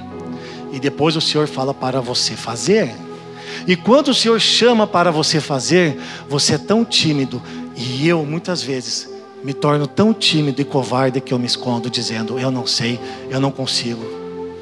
e 0.72 0.78
depois 0.78 1.16
o 1.16 1.20
Senhor 1.20 1.48
fala 1.48 1.72
para 1.72 2.00
você 2.00 2.36
fazer. 2.36 2.94
E 3.68 3.76
quando 3.76 4.08
o 4.08 4.14
Senhor 4.14 4.40
chama 4.40 4.86
para 4.86 5.10
você 5.10 5.42
fazer, 5.42 6.00
você 6.26 6.54
é 6.54 6.58
tão 6.58 6.86
tímido, 6.86 7.42
e 7.76 8.08
eu 8.08 8.24
muitas 8.24 8.62
vezes 8.62 9.10
me 9.44 9.52
torno 9.52 9.86
tão 9.86 10.14
tímido 10.14 10.62
e 10.62 10.64
covarde 10.64 11.20
que 11.20 11.34
eu 11.34 11.38
me 11.38 11.44
escondo 11.44 11.90
dizendo: 11.90 12.38
Eu 12.38 12.50
não 12.50 12.66
sei, 12.66 12.98
eu 13.28 13.38
não 13.38 13.50
consigo, 13.50 14.02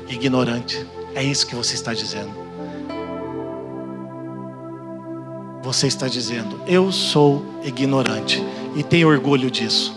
ignorante. 0.08 0.84
É 1.14 1.22
isso 1.22 1.46
que 1.46 1.54
você 1.54 1.74
está 1.74 1.94
dizendo. 1.94 2.30
Você 5.62 5.86
está 5.86 6.08
dizendo: 6.08 6.60
Eu 6.66 6.90
sou 6.90 7.46
ignorante 7.62 8.42
e 8.74 8.82
tenho 8.82 9.06
orgulho 9.06 9.52
disso. 9.52 9.94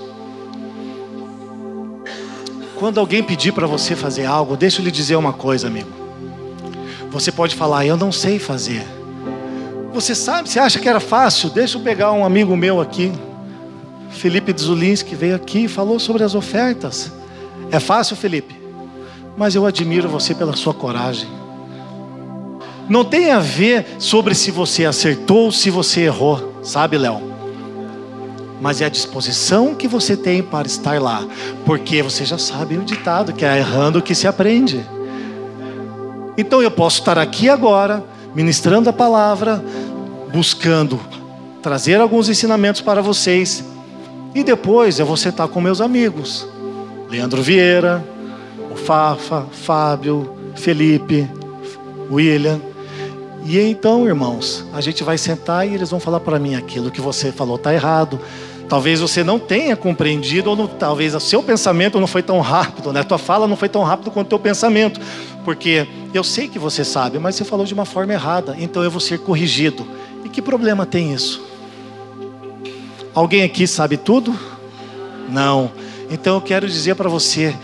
Quando 2.76 3.00
alguém 3.00 3.24
pedir 3.24 3.54
para 3.54 3.66
você 3.66 3.96
fazer 3.96 4.26
algo, 4.26 4.56
deixa 4.56 4.82
eu 4.82 4.86
lhe 4.86 4.92
dizer 4.92 5.16
uma 5.16 5.34
coisa, 5.34 5.66
amigo. 5.66 5.90
Você 7.10 7.32
pode 7.32 7.56
falar: 7.56 7.88
Eu 7.88 7.98
não 7.98 8.12
sei 8.12 8.38
fazer. 8.38 8.99
Você 10.00 10.16
sabe, 10.16 10.50
você 10.50 10.60
acha 10.60 10.80
que 10.80 10.88
era 10.88 11.02
fácil? 11.02 11.50
Deixa 11.50 11.78
eu 11.78 11.82
pegar 11.82 12.14
um 12.14 12.24
amigo 12.24 12.56
meu 12.56 12.80
aqui, 12.80 13.12
Felipe 14.10 14.56
Zulinski, 14.58 15.14
veio 15.14 15.36
aqui 15.36 15.66
e 15.66 15.68
falou 15.68 16.00
sobre 16.00 16.24
as 16.24 16.34
ofertas. 16.34 17.12
É 17.70 17.82
fácil, 17.82 18.16
Felipe? 18.16 18.56
Mas 19.36 19.56
eu 19.56 19.66
admiro 19.66 20.08
você 20.08 20.34
pela 20.34 20.56
sua 20.56 20.74
coragem. 20.74 21.28
Não 22.88 23.04
tem 23.04 23.32
a 23.32 23.40
ver 23.40 23.98
sobre 24.00 24.34
se 24.36 24.52
você 24.52 24.86
acertou 24.86 25.48
ou 25.48 25.52
se 25.52 25.70
você 25.70 26.04
errou, 26.06 26.54
sabe, 26.64 26.98
Léo? 26.98 27.22
Mas 28.62 28.80
é 28.80 28.86
a 28.86 28.90
disposição 28.90 29.76
que 29.76 29.88
você 29.88 30.16
tem 30.16 30.42
para 30.42 30.66
estar 30.66 31.02
lá, 31.02 31.28
porque 31.66 32.02
você 32.02 32.24
já 32.24 32.38
sabe 32.38 32.78
o 32.78 32.86
ditado 32.86 33.34
que 33.34 33.44
é 33.44 33.58
errando 33.58 34.02
que 34.02 34.16
se 34.16 34.28
aprende. 34.28 34.82
Então 36.38 36.62
eu 36.62 36.72
posso 36.72 37.00
estar 37.00 37.18
aqui 37.18 37.50
agora, 37.50 38.02
ministrando 38.34 38.90
a 38.90 38.94
palavra, 38.94 39.62
buscando 40.32 41.00
trazer 41.62 42.00
alguns 42.00 42.30
ensinamentos 42.30 42.82
para 42.82 43.02
vocês. 43.02 43.64
E 44.34 44.44
depois 44.44 45.00
eu 45.00 45.06
vou 45.06 45.18
sentar 45.18 45.48
com 45.48 45.60
meus 45.60 45.82
amigos. 45.82 46.48
Leandro 47.10 47.42
Vieira, 47.42 48.04
o 48.72 48.76
Fafa, 48.76 49.46
Fábio, 49.52 50.36
Felipe, 50.56 51.28
William. 52.12 52.62
E 53.46 53.60
então, 53.60 54.06
irmãos, 54.06 54.66
a 54.74 54.82
gente 54.82 55.04
vai 55.04 55.18
sentar 55.18 55.68
e 55.68 55.74
eles 55.74 55.90
vão 55.90 56.00
falar 56.00 56.20
para 56.20 56.38
mim 56.38 56.56
aquilo 56.56 56.92
que 56.92 57.02
você 57.02 57.32
falou 57.32 57.56
está 57.56 57.74
errado. 57.74 58.20
Talvez 58.68 59.00
você 59.00 59.24
não 59.24 59.40
tenha 59.40 59.76
compreendido, 59.76 60.52
ou 60.52 60.56
não, 60.56 60.68
talvez 60.68 61.16
o 61.16 61.20
seu 61.20 61.42
pensamento 61.42 62.00
não 62.00 62.06
foi 62.06 62.22
tão 62.22 62.40
rápido, 62.40 62.94
né? 62.94 63.00
A 63.00 63.04
tua 63.04 63.18
fala 63.18 63.48
não 63.48 63.56
foi 63.56 63.68
tão 63.68 63.82
rápido 63.82 64.12
quanto 64.12 64.28
o 64.28 64.30
teu 64.30 64.40
pensamento. 64.40 65.02
Porque 65.44 65.88
eu 66.14 66.24
sei 66.24 66.48
que 66.48 66.60
você 66.60 66.86
sabe, 66.86 67.18
mas 67.18 67.34
você 67.34 67.44
falou 67.44 67.66
de 67.66 67.74
uma 67.74 67.86
forma 67.86 68.14
errada, 68.14 68.56
então 68.60 68.84
eu 68.84 68.92
vou 68.92 69.00
ser 69.00 69.18
corrigido. 69.18 69.84
E 70.24 70.30
que 70.30 70.42
problema 70.42 70.86
tem 70.86 71.14
isso? 71.14 71.44
Alguém 73.14 73.44
aqui 73.44 73.68
sabe 73.68 73.98
tudo? 73.98 74.38
Não. 75.30 75.72
Então 76.10 76.36
eu 76.36 76.42
quero 76.42 76.68
dizer 76.68 76.96
para 76.96 77.10
você: 77.10 77.56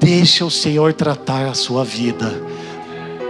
deixa 0.00 0.44
o 0.44 0.50
Senhor 0.50 0.92
tratar 0.92 1.46
a 1.46 1.54
sua 1.54 1.84
vida. 1.84 2.42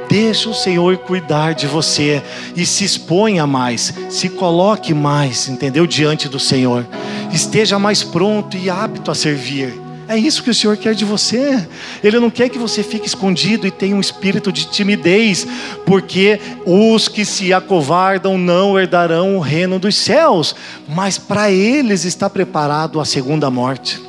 Deixa 0.09 0.49
o 0.49 0.55
Senhor 0.55 0.97
cuidar 0.99 1.53
de 1.53 1.67
você 1.67 2.23
e 2.57 2.65
se 2.65 2.83
exponha 2.83 3.47
mais, 3.47 3.93
se 4.09 4.31
coloque 4.31 4.95
mais, 4.95 5.49
entendeu? 5.49 5.87
Diante 5.87 6.29
do 6.29 6.41
Senhor. 6.41 6.87
Esteja 7.31 7.79
mais 7.79 8.03
pronto 8.03 8.57
e 8.57 8.71
apto 8.71 9.11
a 9.11 9.15
servir. 9.15 9.88
É 10.09 10.17
isso 10.17 10.43
que 10.43 10.49
o 10.49 10.55
Senhor 10.55 10.77
quer 10.79 10.95
de 10.95 11.05
você. 11.05 11.69
Ele 12.03 12.19
não 12.19 12.31
quer 12.31 12.49
que 12.49 12.59
você 12.59 12.83
fique 12.83 13.07
escondido 13.07 13.67
e 13.67 13.71
tenha 13.71 13.95
um 13.95 14.01
espírito 14.01 14.51
de 14.51 14.65
timidez, 14.65 15.47
porque 15.85 16.41
os 16.65 17.09
que 17.09 17.27
se 17.27 17.53
acovardam 17.53 18.39
não 18.39 18.79
herdarão 18.79 19.37
o 19.37 19.41
reino 19.41 19.79
dos 19.79 19.97
céus, 19.97 20.57
mas 20.89 21.19
para 21.19 21.51
eles 21.51 22.05
está 22.05 22.31
preparado 22.31 22.99
a 23.01 23.05
segunda 23.05 23.51
morte 23.51 24.09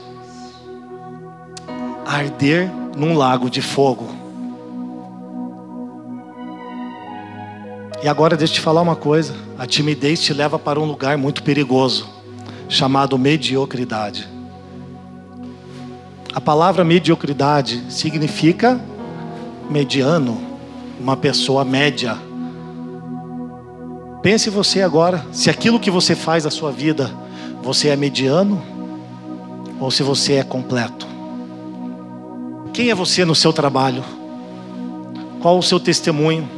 arder 2.10 2.72
num 2.98 3.16
lago 3.16 3.50
de 3.50 3.62
fogo. 3.62 4.10
E 8.02 8.08
agora 8.08 8.36
deixa 8.36 8.54
eu 8.54 8.56
te 8.56 8.62
falar 8.62 8.82
uma 8.82 8.96
coisa: 8.96 9.36
a 9.58 9.68
timidez 9.68 10.22
te 10.22 10.34
leva 10.34 10.58
para 10.58 10.80
um 10.80 10.86
lugar 10.86 11.18
muito 11.18 11.44
perigoso, 11.44 12.10
chamado 12.68 13.18
mediocridade. 13.18 14.39
A 16.40 16.42
palavra 16.42 16.86
mediocridade 16.86 17.84
significa 17.90 18.80
mediano, 19.70 20.40
uma 20.98 21.18
pessoa 21.18 21.66
média. 21.66 22.18
Pense 24.24 24.50
você 24.50 24.82
agora, 24.82 25.26
se 25.34 25.50
aquilo 25.50 25.82
que 25.82 25.92
você 25.92 26.16
faz 26.16 26.46
na 26.46 26.50
sua 26.50 26.72
vida, 26.72 27.12
você 27.62 27.90
é 27.90 27.98
mediano 27.98 28.64
ou 29.82 29.92
se 29.92 30.02
você 30.02 30.36
é 30.36 30.44
completo. 30.44 31.06
Quem 32.72 32.90
é 32.90 32.96
você 32.96 33.26
no 33.26 33.36
seu 33.36 33.52
trabalho? 33.52 34.02
Qual 35.42 35.58
o 35.58 35.62
seu 35.62 35.78
testemunho? 35.78 36.50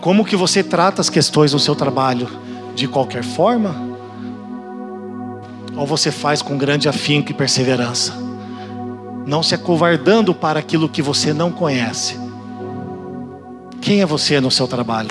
Como 0.00 0.24
que 0.24 0.36
você 0.36 0.62
trata 0.62 1.00
as 1.00 1.10
questões 1.10 1.52
no 1.52 1.58
seu 1.58 1.74
trabalho? 1.74 2.28
De 2.76 2.86
qualquer 2.86 3.24
forma? 3.24 3.74
Ou 5.76 5.84
você 5.84 6.12
faz 6.12 6.42
com 6.42 6.56
grande 6.56 6.88
afinco 6.88 7.32
e 7.32 7.34
perseverança? 7.34 8.27
Não 9.28 9.42
se 9.42 9.54
acovardando 9.54 10.34
para 10.34 10.58
aquilo 10.58 10.88
que 10.88 11.02
você 11.02 11.34
não 11.34 11.52
conhece. 11.52 12.18
Quem 13.78 14.00
é 14.00 14.06
você 14.06 14.40
no 14.40 14.50
seu 14.50 14.66
trabalho? 14.66 15.10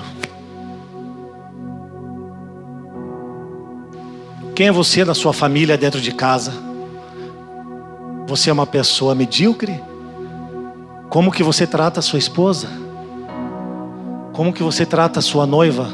Quem 4.55 4.69
é 4.69 4.71
você 4.71 5.05
na 5.05 5.13
sua 5.13 5.33
família 5.33 5.77
dentro 5.77 6.01
de 6.01 6.11
casa? 6.11 6.51
Você 8.25 8.49
é 8.49 8.53
uma 8.53 8.65
pessoa 8.65 9.13
medíocre? 9.13 9.79
Como 11.11 11.31
que 11.31 11.43
você 11.43 11.67
trata 11.67 11.99
a 11.99 12.03
sua 12.03 12.17
esposa? 12.17 12.67
Como 14.33 14.51
que 14.51 14.63
você 14.63 14.83
trata 14.83 15.19
a 15.19 15.21
sua 15.21 15.45
noiva? 15.45 15.93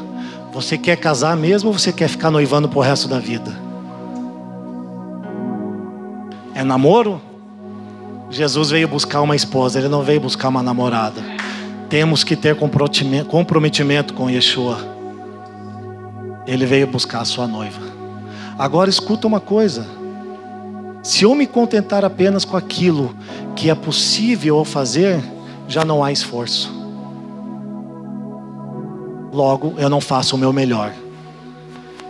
Você 0.50 0.78
quer 0.78 0.96
casar 0.96 1.36
mesmo 1.36 1.68
ou 1.68 1.78
você 1.78 1.92
quer 1.92 2.08
ficar 2.08 2.30
noivando 2.30 2.70
pro 2.70 2.80
resto 2.80 3.06
da 3.06 3.18
vida? 3.18 3.54
É 6.54 6.64
namoro? 6.64 7.20
Jesus 8.34 8.70
veio 8.70 8.88
buscar 8.88 9.22
uma 9.22 9.36
esposa, 9.36 9.78
ele 9.78 9.88
não 9.88 10.02
veio 10.02 10.20
buscar 10.20 10.48
uma 10.48 10.60
namorada. 10.60 11.22
Temos 11.88 12.24
que 12.24 12.34
ter 12.34 12.56
comprometimento 12.56 14.12
com 14.12 14.28
Yeshua. 14.28 14.76
Ele 16.44 16.66
veio 16.66 16.88
buscar 16.88 17.20
a 17.20 17.24
sua 17.24 17.46
noiva. 17.46 17.80
Agora 18.58 18.90
escuta 18.90 19.28
uma 19.28 19.38
coisa. 19.38 19.86
Se 21.00 21.22
eu 21.22 21.32
me 21.36 21.46
contentar 21.46 22.04
apenas 22.04 22.44
com 22.44 22.56
aquilo 22.56 23.14
que 23.54 23.70
é 23.70 23.74
possível 23.74 24.64
fazer, 24.64 25.22
já 25.68 25.84
não 25.84 26.02
há 26.02 26.10
esforço. 26.10 26.74
Logo, 29.32 29.74
eu 29.78 29.88
não 29.88 30.00
faço 30.00 30.34
o 30.34 30.38
meu 30.38 30.52
melhor. 30.52 30.92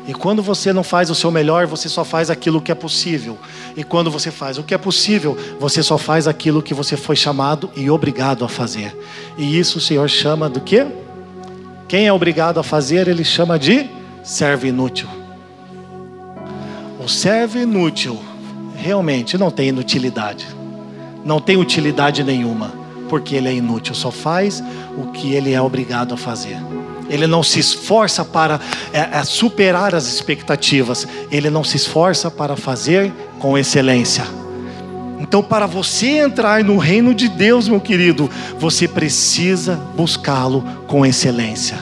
E 0.06 0.12
quando 0.12 0.42
você 0.42 0.72
não 0.72 0.84
faz 0.84 1.08
o 1.08 1.14
seu 1.14 1.30
melhor, 1.30 1.66
você 1.66 1.88
só 1.88 2.04
faz 2.04 2.28
aquilo 2.28 2.60
que 2.60 2.70
é 2.70 2.74
possível. 2.74 3.38
E 3.74 3.82
quando 3.82 4.10
você 4.10 4.30
faz 4.30 4.58
o 4.58 4.62
que 4.62 4.74
é 4.74 4.78
possível, 4.78 5.36
você 5.58 5.82
só 5.82 5.96
faz 5.96 6.28
aquilo 6.28 6.62
que 6.62 6.74
você 6.74 6.96
foi 6.96 7.16
chamado 7.16 7.70
e 7.74 7.90
obrigado 7.90 8.44
a 8.44 8.48
fazer. 8.48 8.94
E 9.38 9.58
isso 9.58 9.78
o 9.78 9.80
Senhor 9.80 10.08
chama 10.08 10.48
do 10.48 10.60
quê? 10.60 10.86
Quem 11.88 12.06
é 12.06 12.12
obrigado 12.12 12.58
a 12.58 12.62
fazer, 12.62 13.08
ele 13.08 13.24
chama 13.24 13.58
de 13.58 13.88
servo 14.22 14.66
inútil. 14.66 15.08
O 17.02 17.08
servo 17.08 17.58
inútil 17.58 18.18
realmente 18.76 19.38
não 19.38 19.50
tem 19.50 19.68
inutilidade. 19.68 20.46
Não 21.24 21.40
tem 21.40 21.56
utilidade 21.56 22.22
nenhuma, 22.22 22.72
porque 23.08 23.34
ele 23.34 23.48
é 23.48 23.54
inútil, 23.54 23.94
só 23.94 24.10
faz 24.10 24.62
o 24.98 25.10
que 25.12 25.34
ele 25.34 25.52
é 25.52 25.60
obrigado 25.60 26.12
a 26.12 26.16
fazer. 26.16 26.58
Ele 27.08 27.26
não 27.26 27.42
se 27.42 27.60
esforça 27.60 28.24
para 28.24 28.60
é, 28.92 29.18
é, 29.18 29.24
superar 29.24 29.94
as 29.94 30.06
expectativas, 30.06 31.06
ele 31.30 31.50
não 31.50 31.62
se 31.62 31.76
esforça 31.76 32.30
para 32.30 32.56
fazer 32.56 33.12
com 33.38 33.56
excelência. 33.58 34.24
Então, 35.20 35.42
para 35.42 35.66
você 35.66 36.18
entrar 36.18 36.62
no 36.62 36.76
reino 36.76 37.14
de 37.14 37.28
Deus, 37.28 37.68
meu 37.68 37.80
querido, 37.80 38.30
você 38.58 38.86
precisa 38.86 39.76
buscá-lo 39.96 40.64
com 40.86 41.04
excelência. 41.06 41.78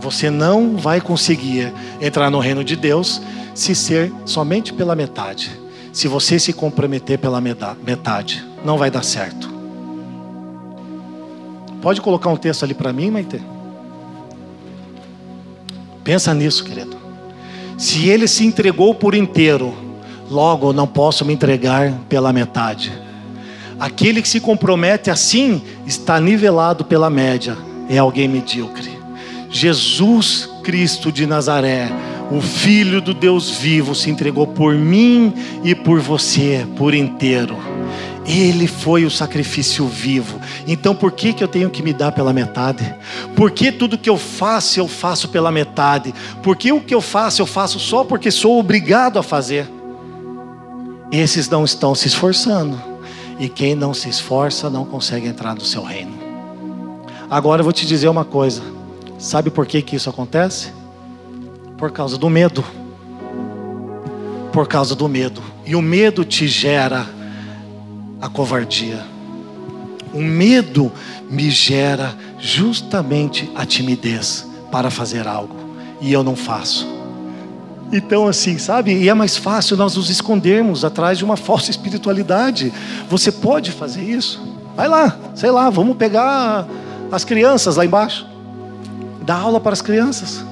Você 0.00 0.30
não 0.30 0.76
vai 0.76 1.00
conseguir 1.00 1.72
entrar 2.00 2.30
no 2.30 2.38
reino 2.38 2.62
de 2.62 2.76
Deus 2.76 3.20
se 3.54 3.74
ser 3.74 4.12
somente 4.24 4.72
pela 4.72 4.94
metade. 4.94 5.50
Se 5.92 6.06
você 6.06 6.38
se 6.38 6.52
comprometer 6.52 7.18
pela 7.18 7.40
metade, 7.40 8.44
não 8.64 8.78
vai 8.78 8.90
dar 8.90 9.02
certo. 9.02 9.55
Pode 11.86 12.00
colocar 12.00 12.30
um 12.30 12.36
texto 12.36 12.64
ali 12.64 12.74
para 12.74 12.92
mim, 12.92 13.12
Maite? 13.12 13.40
Pensa 16.02 16.34
nisso, 16.34 16.64
querido. 16.64 16.96
Se 17.78 18.08
ele 18.08 18.26
se 18.26 18.44
entregou 18.44 18.92
por 18.92 19.14
inteiro, 19.14 19.72
logo 20.28 20.72
não 20.72 20.88
posso 20.88 21.24
me 21.24 21.32
entregar 21.32 21.92
pela 22.08 22.32
metade. 22.32 22.92
Aquele 23.78 24.20
que 24.20 24.28
se 24.28 24.40
compromete 24.40 25.12
assim 25.12 25.62
está 25.86 26.18
nivelado 26.18 26.84
pela 26.84 27.08
média, 27.08 27.56
é 27.88 27.98
alguém 27.98 28.26
medíocre. 28.26 28.90
Jesus 29.48 30.50
Cristo 30.64 31.12
de 31.12 31.24
Nazaré, 31.24 31.88
o 32.32 32.40
Filho 32.40 33.00
do 33.00 33.14
Deus 33.14 33.48
vivo, 33.48 33.94
se 33.94 34.10
entregou 34.10 34.48
por 34.48 34.74
mim 34.74 35.32
e 35.62 35.72
por 35.72 36.00
você 36.00 36.66
por 36.76 36.92
inteiro. 36.92 37.56
Ele 38.26 38.66
foi 38.66 39.04
o 39.04 39.10
sacrifício 39.10 39.86
vivo. 39.86 40.40
Então 40.66 40.94
por 40.94 41.12
que, 41.12 41.32
que 41.32 41.44
eu 41.44 41.48
tenho 41.48 41.70
que 41.70 41.82
me 41.82 41.92
dar 41.92 42.10
pela 42.10 42.32
metade? 42.32 42.94
Por 43.36 43.52
que 43.52 43.70
tudo 43.70 43.96
que 43.96 44.10
eu 44.10 44.18
faço, 44.18 44.80
eu 44.80 44.88
faço 44.88 45.28
pela 45.28 45.52
metade? 45.52 46.12
Por 46.42 46.56
que 46.56 46.72
o 46.72 46.80
que 46.80 46.94
eu 46.94 47.00
faço, 47.00 47.40
eu 47.40 47.46
faço 47.46 47.78
só 47.78 48.02
porque 48.02 48.30
sou 48.30 48.58
obrigado 48.58 49.18
a 49.18 49.22
fazer? 49.22 49.68
Esses 51.12 51.48
não 51.48 51.64
estão 51.64 51.94
se 51.94 52.08
esforçando. 52.08 52.80
E 53.38 53.48
quem 53.48 53.74
não 53.74 53.94
se 53.94 54.08
esforça 54.08 54.68
não 54.68 54.84
consegue 54.84 55.28
entrar 55.28 55.54
no 55.54 55.60
seu 55.60 55.84
reino. 55.84 56.18
Agora 57.30 57.60
eu 57.60 57.64
vou 57.64 57.72
te 57.72 57.86
dizer 57.86 58.08
uma 58.08 58.24
coisa. 58.24 58.62
Sabe 59.18 59.50
por 59.50 59.66
que, 59.66 59.82
que 59.82 59.94
isso 59.94 60.10
acontece? 60.10 60.72
Por 61.78 61.92
causa 61.92 62.18
do 62.18 62.28
medo. 62.28 62.64
Por 64.52 64.66
causa 64.66 64.96
do 64.96 65.08
medo. 65.08 65.42
E 65.64 65.76
o 65.76 65.82
medo 65.82 66.24
te 66.24 66.48
gera 66.48 67.15
a 68.20 68.28
covardia. 68.28 69.04
O 70.12 70.20
medo 70.20 70.90
me 71.28 71.50
gera 71.50 72.14
justamente 72.38 73.50
a 73.54 73.66
timidez 73.66 74.46
para 74.70 74.90
fazer 74.90 75.26
algo 75.26 75.56
e 76.00 76.12
eu 76.12 76.22
não 76.22 76.36
faço. 76.36 76.86
Então, 77.92 78.26
assim, 78.26 78.58
sabe? 78.58 78.92
E 78.92 79.08
é 79.08 79.14
mais 79.14 79.36
fácil 79.36 79.76
nós 79.76 79.94
nos 79.94 80.10
escondermos 80.10 80.84
atrás 80.84 81.18
de 81.18 81.24
uma 81.24 81.36
falsa 81.38 81.70
espiritualidade. 81.70 82.72
Você 83.08 83.30
pode 83.30 83.70
fazer 83.72 84.02
isso? 84.02 84.40
Vai 84.74 84.88
lá, 84.88 85.16
sei 85.34 85.50
lá, 85.50 85.70
vamos 85.70 85.96
pegar 85.96 86.66
as 87.10 87.24
crianças 87.24 87.76
lá 87.76 87.84
embaixo, 87.84 88.26
dar 89.22 89.36
aula 89.36 89.60
para 89.60 89.72
as 89.72 89.80
crianças. 89.80 90.44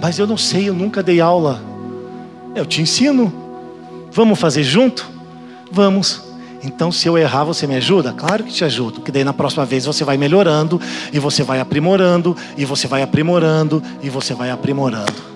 Mas 0.00 0.18
eu 0.18 0.26
não 0.26 0.36
sei, 0.36 0.68
eu 0.68 0.74
nunca 0.74 1.02
dei 1.02 1.20
aula. 1.20 1.60
Eu 2.54 2.64
te 2.64 2.80
ensino. 2.80 3.32
Vamos 4.12 4.38
fazer 4.38 4.62
junto? 4.62 5.08
Vamos. 5.70 6.22
Então, 6.62 6.92
se 6.92 7.08
eu 7.08 7.16
errar, 7.16 7.44
você 7.44 7.66
me 7.66 7.76
ajuda? 7.76 8.12
Claro 8.12 8.44
que 8.44 8.52
te 8.52 8.64
ajudo, 8.64 8.94
porque 8.96 9.12
daí 9.12 9.24
na 9.24 9.32
próxima 9.32 9.64
vez 9.64 9.86
você 9.86 10.04
vai 10.04 10.16
melhorando, 10.16 10.80
e 11.12 11.18
você 11.18 11.42
vai 11.42 11.58
aprimorando, 11.58 12.36
e 12.56 12.64
você 12.64 12.86
vai 12.86 13.02
aprimorando, 13.02 13.82
e 14.02 14.10
você 14.10 14.34
vai 14.34 14.50
aprimorando. 14.50 15.30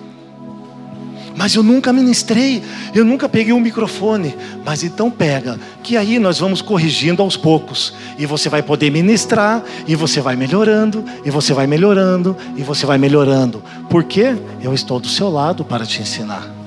Mas 1.35 1.53
eu 1.53 1.63
nunca 1.63 1.91
ministrei, 1.91 2.63
eu 2.93 3.03
nunca 3.03 3.27
peguei 3.27 3.51
um 3.51 3.59
microfone. 3.59 4.35
Mas 4.63 4.83
então 4.83 5.11
pega, 5.11 5.59
que 5.83 5.97
aí 5.97 6.17
nós 6.17 6.39
vamos 6.39 6.61
corrigindo 6.61 7.21
aos 7.21 7.35
poucos. 7.35 7.93
E 8.17 8.25
você 8.25 8.47
vai 8.47 8.63
poder 8.63 8.89
ministrar, 8.89 9.61
e 9.85 9.95
você 9.95 10.21
vai 10.21 10.35
melhorando, 10.35 11.03
e 11.25 11.29
você 11.29 11.53
vai 11.53 11.67
melhorando, 11.67 12.37
e 12.55 12.63
você 12.63 12.85
vai 12.85 12.97
melhorando. 12.97 13.61
Porque 13.89 14.35
eu 14.61 14.73
estou 14.73 14.99
do 14.99 15.09
seu 15.09 15.29
lado 15.29 15.65
para 15.65 15.85
te 15.85 16.01
ensinar. 16.01 16.64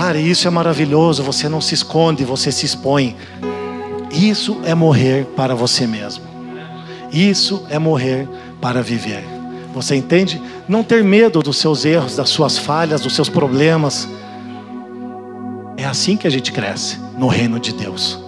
Cara, 0.00 0.18
isso 0.18 0.48
é 0.48 0.50
maravilhoso. 0.50 1.22
Você 1.22 1.46
não 1.46 1.60
se 1.60 1.74
esconde, 1.74 2.24
você 2.24 2.50
se 2.50 2.64
expõe. 2.64 3.14
Isso 4.10 4.58
é 4.64 4.74
morrer 4.74 5.26
para 5.36 5.54
você 5.54 5.86
mesmo. 5.86 6.24
Isso 7.12 7.66
é 7.68 7.78
morrer 7.78 8.26
para 8.62 8.82
viver. 8.82 9.22
Você 9.74 9.94
entende? 9.94 10.40
Não 10.66 10.82
ter 10.82 11.04
medo 11.04 11.42
dos 11.42 11.58
seus 11.58 11.84
erros, 11.84 12.16
das 12.16 12.30
suas 12.30 12.56
falhas, 12.56 13.02
dos 13.02 13.14
seus 13.14 13.28
problemas. 13.28 14.08
É 15.76 15.84
assim 15.84 16.16
que 16.16 16.26
a 16.26 16.30
gente 16.30 16.50
cresce 16.50 16.98
no 17.18 17.28
reino 17.28 17.60
de 17.60 17.74
Deus. 17.74 18.18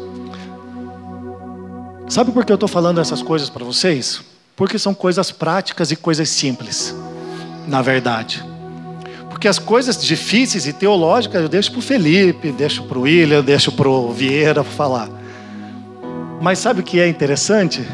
Sabe 2.07 2.33
por 2.33 2.45
que 2.45 2.53
eu 2.53 2.57
estou 2.57 2.69
falando 2.69 3.01
essas 3.01 3.23
coisas 3.23 3.49
para 3.49 3.65
vocês? 3.65 4.21
Porque 4.55 4.79
são 4.79 4.93
coisas 4.93 5.31
práticas 5.31 5.91
e 5.91 5.97
coisas 5.97 6.29
simples, 6.29 6.95
na 7.67 7.81
verdade. 7.81 8.52
Porque 9.43 9.49
as 9.49 9.59
coisas 9.59 10.01
difíceis 10.01 10.69
e 10.69 10.73
teológicas 10.73 11.43
eu 11.43 11.49
deixo 11.49 11.73
para 11.73 11.81
o 11.81 11.83
Felipe, 11.83 12.53
deixo 12.53 12.85
para 12.85 12.97
o 12.97 13.01
William, 13.03 13.43
deixo 13.43 13.73
para 13.73 13.89
o 13.89 14.13
Vieira 14.13 14.63
falar. 14.63 15.11
Mas 16.41 16.61
sabe 16.61 16.79
o 16.79 16.83
que 16.85 17.01
é 17.01 17.09
interessante? 17.09 17.85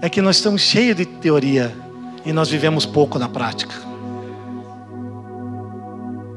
É 0.00 0.08
que 0.08 0.22
nós 0.22 0.36
estamos 0.36 0.62
cheios 0.62 0.96
de 0.96 1.04
teoria 1.04 1.76
e 2.24 2.32
nós 2.32 2.48
vivemos 2.48 2.86
pouco 2.86 3.18
na 3.18 3.28
prática. 3.28 3.74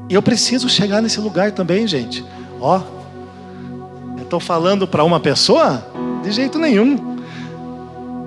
E 0.10 0.14
eu 0.14 0.22
preciso 0.22 0.68
chegar 0.68 1.02
nesse 1.02 1.22
lugar 1.22 1.54
também, 1.54 1.88
gente. 1.88 2.22
Ó, 2.60 2.82
eu 4.18 4.24
estou 4.24 4.42
falando 4.42 4.86
para 4.86 5.02
uma 5.06 5.22
pessoa? 5.22 5.82
De 6.22 6.32
jeito 6.34 6.60
nenhum. 6.60 7.16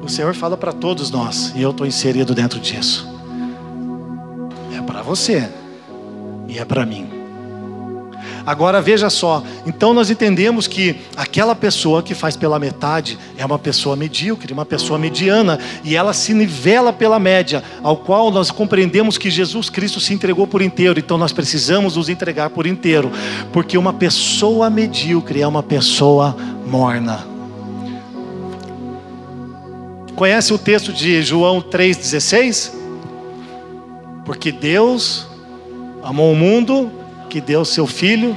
O 0.02 0.08
Senhor 0.08 0.34
fala 0.34 0.56
para 0.56 0.72
todos 0.72 1.10
nós 1.10 1.52
e 1.54 1.60
eu 1.60 1.70
estou 1.70 1.86
inserido 1.86 2.34
dentro 2.34 2.58
disso. 2.58 3.06
É 4.74 4.80
para 4.80 5.02
você 5.02 5.50
e 6.48 6.58
é 6.58 6.64
para 6.64 6.84
mim. 6.84 7.18
Agora 8.48 8.80
veja 8.80 9.10
só, 9.10 9.42
então 9.66 9.92
nós 9.92 10.08
entendemos 10.08 10.66
que 10.66 10.96
aquela 11.14 11.54
pessoa 11.54 12.02
que 12.02 12.14
faz 12.14 12.34
pela 12.34 12.58
metade 12.58 13.18
é 13.36 13.44
uma 13.44 13.58
pessoa 13.58 13.94
medíocre, 13.94 14.54
uma 14.54 14.64
pessoa 14.64 14.98
mediana, 14.98 15.58
e 15.84 15.94
ela 15.94 16.14
se 16.14 16.32
nivela 16.32 16.90
pela 16.90 17.18
média, 17.18 17.62
ao 17.82 17.98
qual 17.98 18.30
nós 18.30 18.50
compreendemos 18.50 19.18
que 19.18 19.30
Jesus 19.30 19.68
Cristo 19.68 20.00
se 20.00 20.14
entregou 20.14 20.46
por 20.46 20.62
inteiro, 20.62 20.98
então 20.98 21.18
nós 21.18 21.30
precisamos 21.30 21.96
nos 21.96 22.08
entregar 22.08 22.48
por 22.48 22.66
inteiro, 22.66 23.12
porque 23.52 23.76
uma 23.76 23.92
pessoa 23.92 24.70
medíocre 24.70 25.42
é 25.42 25.46
uma 25.46 25.62
pessoa 25.62 26.34
morna. 26.66 27.26
Conhece 30.16 30.54
o 30.54 30.58
texto 30.58 30.90
de 30.90 31.22
João 31.22 31.60
3,16? 31.60 32.72
Porque 34.24 34.50
Deus 34.50 35.27
amou 36.02 36.32
o 36.32 36.36
mundo, 36.36 36.90
que 37.28 37.40
deu 37.40 37.64
seu 37.64 37.86
filho, 37.86 38.36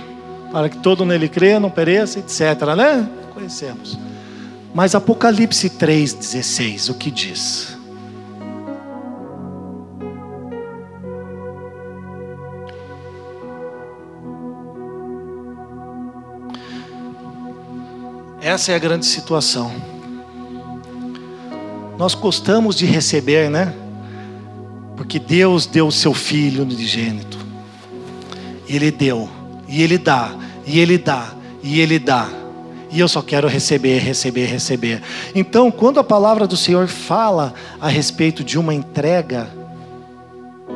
para 0.52 0.70
que 0.70 0.78
todo 0.78 1.06
nele 1.06 1.30
creia, 1.30 1.60
não 1.60 1.70
pereça, 1.70 2.20
etc. 2.20 2.76
Né? 2.76 3.10
Conhecemos. 3.34 3.98
Mas 4.74 4.96
Apocalipse 4.96 5.70
3,16, 5.70 6.90
o 6.90 6.94
que 6.94 7.12
diz? 7.12 7.78
Essa 18.42 18.72
é 18.72 18.76
a 18.76 18.80
grande 18.80 19.06
situação. 19.06 19.72
Nós 21.98 22.16
gostamos 22.16 22.76
de 22.76 22.86
receber, 22.86 23.50
né? 23.50 23.74
Porque 24.98 25.20
Deus 25.20 25.68
deu 25.68 25.88
o 25.88 25.92
seu 25.92 26.14
filho 26.14 26.64
unigênito. 26.64 27.38
Ele 28.76 28.92
deu, 28.92 29.30
e 29.68 29.82
Ele 29.82 29.98
dá, 29.98 30.32
e 30.66 30.80
Ele 30.80 30.98
dá, 30.98 31.34
e 31.62 31.80
Ele 31.80 32.00
dá. 32.00 32.30
E 32.92 33.00
eu 33.00 33.08
só 33.08 33.22
quero 33.22 33.48
receber, 33.48 34.00
receber, 34.00 34.46
receber. 34.46 35.02
Então, 35.34 35.72
quando 35.72 36.00
a 36.00 36.04
palavra 36.04 36.46
do 36.46 36.58
Senhor 36.58 36.88
fala 36.88 37.54
a 37.80 37.88
respeito 37.88 38.44
de 38.44 38.60
uma 38.60 38.74
entrega, 38.74 39.50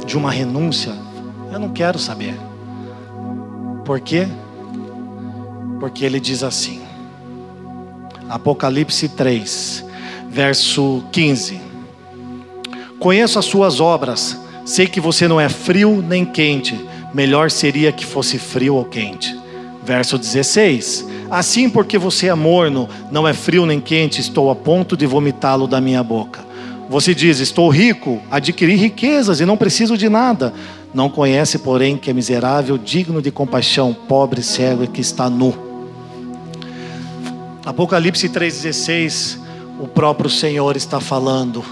de 0.06 0.18
uma 0.18 0.32
renúncia, 0.32 0.93
eu 1.52 1.60
não 1.60 1.70
quero 1.70 2.00
saber. 2.00 2.36
Por 3.84 4.00
quê? 4.00 4.28
Porque 5.80 6.06
ele 6.06 6.20
diz 6.20 6.41
assim, 6.41 6.82
Apocalipse 8.30 9.10
3, 9.10 9.86
verso 10.30 11.04
15: 11.12 11.62
Conheço 12.98 13.38
as 13.38 13.46
suas 13.46 13.80
obras, 13.80 14.39
sei 14.66 14.88
que 14.88 15.02
você 15.02 15.28
não 15.28 15.39
é 15.39 15.50
frio 15.50 16.02
nem 16.02 16.26
quente 16.26 16.95
melhor 17.16 17.49
seria 17.49 17.93
que 17.93 18.05
fosse 18.05 18.38
frio 18.38 18.76
ou 18.76 18.84
quente. 18.84 19.34
Verso 19.86 20.18
16: 20.18 21.07
Assim, 21.32 21.70
porque 21.70 21.97
você 21.97 22.28
é 22.28 22.36
morno, 22.36 22.89
não 23.09 23.26
é 23.26 23.34
frio 23.34 23.66
nem 23.66 23.80
quente, 23.80 24.20
estou 24.20 24.51
a 24.51 24.55
ponto 24.55 24.97
de 24.97 25.05
vomitá-lo 25.05 25.66
da 25.66 25.80
minha 25.80 26.03
boca. 26.03 26.43
Você 26.89 27.16
diz: 27.16 27.39
Estou 27.39 27.70
rico, 27.70 28.22
adquiri 28.30 28.76
riquezas 28.76 29.39
e 29.39 29.45
não 29.45 29.55
preciso 29.55 29.97
de 29.97 30.09
nada. 30.09 30.53
Não 30.93 31.09
conhece, 31.09 31.57
porém, 31.59 31.95
que 31.95 32.09
é 32.09 32.13
miserável, 32.13 32.78
digno 32.78 33.22
de 33.22 33.32
compaixão, 33.32 33.93
pobre, 33.93 34.43
cego 34.43 34.84
e 34.84 34.88
que 34.88 34.99
está 34.99 35.30
nu. 35.30 35.53
Apocalipse 37.66 38.28
3,16, 38.28 39.39
o 39.80 39.88
próprio 39.88 40.30
Senhor 40.30 40.76
está 40.76 40.99
falando 40.99 41.63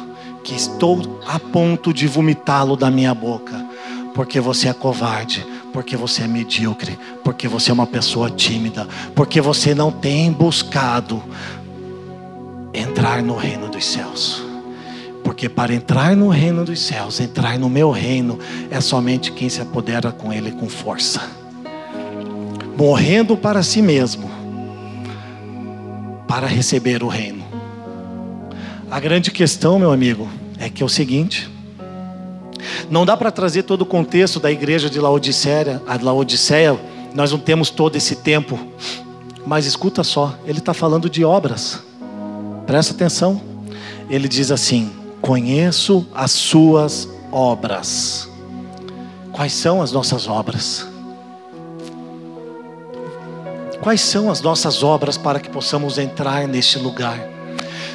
que 0.43 0.55
estou 0.55 1.21
a 1.25 1.39
ponto 1.39 1.93
de 1.93 2.07
vomitá-lo 2.07 2.75
da 2.75 2.91
minha 2.91 3.13
boca, 3.13 3.65
porque 4.13 4.39
você 4.39 4.69
é 4.69 4.73
covarde, 4.73 5.45
porque 5.71 5.97
você 5.97 6.23
é 6.23 6.27
medíocre, 6.27 6.97
porque 7.23 7.47
você 7.47 7.71
é 7.71 7.73
uma 7.73 7.87
pessoa 7.87 8.29
tímida, 8.29 8.87
porque 9.15 9.41
você 9.41 9.73
não 9.73 9.91
tem 9.91 10.31
buscado 10.31 11.21
entrar 12.73 13.21
no 13.21 13.35
reino 13.35 13.69
dos 13.69 13.85
céus. 13.85 14.43
Porque 15.23 15.47
para 15.47 15.73
entrar 15.73 16.15
no 16.15 16.27
reino 16.29 16.65
dos 16.65 16.79
céus, 16.79 17.19
entrar 17.19 17.57
no 17.57 17.69
meu 17.69 17.91
reino, 17.91 18.37
é 18.69 18.81
somente 18.81 19.31
quem 19.31 19.47
se 19.49 19.61
apodera 19.61 20.11
com 20.11 20.33
ele 20.33 20.51
com 20.51 20.67
força. 20.67 21.21
Morrendo 22.77 23.37
para 23.37 23.63
si 23.63 23.81
mesmo, 23.81 24.29
para 26.27 26.45
receber 26.45 27.03
o 27.03 27.07
reino. 27.07 27.43
A 28.91 28.99
grande 28.99 29.31
questão, 29.31 29.79
meu 29.79 29.91
amigo, 29.91 30.29
é 30.59 30.69
que 30.69 30.83
é 30.83 30.85
o 30.85 30.89
seguinte: 30.89 31.49
não 32.89 33.05
dá 33.05 33.15
para 33.15 33.31
trazer 33.31 33.63
todo 33.63 33.81
o 33.81 33.85
contexto 33.85 34.39
da 34.39 34.51
igreja 34.51 34.89
de 34.89 34.99
Laodiceia, 34.99 35.81
a 35.87 35.97
Laodiceia, 36.01 36.79
nós 37.13 37.31
não 37.31 37.39
temos 37.39 37.69
todo 37.69 37.95
esse 37.95 38.17
tempo, 38.17 38.59
mas 39.45 39.65
escuta 39.65 40.03
só, 40.03 40.35
ele 40.45 40.59
está 40.59 40.73
falando 40.73 41.09
de 41.09 41.23
obras, 41.23 41.81
presta 42.65 42.93
atenção, 42.93 43.41
ele 44.09 44.27
diz 44.27 44.51
assim: 44.51 44.91
Conheço 45.21 46.05
as 46.13 46.31
suas 46.31 47.07
obras. 47.31 48.29
Quais 49.31 49.53
são 49.53 49.81
as 49.81 49.91
nossas 49.91 50.27
obras? 50.27 50.87
Quais 53.81 54.01
são 54.01 54.29
as 54.29 54.39
nossas 54.39 54.83
obras 54.83 55.17
para 55.17 55.39
que 55.39 55.49
possamos 55.49 55.97
entrar 55.97 56.47
neste 56.47 56.77
lugar? 56.77 57.32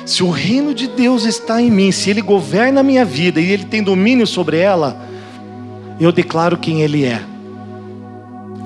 Se 0.08 0.22
o 0.22 0.30
reino 0.30 0.72
de 0.72 0.86
Deus 0.86 1.26
está 1.26 1.60
em 1.60 1.70
mim, 1.70 1.92
se 1.92 2.08
Ele 2.08 2.22
governa 2.22 2.80
a 2.80 2.82
minha 2.82 3.04
vida 3.04 3.42
e 3.42 3.50
Ele 3.50 3.66
tem 3.66 3.82
domínio 3.82 4.26
sobre 4.26 4.56
ela, 4.56 4.96
eu 6.00 6.10
declaro 6.10 6.56
quem 6.56 6.80
Ele 6.80 7.04
é. 7.04 7.22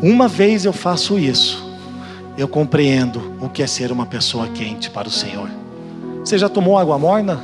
Uma 0.01 0.28
vez 0.28 0.64
eu 0.64 0.72
faço 0.72 1.18
isso, 1.18 1.61
eu 2.38 2.47
compreendo 2.47 3.34
o 3.40 3.49
que 3.49 3.61
é 3.61 3.66
ser 3.66 3.90
uma 3.90 4.07
pessoa 4.07 4.47
quente 4.47 4.88
para 4.88 5.09
o 5.09 5.11
Senhor. 5.11 5.51
Você 6.20 6.38
já 6.38 6.49
tomou 6.49 6.78
água 6.78 6.97
morna? 6.97 7.43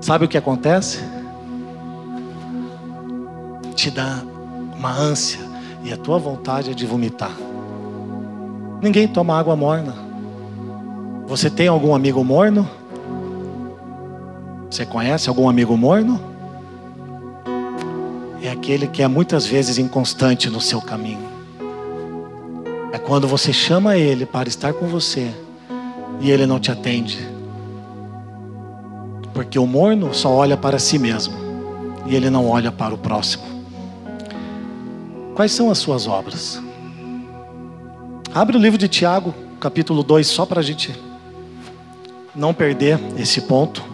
Sabe 0.00 0.24
o 0.24 0.28
que 0.28 0.38
acontece? 0.38 1.00
Te 3.74 3.90
dá 3.90 4.22
uma 4.78 4.92
ânsia 4.92 5.40
e 5.84 5.92
a 5.92 5.96
tua 5.98 6.18
vontade 6.18 6.70
é 6.70 6.74
de 6.74 6.86
vomitar. 6.86 7.36
Ninguém 8.80 9.06
toma 9.06 9.38
água 9.38 9.54
morna. 9.54 10.09
Você 11.30 11.48
tem 11.48 11.68
algum 11.68 11.94
amigo 11.94 12.24
morno? 12.24 12.68
Você 14.68 14.84
conhece 14.84 15.28
algum 15.28 15.48
amigo 15.48 15.76
morno? 15.76 16.20
É 18.42 18.50
aquele 18.50 18.88
que 18.88 19.00
é 19.00 19.06
muitas 19.06 19.46
vezes 19.46 19.78
inconstante 19.78 20.50
no 20.50 20.60
seu 20.60 20.80
caminho. 20.80 21.24
É 22.92 22.98
quando 22.98 23.28
você 23.28 23.52
chama 23.52 23.96
ele 23.96 24.26
para 24.26 24.48
estar 24.48 24.72
com 24.72 24.88
você 24.88 25.32
e 26.18 26.32
ele 26.32 26.46
não 26.46 26.58
te 26.58 26.72
atende. 26.72 27.20
Porque 29.32 29.56
o 29.56 29.68
morno 29.68 30.12
só 30.12 30.32
olha 30.32 30.56
para 30.56 30.80
si 30.80 30.98
mesmo 30.98 31.34
e 32.06 32.16
ele 32.16 32.28
não 32.28 32.48
olha 32.48 32.72
para 32.72 32.92
o 32.92 32.98
próximo. 32.98 33.44
Quais 35.36 35.52
são 35.52 35.70
as 35.70 35.78
suas 35.78 36.08
obras? 36.08 36.60
Abre 38.34 38.56
o 38.56 38.60
livro 38.60 38.76
de 38.76 38.88
Tiago, 38.88 39.32
capítulo 39.60 40.02
2, 40.02 40.26
só 40.26 40.44
para 40.44 40.58
a 40.58 40.64
gente 40.64 41.08
não 42.34 42.54
perder 42.54 42.98
esse 43.18 43.42
ponto. 43.42 43.90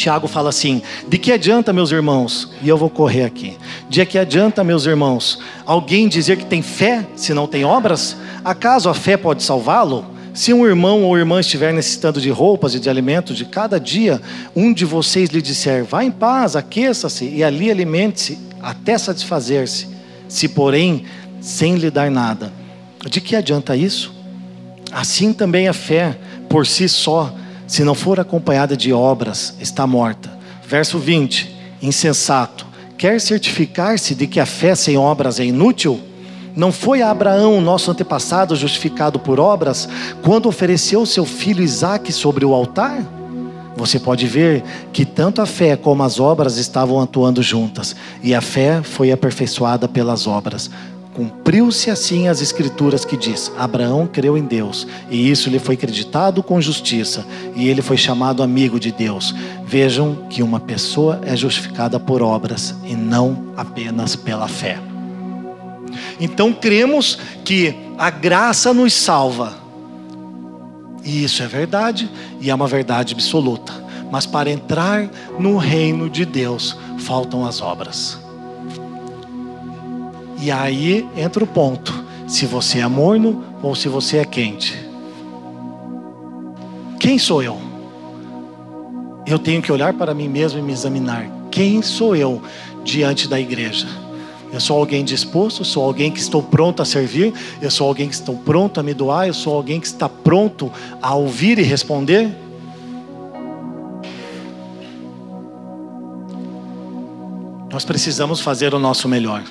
Tiago 0.00 0.26
fala 0.26 0.48
assim: 0.48 0.80
De 1.08 1.18
que 1.18 1.30
adianta, 1.30 1.72
meus 1.72 1.92
irmãos? 1.92 2.50
E 2.62 2.68
eu 2.68 2.76
vou 2.78 2.88
correr 2.88 3.24
aqui. 3.24 3.58
De 3.88 4.04
que 4.06 4.18
adianta, 4.18 4.64
meus 4.64 4.86
irmãos, 4.86 5.38
alguém 5.66 6.08
dizer 6.08 6.38
que 6.38 6.46
tem 6.46 6.62
fé 6.62 7.06
se 7.14 7.34
não 7.34 7.46
tem 7.46 7.64
obras? 7.64 8.16
Acaso 8.42 8.88
a 8.88 8.94
fé 8.94 9.16
pode 9.16 9.42
salvá-lo? 9.42 10.06
Se 10.32 10.54
um 10.54 10.66
irmão 10.66 11.02
ou 11.02 11.18
irmã 11.18 11.40
estiver 11.40 11.72
necessitando 11.72 12.20
de 12.20 12.30
roupas 12.30 12.74
e 12.74 12.80
de 12.80 12.88
alimentos 12.88 13.36
de 13.36 13.44
cada 13.44 13.78
dia, 13.78 14.22
um 14.56 14.72
de 14.72 14.86
vocês 14.86 15.28
lhe 15.28 15.42
disser: 15.42 15.84
Vá 15.84 16.02
em 16.02 16.10
paz, 16.10 16.56
aqueça-se 16.56 17.26
e 17.26 17.44
ali 17.44 17.70
alimente-se 17.70 18.38
até 18.62 18.96
satisfazer-se. 18.96 19.88
Se, 20.28 20.48
porém, 20.48 21.04
sem 21.40 21.74
lhe 21.74 21.90
dar 21.90 22.10
nada, 22.10 22.52
de 23.10 23.20
que 23.20 23.34
adianta 23.34 23.76
isso? 23.76 24.19
Assim 24.92 25.32
também 25.32 25.68
a 25.68 25.72
fé, 25.72 26.18
por 26.48 26.66
si 26.66 26.88
só, 26.88 27.32
se 27.66 27.84
não 27.84 27.94
for 27.94 28.18
acompanhada 28.18 28.76
de 28.76 28.92
obras, 28.92 29.54
está 29.60 29.86
morta. 29.86 30.30
Verso 30.66 30.98
20: 30.98 31.54
Insensato, 31.80 32.66
quer 32.98 33.20
certificar-se 33.20 34.14
de 34.14 34.26
que 34.26 34.40
a 34.40 34.46
fé 34.46 34.74
sem 34.74 34.96
obras 34.96 35.38
é 35.38 35.44
inútil? 35.44 36.00
Não 36.56 36.72
foi 36.72 37.00
Abraão, 37.00 37.60
nosso 37.60 37.90
antepassado, 37.90 38.56
justificado 38.56 39.18
por 39.18 39.38
obras, 39.38 39.88
quando 40.22 40.48
ofereceu 40.48 41.06
seu 41.06 41.24
filho 41.24 41.62
Isaque 41.62 42.12
sobre 42.12 42.44
o 42.44 42.52
altar? 42.52 43.00
Você 43.76 44.00
pode 44.00 44.26
ver 44.26 44.62
que 44.92 45.04
tanto 45.04 45.40
a 45.40 45.46
fé 45.46 45.76
como 45.76 46.02
as 46.02 46.18
obras 46.18 46.56
estavam 46.56 47.00
atuando 47.00 47.42
juntas, 47.42 47.94
e 48.22 48.34
a 48.34 48.40
fé 48.40 48.82
foi 48.82 49.12
aperfeiçoada 49.12 49.86
pelas 49.86 50.26
obras. 50.26 50.70
Cumpriu-se 51.20 51.90
assim 51.90 52.28
as 52.28 52.40
escrituras 52.40 53.04
que 53.04 53.14
diz: 53.14 53.52
Abraão 53.58 54.06
creu 54.06 54.38
em 54.38 54.42
Deus, 54.42 54.86
e 55.10 55.30
isso 55.30 55.50
lhe 55.50 55.58
foi 55.58 55.74
acreditado 55.74 56.42
com 56.42 56.58
justiça, 56.62 57.26
e 57.54 57.68
ele 57.68 57.82
foi 57.82 57.98
chamado 57.98 58.42
amigo 58.42 58.80
de 58.80 58.90
Deus. 58.90 59.34
Vejam 59.66 60.26
que 60.30 60.42
uma 60.42 60.58
pessoa 60.58 61.20
é 61.22 61.36
justificada 61.36 62.00
por 62.00 62.22
obras 62.22 62.74
e 62.86 62.94
não 62.94 63.52
apenas 63.54 64.16
pela 64.16 64.48
fé. 64.48 64.78
Então 66.18 66.54
cremos 66.54 67.18
que 67.44 67.74
a 67.98 68.08
graça 68.08 68.72
nos 68.72 68.94
salva. 68.94 69.58
E 71.04 71.22
isso 71.22 71.42
é 71.42 71.46
verdade, 71.46 72.08
e 72.40 72.48
é 72.48 72.54
uma 72.54 72.66
verdade 72.66 73.12
absoluta. 73.12 73.74
Mas 74.10 74.24
para 74.24 74.50
entrar 74.50 75.06
no 75.38 75.58
reino 75.58 76.08
de 76.08 76.24
Deus, 76.24 76.78
faltam 76.96 77.44
as 77.44 77.60
obras. 77.60 78.19
E 80.40 80.50
aí 80.50 81.06
entra 81.14 81.44
o 81.44 81.46
ponto: 81.46 81.92
se 82.26 82.46
você 82.46 82.78
é 82.78 82.88
morno 82.88 83.44
ou 83.62 83.74
se 83.74 83.88
você 83.88 84.16
é 84.18 84.24
quente. 84.24 84.74
Quem 86.98 87.18
sou 87.18 87.42
eu? 87.42 87.58
Eu 89.26 89.38
tenho 89.38 89.60
que 89.60 89.70
olhar 89.70 89.92
para 89.92 90.14
mim 90.14 90.28
mesmo 90.28 90.58
e 90.58 90.62
me 90.62 90.72
examinar. 90.72 91.26
Quem 91.50 91.82
sou 91.82 92.16
eu 92.16 92.42
diante 92.82 93.28
da 93.28 93.38
igreja? 93.38 93.86
Eu 94.52 94.60
sou 94.60 94.78
alguém 94.78 95.04
disposto, 95.04 95.64
sou 95.64 95.84
alguém 95.84 96.10
que 96.10 96.18
estou 96.18 96.42
pronto 96.42 96.82
a 96.82 96.84
servir, 96.84 97.32
eu 97.62 97.70
sou 97.70 97.86
alguém 97.86 98.08
que 98.08 98.14
estou 98.14 98.34
pronto 98.36 98.80
a 98.80 98.82
me 98.82 98.92
doar, 98.92 99.28
eu 99.28 99.34
sou 99.34 99.54
alguém 99.54 99.78
que 99.78 99.86
está 99.86 100.08
pronto 100.08 100.72
a 101.00 101.14
ouvir 101.14 101.58
e 101.58 101.62
responder. 101.62 102.34
Nós 107.72 107.84
precisamos 107.84 108.40
fazer 108.40 108.74
o 108.74 108.78
nosso 108.78 109.08
melhor 109.08 109.44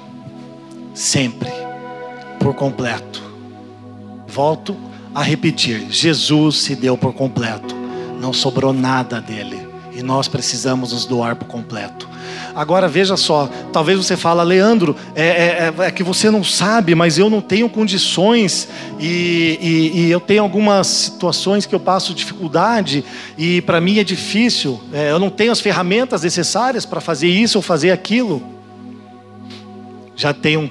sempre, 1.00 1.50
por 2.40 2.54
completo. 2.54 3.24
Volto 4.28 4.76
a 5.16 5.24
repetir: 5.24 5.88
Jesus 5.90 6.58
se 6.58 6.76
deu 6.76 6.98
por 6.98 7.14
completo, 7.14 7.74
não 8.20 8.34
sobrou 8.34 8.74
nada 8.74 9.22
dele, 9.22 9.66
e 9.94 10.04
nós 10.04 10.28
precisamos 10.28 10.92
nos 10.92 11.06
doar 11.06 11.38
por 11.38 11.48
completo. 11.48 12.10
Agora 12.54 12.88
veja 12.90 13.16
só, 13.16 13.50
talvez 13.72 13.98
você 13.98 14.18
fala, 14.18 14.44
Leandro, 14.44 14.96
é, 15.16 15.24
é, 15.24 15.74
é, 15.80 15.86
é 15.86 15.92
que 15.92 16.04
você 16.04 16.30
não 16.30 16.44
sabe, 16.44 16.94
mas 16.94 17.18
eu 17.18 17.30
não 17.30 17.40
tenho 17.40 17.70
condições 17.70 18.68
e, 19.00 19.58
e, 19.62 20.00
e 20.00 20.12
eu 20.12 20.20
tenho 20.20 20.44
algumas 20.44 20.88
situações 20.88 21.66
que 21.66 21.74
eu 21.74 21.80
passo 21.80 22.14
dificuldade 22.14 23.06
e 23.38 23.62
para 23.62 23.80
mim 23.80 24.00
é 24.00 24.04
difícil. 24.04 24.82
É, 24.92 25.12
eu 25.12 25.20
não 25.20 25.30
tenho 25.30 25.52
as 25.52 25.62
ferramentas 25.62 26.24
necessárias 26.24 26.86
para 26.86 27.00
fazer 27.00 27.30
isso 27.30 27.58
ou 27.58 27.62
fazer 27.62 27.92
aquilo. 27.92 28.44
Já 30.16 30.34
tenho 30.34 30.70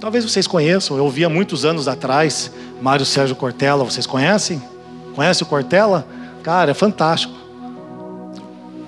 Talvez 0.00 0.24
vocês 0.24 0.46
conheçam, 0.46 0.96
eu 0.96 1.04
ouvi 1.04 1.24
há 1.24 1.28
muitos 1.28 1.64
anos 1.64 1.88
atrás, 1.88 2.52
Mário 2.80 3.04
Sérgio 3.04 3.34
Cortella, 3.34 3.84
vocês 3.84 4.06
conhecem? 4.06 4.62
Conhece 5.14 5.42
o 5.42 5.46
Cortella? 5.46 6.06
Cara, 6.42 6.70
é 6.70 6.74
fantástico. 6.74 7.34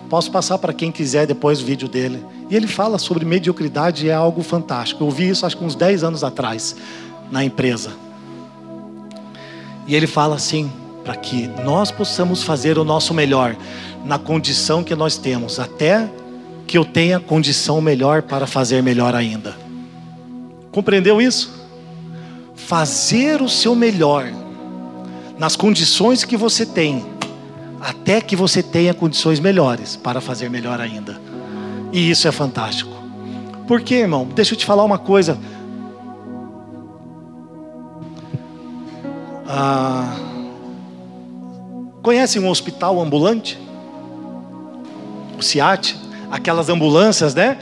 Posso 0.09 0.31
passar 0.31 0.59
para 0.59 0.73
quem 0.73 0.93
quiser 0.93 1.27
depois 1.27 1.61
o 1.61 1.65
vídeo 1.65 1.89
dele. 1.89 2.25
E 2.49 2.55
ele 2.55 2.67
fala 2.69 2.99
sobre 2.99 3.25
mediocridade 3.25 4.07
e 4.07 4.09
é 4.09 4.13
algo 4.13 4.43
fantástico. 4.43 5.03
Eu 5.03 5.07
ouvi 5.07 5.29
isso 5.29 5.45
acho 5.45 5.57
que 5.57 5.65
uns 5.65 5.75
10 5.75 6.05
anos 6.05 6.23
atrás 6.23 6.77
na 7.31 7.45
empresa. 7.45 7.93
E 9.87 9.95
ele 9.95 10.07
fala 10.07 10.37
assim: 10.37 10.71
para 11.05 11.17
que 11.17 11.49
nós 11.65 11.91
possamos 11.91 12.43
fazer 12.43 12.79
o 12.79 12.85
nosso 12.85 13.13
melhor 13.13 13.57
na 14.05 14.19
condição 14.19 14.83
que 14.85 14.95
nós 14.95 15.17
temos, 15.17 15.59
até 15.59 16.09
que 16.67 16.79
eu 16.79 16.85
tenha 16.85 17.19
condição 17.19 17.81
melhor 17.81 18.23
para 18.23 18.47
fazer 18.47 18.83
melhor 18.83 19.15
ainda. 19.15 19.60
Compreendeu 20.71 21.21
isso? 21.21 21.59
Fazer 22.55 23.43
o 23.43 23.49
seu 23.49 23.75
melhor 23.75 24.31
nas 25.39 25.57
condições 25.57 26.25
que 26.25 26.37
você 26.37 26.67
tem, 26.67 27.05
até 27.81 28.21
que 28.21 28.37
você 28.37 28.63
tenha 28.63 28.93
condições 28.93 29.41
melhores 29.41 29.97
para 29.97 30.21
fazer 30.21 30.51
melhor 30.51 30.81
ainda. 30.81 31.21
E 31.93 32.11
isso 32.11 32.29
é 32.29 32.33
fantástico. 32.33 32.93
Por 33.67 33.81
quê, 33.81 33.97
irmão? 33.97 34.29
Deixa 34.35 34.55
eu 34.55 34.59
te 34.59 34.67
falar 34.67 34.85
uma 34.85 34.99
coisa. 34.99 35.39
Ah, 39.49 40.15
conhece 42.03 42.39
um 42.39 42.49
hospital 42.49 43.01
ambulante? 43.01 43.59
O 45.39 45.43
SIAT? 45.43 45.97
Aquelas 46.31 46.69
ambulâncias, 46.69 47.35
né? 47.35 47.59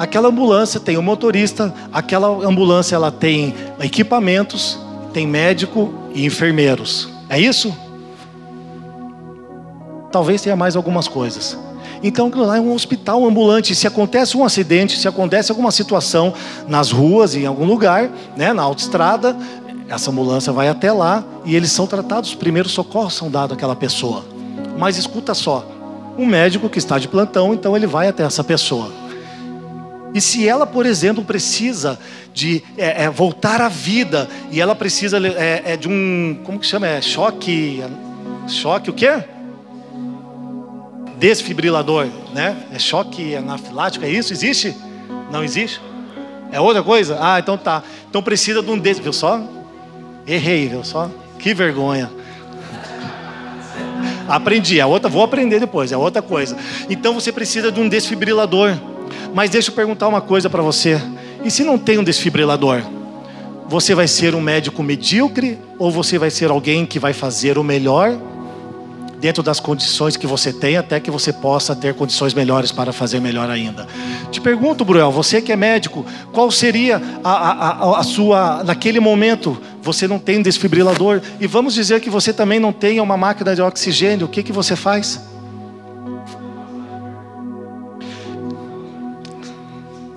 Aquela 0.00 0.28
ambulância 0.28 0.80
tem 0.80 0.96
o 0.96 1.00
um 1.00 1.02
motorista, 1.02 1.74
aquela 1.92 2.26
ambulância 2.28 2.94
ela 2.96 3.12
tem 3.12 3.54
equipamentos, 3.82 4.78
tem 5.12 5.26
médico 5.26 5.92
e 6.14 6.24
enfermeiros. 6.24 7.10
É 7.28 7.38
isso? 7.38 7.70
Talvez 10.10 10.40
tenha 10.40 10.56
mais 10.56 10.74
algumas 10.74 11.06
coisas. 11.06 11.54
Então, 12.02 12.32
lá 12.34 12.56
é 12.56 12.60
um 12.60 12.72
hospital 12.72 13.26
ambulante. 13.26 13.74
Se 13.74 13.86
acontece 13.86 14.38
um 14.38 14.42
acidente, 14.42 14.98
se 14.98 15.06
acontece 15.06 15.52
alguma 15.52 15.70
situação 15.70 16.32
nas 16.66 16.90
ruas, 16.90 17.34
em 17.34 17.44
algum 17.44 17.66
lugar, 17.66 18.10
né, 18.34 18.54
na 18.54 18.62
autoestrada, 18.62 19.36
essa 19.86 20.10
ambulância 20.10 20.50
vai 20.50 20.68
até 20.68 20.90
lá 20.90 21.22
e 21.44 21.54
eles 21.54 21.72
são 21.72 21.86
tratados. 21.86 22.30
Os 22.30 22.36
primeiros 22.36 22.72
socorros 22.72 23.12
são 23.12 23.30
dados 23.30 23.54
àquela 23.54 23.76
pessoa. 23.76 24.24
Mas 24.78 24.96
escuta 24.96 25.34
só: 25.34 25.62
um 26.16 26.24
médico 26.24 26.70
que 26.70 26.78
está 26.78 26.98
de 26.98 27.06
plantão, 27.06 27.52
então 27.52 27.76
ele 27.76 27.86
vai 27.86 28.08
até 28.08 28.22
essa 28.22 28.42
pessoa. 28.42 28.99
E 30.12 30.20
se 30.20 30.48
ela, 30.48 30.66
por 30.66 30.86
exemplo, 30.86 31.24
precisa 31.24 31.98
de 32.34 32.62
é, 32.76 33.04
é, 33.04 33.10
voltar 33.10 33.60
à 33.60 33.68
vida 33.68 34.28
e 34.50 34.60
ela 34.60 34.74
precisa 34.74 35.18
é, 35.18 35.62
é, 35.64 35.76
de 35.76 35.88
um, 35.88 36.40
como 36.44 36.58
que 36.58 36.66
chama? 36.66 36.86
É 36.86 37.00
choque, 37.00 37.82
choque 38.48 38.90
o 38.90 38.92
quê? 38.92 39.22
Desfibrilador, 41.18 42.08
né? 42.32 42.56
É 42.72 42.78
choque 42.78 43.36
anafilático, 43.36 44.04
é 44.04 44.08
isso? 44.08 44.32
Existe? 44.32 44.74
Não 45.30 45.44
existe? 45.44 45.80
É 46.50 46.60
outra 46.60 46.82
coisa? 46.82 47.18
Ah, 47.20 47.38
então 47.38 47.56
tá. 47.56 47.82
Então 48.08 48.22
precisa 48.22 48.62
de 48.62 48.70
um 48.70 48.78
des, 48.78 48.98
viu 48.98 49.12
só? 49.12 49.40
Errei, 50.26 50.68
viu 50.68 50.82
só? 50.82 51.08
Que 51.38 51.54
vergonha. 51.54 52.10
Aprendi, 54.28 54.80
a 54.80 54.86
outra 54.86 55.08
vou 55.08 55.24
aprender 55.24 55.58
depois, 55.58 55.90
é 55.90 55.96
outra 55.96 56.22
coisa. 56.22 56.56
Então 56.88 57.14
você 57.14 57.32
precisa 57.32 57.70
de 57.70 57.80
um 57.80 57.88
desfibrilador. 57.88 58.76
Mas 59.34 59.50
deixa 59.50 59.70
eu 59.70 59.74
perguntar 59.74 60.08
uma 60.08 60.20
coisa 60.20 60.50
para 60.50 60.62
você. 60.62 61.00
E 61.44 61.50
se 61.50 61.64
não 61.64 61.78
tem 61.78 61.98
um 61.98 62.04
desfibrilador? 62.04 62.82
Você 63.68 63.94
vai 63.94 64.08
ser 64.08 64.34
um 64.34 64.40
médico 64.40 64.82
medíocre 64.82 65.58
ou 65.78 65.90
você 65.90 66.18
vai 66.18 66.30
ser 66.30 66.50
alguém 66.50 66.84
que 66.84 66.98
vai 66.98 67.12
fazer 67.12 67.56
o 67.56 67.62
melhor 67.62 68.18
dentro 69.20 69.42
das 69.42 69.60
condições 69.60 70.16
que 70.16 70.26
você 70.26 70.52
tem, 70.52 70.76
até 70.76 70.98
que 70.98 71.10
você 71.10 71.32
possa 71.32 71.76
ter 71.76 71.94
condições 71.94 72.32
melhores 72.32 72.72
para 72.72 72.92
fazer 72.92 73.20
melhor 73.20 73.50
ainda. 73.50 73.86
Te 74.30 74.40
pergunto, 74.40 74.84
Bruel, 74.84 75.12
você 75.12 75.42
que 75.42 75.52
é 75.52 75.56
médico, 75.56 76.04
qual 76.32 76.50
seria 76.50 77.00
a, 77.22 77.30
a, 77.30 78.00
a, 78.00 78.02
sua, 78.02 78.64
naquele 78.64 78.98
momento, 78.98 79.60
você 79.82 80.08
não 80.08 80.18
tem 80.18 80.38
um 80.38 80.42
desfibrilador, 80.42 81.20
e 81.38 81.46
vamos 81.46 81.74
dizer 81.74 82.00
que 82.00 82.08
você 82.08 82.32
também 82.32 82.58
não 82.58 82.72
tenha 82.72 83.02
uma 83.02 83.16
máquina 83.16 83.54
de 83.54 83.60
oxigênio, 83.60 84.26
o 84.26 84.28
que, 84.28 84.42
que 84.42 84.52
você 84.52 84.74
faz? 84.74 85.20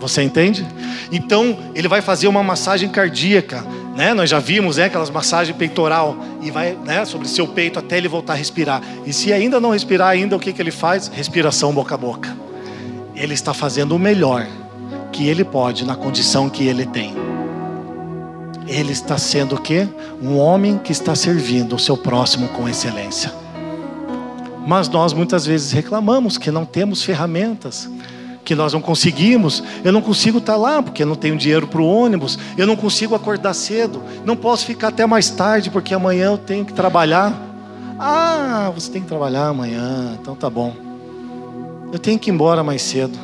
Você 0.04 0.22
entende? 0.22 0.68
Então, 1.14 1.58
ele 1.74 1.88
vai 1.88 2.02
fazer 2.02 2.28
uma 2.28 2.44
massagem 2.44 2.90
cardíaca, 2.90 3.66
né? 3.96 4.14
Nós 4.14 4.30
já 4.30 4.38
vimos, 4.38 4.76
né, 4.76 4.84
aquelas 4.84 5.10
massagens 5.10 5.56
peitoral 5.56 6.18
e 6.42 6.52
vai, 6.52 6.78
né, 6.84 7.06
sobre 7.06 7.26
seu 7.26 7.48
peito 7.48 7.80
até 7.80 8.00
ele 8.00 8.10
voltar 8.10 8.34
a 8.34 8.36
respirar. 8.36 8.82
E 9.06 9.14
se 9.14 9.32
ainda 9.32 9.62
não 9.62 9.70
respirar 9.70 10.10
ainda, 10.10 10.36
o 10.36 10.40
que 10.42 10.52
que 10.52 10.62
ele 10.62 10.72
faz? 10.72 11.08
Respiração 11.08 11.74
boca 11.74 11.96
a 11.96 11.98
boca. 11.98 12.36
Ele 13.16 13.34
está 13.34 13.54
fazendo 13.54 13.96
o 13.96 14.00
melhor 14.00 14.46
que 15.14 15.26
ele 15.26 15.46
pode 15.46 15.86
na 15.86 15.96
condição 15.96 16.50
que 16.50 16.68
ele 16.68 16.86
tem. 16.86 17.16
Ele 18.68 18.92
está 18.92 19.18
sendo 19.18 19.56
o 19.56 19.62
quê? 19.62 19.88
Um 20.22 20.38
homem 20.38 20.78
que 20.78 20.92
está 20.92 21.16
servindo 21.16 21.78
o 21.78 21.80
seu 21.80 21.96
próximo 21.96 22.50
com 22.50 22.68
excelência. 22.68 23.32
Mas 24.68 24.90
nós 24.90 25.14
muitas 25.14 25.46
vezes 25.46 25.72
reclamamos 25.72 26.38
que 26.38 26.52
não 26.52 26.66
temos 26.66 27.04
ferramentas, 27.04 27.90
que 28.44 28.56
nós 28.56 28.74
não 28.74 28.82
conseguimos. 28.82 29.64
Eu 29.84 29.92
não 29.92 30.02
consigo 30.02 30.38
estar 30.38 30.56
lá 30.56 30.82
porque 30.82 31.04
eu 31.04 31.08
não 31.08 31.16
tenho 31.16 31.38
dinheiro 31.38 31.68
para 31.68 31.82
o 31.82 31.86
ônibus. 31.86 32.38
Eu 32.58 32.68
não 32.68 32.76
consigo 32.76 33.16
acordar 33.16 33.54
cedo. 33.54 34.04
Não 34.26 34.36
posso 34.36 34.66
ficar 34.66 34.90
até 34.90 35.06
mais 35.06 35.30
tarde 35.30 35.70
porque 35.70 35.94
amanhã 35.94 36.32
eu 36.32 36.38
tenho 36.38 36.66
que 36.66 36.74
trabalhar. 36.74 37.34
Ah, 38.00 38.72
você 38.74 38.92
tem 38.92 39.02
que 39.02 39.08
trabalhar 39.08 39.48
amanhã, 39.48 40.18
então 40.20 40.36
tá 40.36 40.50
bom. 40.50 40.76
Eu 41.92 42.00
tenho 42.00 42.18
que 42.20 42.30
ir 42.30 42.34
embora 42.34 42.64
mais 42.64 42.82
cedo. 42.82 43.18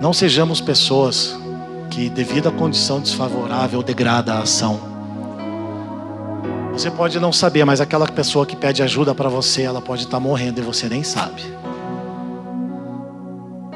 Não 0.00 0.12
sejamos 0.12 0.60
pessoas 0.60 1.36
que, 1.90 2.08
devido 2.08 2.48
à 2.48 2.52
condição 2.52 3.00
desfavorável, 3.00 3.82
degrada 3.82 4.34
a 4.34 4.40
ação. 4.40 4.95
Você 6.76 6.90
pode 6.90 7.18
não 7.18 7.32
saber, 7.32 7.64
mas 7.64 7.80
aquela 7.80 8.06
pessoa 8.06 8.44
que 8.44 8.54
pede 8.54 8.82
ajuda 8.82 9.14
para 9.14 9.30
você, 9.30 9.62
ela 9.62 9.80
pode 9.80 10.02
estar 10.02 10.18
tá 10.18 10.20
morrendo 10.20 10.60
e 10.60 10.62
você 10.62 10.90
nem 10.90 11.02
sabe. 11.02 11.42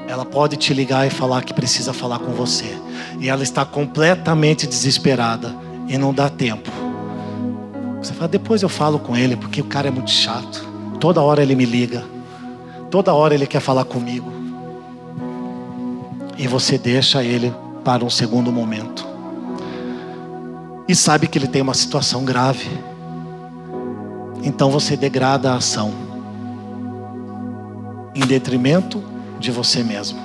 Ela 0.07 0.27
pode 0.27 0.59
te 0.59 0.75
ligar 0.75 1.07
e 1.07 1.11
falar 1.11 1.43
que 1.43 1.55
precisa 1.55 1.95
falar 1.95 2.19
com 2.19 2.33
você. 2.33 2.77
E 3.19 3.31
ela 3.31 3.43
está 3.43 3.65
completamente 3.65 4.67
desesperada 4.67 5.57
e 5.89 5.97
não 5.97 6.13
dá 6.13 6.29
tempo. 6.29 6.71
Você 8.03 8.13
fala, 8.13 8.29
depois 8.29 8.61
eu 8.61 8.69
falo 8.69 8.99
com 8.99 9.17
ele, 9.17 9.35
porque 9.35 9.63
o 9.63 9.65
cara 9.65 9.89
é 9.89 9.91
muito 9.91 10.11
chato. 10.11 10.69
Toda 11.01 11.23
hora 11.23 11.41
ele 11.41 11.55
me 11.55 11.65
liga. 11.65 12.05
Toda 12.91 13.15
hora 13.15 13.33
ele 13.33 13.47
quer 13.47 13.61
falar 13.61 13.87
comigo. 13.87 14.31
E 16.37 16.47
você 16.47 16.77
deixa 16.77 17.25
ele 17.25 17.51
para 17.83 18.05
um 18.05 18.11
segundo 18.11 18.53
momento. 18.53 19.09
E 20.87 20.95
sabe 20.95 21.27
que 21.27 21.39
ele 21.39 21.47
tem 21.47 21.63
uma 21.63 21.73
situação 21.73 22.27
grave 22.27 22.90
então 24.43 24.71
você 24.71 24.97
degrada 24.97 25.53
a 25.53 25.57
ação 25.57 25.93
em 28.15 28.21
detrimento 28.21 29.03
de 29.39 29.51
você 29.51 29.83
mesmo. 29.83 30.19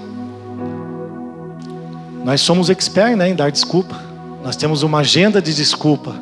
Nós 2.24 2.41
somos 2.41 2.70
experts 2.70 3.18
né, 3.18 3.30
em 3.30 3.36
dar 3.36 3.51
desculpa. 3.51 3.95
Nós 4.43 4.55
temos 4.55 4.84
uma 4.84 4.99
agenda 4.99 5.41
de 5.41 5.53
desculpa. 5.53 6.16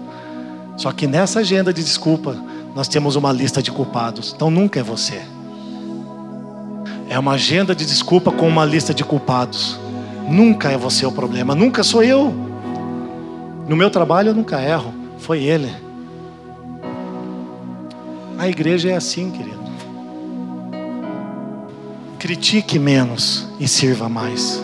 Só 0.76 0.92
que 0.92 1.08
nessa 1.08 1.40
agenda 1.40 1.74
de 1.74 1.84
desculpa, 1.84 2.36
nós 2.76 2.88
temos 2.88 3.16
uma 3.16 3.32
lista 3.32 3.62
de 3.62 3.72
culpados. 3.72 4.34
Então 4.36 4.52
nunca 4.52 4.80
é 4.80 4.84
você. 4.84 5.22
É 7.10 7.18
uma 7.18 7.34
agenda 7.34 7.76
de 7.76 7.86
desculpa 7.86 8.32
com 8.32 8.48
uma 8.48 8.66
lista 8.66 8.94
de 8.94 9.04
culpados. 9.04 9.80
Nunca 10.30 10.72
é 10.72 10.78
você 10.78 11.06
o 11.06 11.12
problema, 11.12 11.54
nunca 11.54 11.84
sou 11.84 12.04
eu. 12.04 12.34
No 13.68 13.76
meu 13.76 13.90
trabalho 13.90 14.30
eu 14.30 14.34
nunca 14.34 14.62
erro, 14.62 14.94
foi 15.20 15.44
ele. 15.44 15.83
A 18.38 18.48
igreja 18.50 18.90
é 18.90 18.96
assim, 18.96 19.32
querido. 19.32 19.64
Critique 22.20 22.80
menos 22.80 23.48
e 23.60 23.68
sirva 23.68 24.08
mais. 24.10 24.64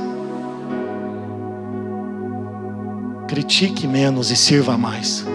Critique 3.28 3.86
menos 3.86 4.32
e 4.32 4.36
sirva 4.36 4.78
mais. 4.78 5.26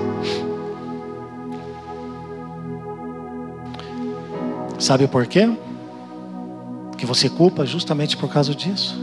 Sabe 4.78 5.06
por 5.06 5.26
quê? 5.26 5.50
Que 6.98 7.06
você 7.06 7.28
culpa 7.28 7.64
justamente 7.64 8.16
por 8.16 8.28
causa 8.28 8.54
disso. 8.54 8.98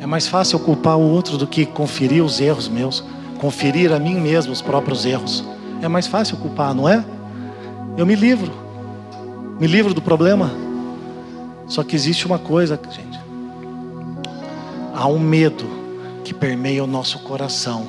É 0.00 0.06
mais 0.06 0.26
fácil 0.26 0.58
culpar 0.58 0.96
o 0.96 1.10
outro 1.10 1.36
do 1.36 1.46
que 1.46 1.66
conferir 1.66 2.24
os 2.24 2.40
erros 2.40 2.68
meus, 2.68 3.04
conferir 3.38 3.92
a 3.92 3.98
mim 3.98 4.14
mesmo 4.14 4.52
os 4.52 4.62
próprios 4.62 5.04
erros. 5.04 5.44
É 5.80 5.88
mais 5.88 6.06
fácil 6.06 6.36
culpar, 6.38 6.74
não 6.74 6.88
é? 6.88 7.04
Eu 7.96 8.06
me 8.06 8.14
livro. 8.14 8.61
Me 9.62 9.68
livro 9.68 9.94
do 9.94 10.02
problema. 10.02 10.50
Só 11.68 11.84
que 11.84 11.94
existe 11.94 12.26
uma 12.26 12.36
coisa, 12.36 12.76
gente. 12.90 13.20
Há 14.92 15.06
um 15.06 15.20
medo 15.20 15.64
que 16.24 16.34
permeia 16.34 16.82
o 16.82 16.86
nosso 16.88 17.20
coração. 17.20 17.86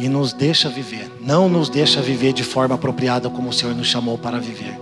e 0.00 0.08
nos 0.08 0.32
deixa 0.32 0.68
viver. 0.68 1.08
Não 1.20 1.48
nos 1.48 1.68
deixa 1.68 2.00
viver 2.00 2.32
de 2.32 2.42
forma 2.42 2.74
apropriada 2.74 3.30
como 3.30 3.50
o 3.50 3.52
Senhor 3.52 3.72
nos 3.72 3.86
chamou 3.86 4.18
para 4.18 4.40
viver. 4.40 4.76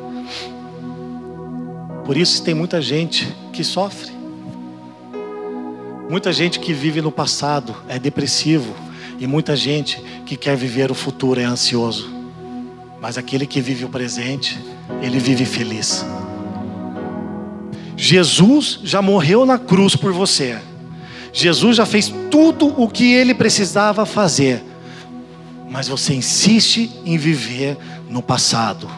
Por 2.06 2.16
isso 2.16 2.42
tem 2.42 2.54
muita 2.54 2.80
gente 2.80 3.28
que 3.52 3.62
sofre. 3.62 4.10
Muita 6.08 6.32
gente 6.32 6.58
que 6.58 6.72
vive 6.72 7.02
no 7.02 7.12
passado 7.12 7.76
é 7.86 7.98
depressivo 7.98 8.74
e 9.18 9.26
muita 9.26 9.54
gente 9.54 10.02
que 10.24 10.38
quer 10.38 10.56
viver 10.56 10.90
o 10.90 10.94
futuro 10.94 11.38
é 11.38 11.44
ansioso. 11.44 12.10
Mas 12.98 13.18
aquele 13.18 13.46
que 13.46 13.60
vive 13.60 13.84
o 13.84 13.90
presente, 13.90 14.58
ele 15.02 15.18
vive 15.18 15.44
feliz. 15.44 16.06
Jesus 18.00 18.80
já 18.82 19.02
morreu 19.02 19.44
na 19.44 19.58
cruz 19.58 19.94
por 19.94 20.10
você. 20.10 20.58
Jesus 21.34 21.76
já 21.76 21.84
fez 21.84 22.10
tudo 22.30 22.66
o 22.82 22.88
que 22.88 23.12
ele 23.12 23.34
precisava 23.34 24.06
fazer. 24.06 24.64
Mas 25.70 25.86
você 25.86 26.14
insiste 26.14 26.90
em 27.04 27.18
viver 27.18 27.76
no 28.08 28.22
passado, 28.22 28.88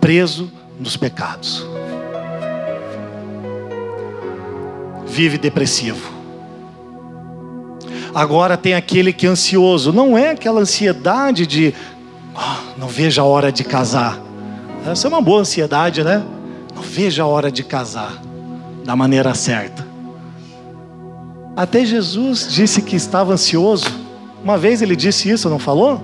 preso 0.00 0.52
nos 0.78 0.96
pecados. 0.96 1.66
Vive 5.04 5.36
depressivo. 5.36 6.08
Agora 8.14 8.56
tem 8.56 8.74
aquele 8.74 9.12
que 9.12 9.26
é 9.26 9.30
ansioso, 9.30 9.92
não 9.92 10.16
é 10.16 10.30
aquela 10.30 10.60
ansiedade 10.60 11.44
de 11.44 11.74
oh, 12.36 12.78
não 12.78 12.86
vejo 12.86 13.20
a 13.20 13.24
hora 13.24 13.50
de 13.50 13.64
casar. 13.64 14.16
Essa 14.86 15.08
é 15.08 15.10
uma 15.10 15.20
boa 15.20 15.40
ansiedade, 15.40 16.04
né? 16.04 16.24
Não 16.72 16.82
vejo 16.82 17.20
a 17.20 17.26
hora 17.26 17.50
de 17.50 17.64
casar 17.64 18.27
da 18.88 18.96
maneira 18.96 19.34
certa. 19.34 19.86
Até 21.54 21.84
Jesus 21.84 22.48
disse 22.50 22.80
que 22.80 22.96
estava 22.96 23.34
ansioso. 23.34 23.84
Uma 24.42 24.56
vez 24.56 24.80
ele 24.80 24.96
disse 24.96 25.28
isso, 25.28 25.50
não 25.50 25.58
falou? 25.58 26.00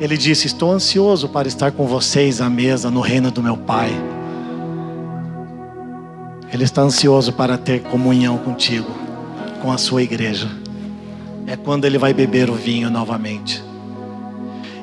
Ele 0.00 0.16
disse: 0.16 0.46
Estou 0.46 0.72
ansioso 0.72 1.28
para 1.28 1.46
estar 1.46 1.72
com 1.72 1.86
vocês 1.86 2.40
à 2.40 2.48
mesa 2.48 2.90
no 2.90 3.02
reino 3.02 3.30
do 3.30 3.42
meu 3.42 3.58
Pai. 3.58 3.90
Ele 6.50 6.64
está 6.64 6.80
ansioso 6.80 7.34
para 7.34 7.58
ter 7.58 7.82
comunhão 7.82 8.38
contigo, 8.38 8.90
com 9.60 9.70
a 9.70 9.76
sua 9.76 10.02
igreja. 10.02 10.48
É 11.46 11.54
quando 11.54 11.84
ele 11.84 11.98
vai 11.98 12.14
beber 12.14 12.48
o 12.48 12.54
vinho 12.54 12.88
novamente. 12.88 13.62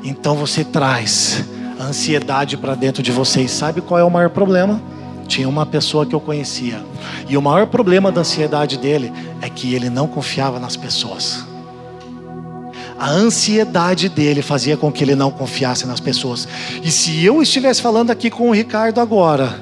Então 0.03 0.35
você 0.35 0.63
traz 0.63 1.43
ansiedade 1.79 2.57
para 2.57 2.75
dentro 2.75 3.01
de 3.01 3.11
você. 3.11 3.41
E 3.41 3.49
sabe 3.49 3.81
qual 3.81 3.99
é 3.99 4.03
o 4.03 4.11
maior 4.11 4.29
problema? 4.29 4.79
Tinha 5.31 5.47
uma 5.47 5.65
pessoa 5.65 6.05
que 6.05 6.13
eu 6.13 6.19
conhecia. 6.19 6.83
E 7.29 7.37
o 7.37 7.41
maior 7.41 7.65
problema 7.65 8.11
da 8.11 8.19
ansiedade 8.19 8.77
dele 8.77 9.13
é 9.41 9.49
que 9.49 9.73
ele 9.73 9.89
não 9.89 10.05
confiava 10.05 10.59
nas 10.59 10.75
pessoas. 10.75 11.45
A 12.99 13.09
ansiedade 13.09 14.09
dele 14.09 14.41
fazia 14.41 14.75
com 14.75 14.91
que 14.91 15.01
ele 15.01 15.15
não 15.15 15.31
confiasse 15.31 15.87
nas 15.87 16.01
pessoas. 16.01 16.45
E 16.83 16.91
se 16.91 17.23
eu 17.23 17.41
estivesse 17.41 17.81
falando 17.81 18.11
aqui 18.11 18.29
com 18.29 18.49
o 18.49 18.53
Ricardo 18.53 18.99
agora, 18.99 19.57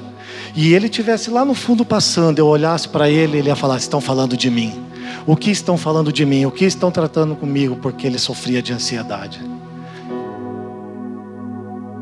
e 0.56 0.74
ele 0.74 0.86
estivesse 0.86 1.30
lá 1.30 1.44
no 1.44 1.54
fundo 1.54 1.84
passando, 1.84 2.40
eu 2.40 2.48
olhasse 2.48 2.88
para 2.88 3.08
ele, 3.08 3.38
ele 3.38 3.46
ia 3.46 3.54
falar: 3.54 3.76
estão 3.76 4.00
falando 4.00 4.36
de 4.36 4.50
mim. 4.50 4.74
O 5.24 5.36
que 5.36 5.52
estão 5.52 5.78
falando 5.78 6.12
de 6.12 6.26
mim? 6.26 6.46
O 6.46 6.50
que 6.50 6.64
estão 6.64 6.90
tratando 6.90 7.36
comigo? 7.36 7.76
Porque 7.76 8.08
ele 8.08 8.18
sofria 8.18 8.60
de 8.60 8.72
ansiedade. 8.72 9.40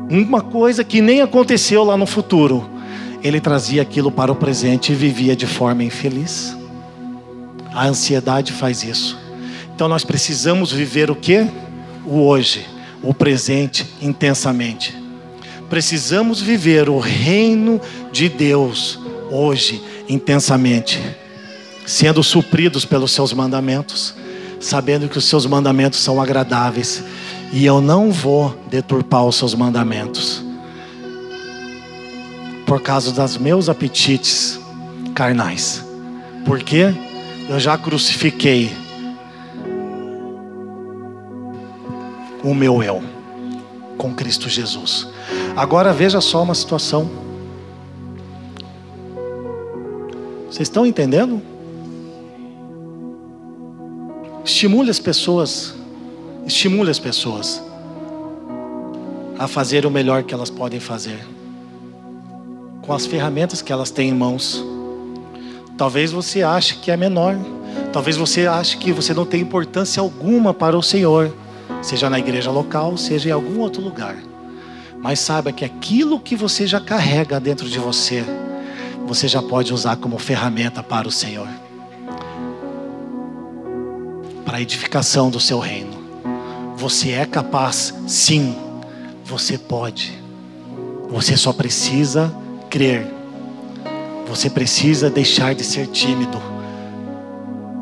Uma 0.09 0.41
coisa 0.41 0.83
que 0.83 1.01
nem 1.01 1.21
aconteceu 1.21 1.83
lá 1.83 1.95
no 1.95 2.07
futuro, 2.07 2.78
ele 3.23 3.41
trazia 3.41 3.81
aquilo 3.81 4.11
para 4.11 4.31
o 4.31 4.35
presente 4.35 4.91
e 4.91 4.95
vivia 4.95 5.35
de 5.35 5.45
forma 5.45 5.83
infeliz. 5.83 6.55
A 7.73 7.87
ansiedade 7.87 8.53
faz 8.53 8.83
isso. 8.83 9.17
Então 9.75 9.87
nós 9.87 10.03
precisamos 10.03 10.71
viver 10.71 11.11
o 11.11 11.15
que? 11.15 11.47
O 12.05 12.21
hoje, 12.21 12.65
o 13.03 13.13
presente 13.13 13.85
intensamente. 14.01 14.95
Precisamos 15.69 16.41
viver 16.41 16.89
o 16.89 16.97
reino 16.97 17.79
de 18.11 18.27
Deus 18.27 18.99
hoje 19.29 19.81
intensamente, 20.07 20.99
sendo 21.85 22.23
supridos 22.23 22.85
pelos 22.85 23.11
seus 23.11 23.31
mandamentos, 23.33 24.15
sabendo 24.59 25.07
que 25.07 25.17
os 25.17 25.25
seus 25.25 25.45
mandamentos 25.45 25.99
são 25.99 26.19
agradáveis 26.19 27.03
e 27.53 27.65
eu 27.65 27.79
não 27.79 28.11
vou 28.11 28.57
deturpar 28.69 29.25
os 29.25 29.35
seus 29.35 29.53
mandamentos 29.53 30.48
por 32.69 32.79
causa 32.83 33.11
dos 33.11 33.35
meus 33.35 33.67
apetites 33.67 34.59
carnais. 35.15 35.83
Porque 36.45 36.93
eu 37.49 37.59
já 37.59 37.75
crucifiquei 37.75 38.71
o 42.43 42.53
meu 42.53 42.83
eu 42.83 43.01
com 43.97 44.13
Cristo 44.13 44.47
Jesus. 44.47 45.07
Agora 45.55 45.91
veja 45.91 46.21
só 46.21 46.43
uma 46.43 46.53
situação. 46.53 47.09
Vocês 50.45 50.67
estão 50.67 50.85
entendendo? 50.85 51.41
Estimule 54.45 54.91
as 54.91 54.99
pessoas, 54.99 55.73
estimule 56.45 56.91
as 56.91 56.99
pessoas 56.99 57.63
a 59.39 59.47
fazer 59.47 59.87
o 59.87 59.89
melhor 59.89 60.21
que 60.21 60.35
elas 60.35 60.51
podem 60.51 60.79
fazer 60.79 61.19
com 62.89 62.95
as 62.95 63.05
ferramentas 63.05 63.61
que 63.61 63.71
elas 63.71 63.91
têm 63.91 64.09
em 64.09 64.15
mãos. 64.15 64.65
Talvez 65.77 66.11
você 66.11 66.41
ache 66.41 66.73
que 66.77 66.89
é 66.89 66.97
menor, 66.97 67.37
talvez 67.93 68.17
você 68.17 68.47
ache 68.47 68.77
que 68.77 68.91
você 68.91 69.13
não 69.13 69.27
tem 69.27 69.41
importância 69.41 70.01
alguma 70.01 70.55
para 70.55 70.75
o 70.75 70.81
Senhor, 70.81 71.31
seja 71.83 72.09
na 72.09 72.17
igreja 72.17 72.49
local, 72.49 72.97
seja 72.97 73.29
em 73.29 73.31
algum 73.31 73.59
outro 73.59 73.79
lugar. 73.79 74.15
Mas 74.97 75.19
saiba 75.19 75.51
que 75.51 75.63
aquilo 75.63 76.19
que 76.19 76.35
você 76.35 76.65
já 76.65 76.79
carrega 76.81 77.39
dentro 77.39 77.69
de 77.69 77.77
você, 77.77 78.25
você 79.05 79.27
já 79.27 79.39
pode 79.39 79.71
usar 79.71 79.97
como 79.97 80.17
ferramenta 80.17 80.81
para 80.81 81.07
o 81.07 81.11
Senhor 81.11 81.47
para 84.43 84.57
a 84.57 84.61
edificação 84.61 85.29
do 85.29 85.39
seu 85.39 85.59
reino. 85.59 85.95
Você 86.75 87.11
é 87.11 87.27
capaz, 87.27 87.93
sim, 88.07 88.55
você 89.23 89.59
pode. 89.59 90.11
Você 91.07 91.37
só 91.37 91.53
precisa 91.53 92.35
crer, 92.69 93.07
você 94.27 94.49
precisa 94.49 95.09
deixar 95.09 95.55
de 95.55 95.63
ser 95.63 95.87
tímido. 95.87 96.39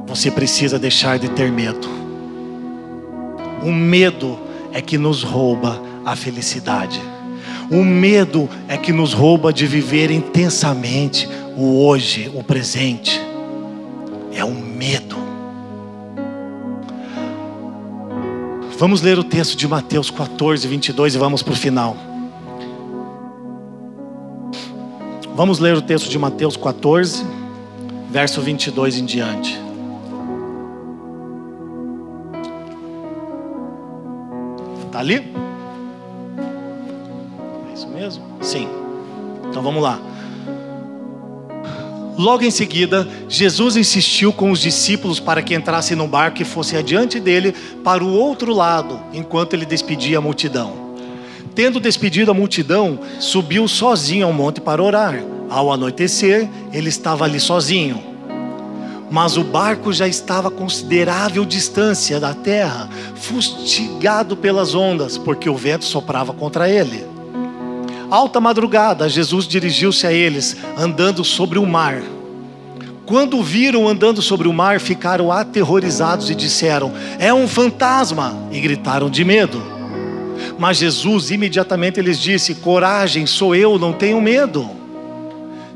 Você 0.07 0.31
precisa 0.31 0.79
deixar 0.79 1.19
de 1.19 1.29
ter 1.29 1.51
medo. 1.51 1.87
O 3.61 3.71
medo 3.71 4.39
é 4.71 4.81
que 4.81 4.97
nos 4.97 5.23
rouba 5.23 5.81
a 6.05 6.15
felicidade. 6.15 7.01
O 7.69 7.83
medo 7.83 8.49
é 8.69 8.77
que 8.77 8.93
nos 8.93 9.11
rouba 9.11 9.51
de 9.51 9.67
viver 9.67 10.09
intensamente 10.09 11.27
o 11.57 11.85
hoje, 11.85 12.31
o 12.33 12.41
presente. 12.41 13.19
É 14.33 14.45
o 14.45 14.53
medo. 14.53 15.17
Vamos 18.77 19.01
ler 19.01 19.19
o 19.19 19.23
texto 19.23 19.57
de 19.57 19.67
Mateus 19.67 20.09
14, 20.09 20.65
22 20.65 21.15
e 21.15 21.17
vamos 21.17 21.43
para 21.43 21.53
o 21.53 21.57
final. 21.57 21.97
Vamos 25.37 25.59
ler 25.59 25.75
o 25.75 25.81
texto 25.83 26.09
de 26.09 26.17
Mateus 26.17 26.57
14, 26.57 27.23
verso 28.09 28.41
22 28.41 28.97
em 28.97 29.05
diante. 29.05 29.55
Está 34.87 34.97
ali? 34.97 35.31
É 37.69 37.73
isso 37.75 37.87
mesmo? 37.87 38.23
Sim. 38.41 38.67
Então 39.47 39.61
vamos 39.61 39.83
lá. 39.83 39.99
Logo 42.17 42.43
em 42.43 42.49
seguida, 42.49 43.07
Jesus 43.29 43.77
insistiu 43.77 44.33
com 44.33 44.49
os 44.49 44.59
discípulos 44.59 45.19
para 45.19 45.43
que 45.43 45.53
entrassem 45.53 45.95
no 45.95 46.07
barco 46.07 46.41
e 46.41 46.45
fossem 46.45 46.79
adiante 46.79 47.19
dele 47.19 47.53
para 47.83 48.03
o 48.03 48.11
outro 48.11 48.55
lado, 48.55 48.99
enquanto 49.13 49.53
ele 49.53 49.67
despedia 49.67 50.17
a 50.17 50.21
multidão 50.21 50.86
tendo 51.57 51.79
despedido 51.79 52.29
a 52.29 52.35
multidão, 52.35 52.99
subiu 53.19 53.67
sozinho 53.67 54.27
ao 54.27 54.31
monte 54.31 54.61
para 54.61 54.79
orar. 54.79 55.23
Ao 55.49 55.71
anoitecer, 55.73 56.47
ele 56.71 56.87
estava 56.87 57.25
ali 57.25 57.39
sozinho. 57.39 57.99
Mas 59.09 59.37
o 59.37 59.43
barco 59.43 59.91
já 59.91 60.07
estava 60.07 60.49
a 60.49 60.51
considerável 60.51 61.43
distância 61.43 62.19
da 62.19 62.31
terra, 62.35 62.87
fustigado 63.15 64.37
pelas 64.37 64.75
ondas, 64.75 65.17
porque 65.17 65.49
o 65.49 65.55
vento 65.55 65.83
soprava 65.83 66.31
contra 66.31 66.69
ele. 66.69 67.03
Alta 68.11 68.39
madrugada, 68.39 69.09
Jesus 69.09 69.47
dirigiu-se 69.47 70.05
a 70.05 70.13
eles, 70.13 70.55
andando 70.77 71.23
sobre 71.23 71.57
o 71.57 71.65
mar. 71.65 72.03
Quando 73.03 73.35
o 73.35 73.41
viram 73.41 73.87
andando 73.87 74.21
sobre 74.21 74.47
o 74.47 74.53
mar, 74.53 74.79
ficaram 74.79 75.31
aterrorizados 75.31 76.29
e 76.29 76.35
disseram: 76.35 76.93
É 77.17 77.33
um 77.33 77.47
fantasma! 77.47 78.47
E 78.51 78.59
gritaram 78.59 79.09
de 79.09 79.25
medo. 79.25 79.76
Mas 80.57 80.77
Jesus 80.77 81.31
imediatamente 81.31 82.01
lhes 82.01 82.19
disse: 82.19 82.55
Coragem, 82.55 83.25
sou 83.25 83.55
eu, 83.55 83.77
não 83.77 83.93
tenho 83.93 84.21
medo. 84.21 84.69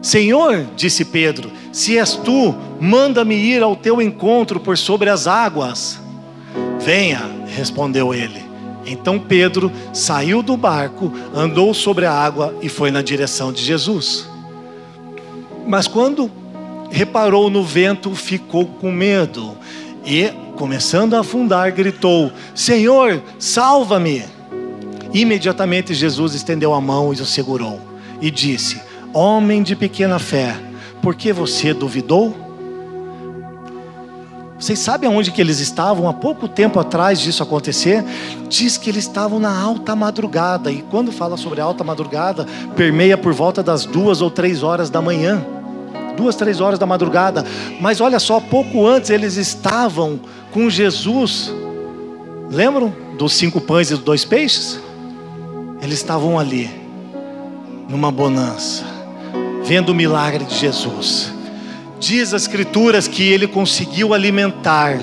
Senhor, 0.02 0.66
disse 0.76 1.06
Pedro, 1.06 1.52
se 1.72 1.98
és 1.98 2.16
tu, 2.16 2.56
manda-me 2.80 3.36
ir 3.36 3.62
ao 3.62 3.76
teu 3.76 4.02
encontro 4.02 4.60
por 4.60 4.78
sobre 4.78 5.10
as 5.10 5.28
águas. 5.28 6.00
Venha, 6.80 7.22
respondeu 7.56 8.14
ele. 8.14 8.42
Então 8.84 9.20
Pedro 9.20 9.72
saiu 9.94 10.42
do 10.42 10.58
barco, 10.58 11.14
andou 11.36 11.72
sobre 11.74 12.06
a 12.06 12.12
água 12.12 12.56
e 12.64 12.68
foi 12.68 12.90
na 12.90 13.04
direção 13.04 13.54
de 13.54 13.64
Jesus. 13.64 14.28
Mas 15.68 15.88
quando 15.88 16.32
reparou 16.90 17.50
no 17.50 17.64
vento, 17.64 18.16
ficou 18.16 18.66
com 18.66 18.92
medo 18.92 19.56
e, 20.04 20.30
começando 20.56 21.14
a 21.14 21.20
afundar, 21.20 21.72
gritou: 21.72 22.32
Senhor, 22.56 23.22
salva-me! 23.38 24.41
Imediatamente 25.14 25.94
Jesus 25.94 26.34
estendeu 26.34 26.74
a 26.74 26.82
mão 26.82 27.14
e 27.14 27.22
o 27.22 27.26
segurou 27.26 27.80
e 28.22 28.32
disse: 28.32 28.82
Homem 29.14 29.62
de 29.62 29.76
pequena 29.76 30.20
fé, 30.20 30.56
por 31.02 31.16
que 31.16 31.34
você 31.34 31.74
duvidou? 31.74 32.52
Vocês 34.58 34.78
sabem 34.78 35.10
aonde 35.10 35.32
que 35.32 35.42
eles 35.42 35.60
estavam 35.60 36.08
há 36.08 36.14
pouco 36.14 36.48
tempo 36.48 36.80
atrás 36.80 37.20
disso 37.20 37.42
acontecer? 37.42 38.06
Diz 38.48 38.78
que 38.78 38.92
eles 38.92 39.06
estavam 39.06 39.40
na 39.40 39.60
alta 39.60 39.96
madrugada. 39.96 40.72
E 40.72 40.84
quando 40.84 41.12
fala 41.12 41.36
sobre 41.36 41.60
alta 41.60 41.84
madrugada, 41.84 42.46
permeia 42.76 43.18
por 43.18 43.34
volta 43.34 43.64
das 43.64 43.86
duas 43.86 44.22
ou 44.22 44.30
três 44.30 44.62
horas 44.62 44.92
da 44.92 45.02
manhã. 45.02 45.44
Duas, 46.16 46.36
três 46.36 46.62
horas 46.62 46.78
da 46.78 46.86
madrugada. 46.86 47.44
Mas 47.80 48.00
olha 48.00 48.20
só, 48.20 48.40
pouco 48.40 48.86
antes 48.86 49.10
eles 49.10 49.36
estavam 49.36 50.20
com 50.52 50.70
Jesus. 50.70 51.52
Lembram 52.52 52.94
dos 53.18 53.34
cinco 53.34 53.60
pães 53.60 53.90
e 53.90 53.96
dos 53.96 54.04
dois 54.04 54.24
peixes? 54.24 54.80
Eles 55.82 55.98
estavam 55.98 56.38
ali, 56.38 56.70
numa 57.90 58.12
bonança, 58.12 58.84
vendo 59.64 59.90
o 59.90 59.96
milagre 59.96 60.46
de 60.46 60.56
Jesus 60.56 61.42
Diz 62.02 62.34
as 62.34 62.42
Escrituras 62.42 63.08
que 63.08 63.22
ele 63.22 63.46
conseguiu 63.46 64.12
alimentar, 64.12 64.98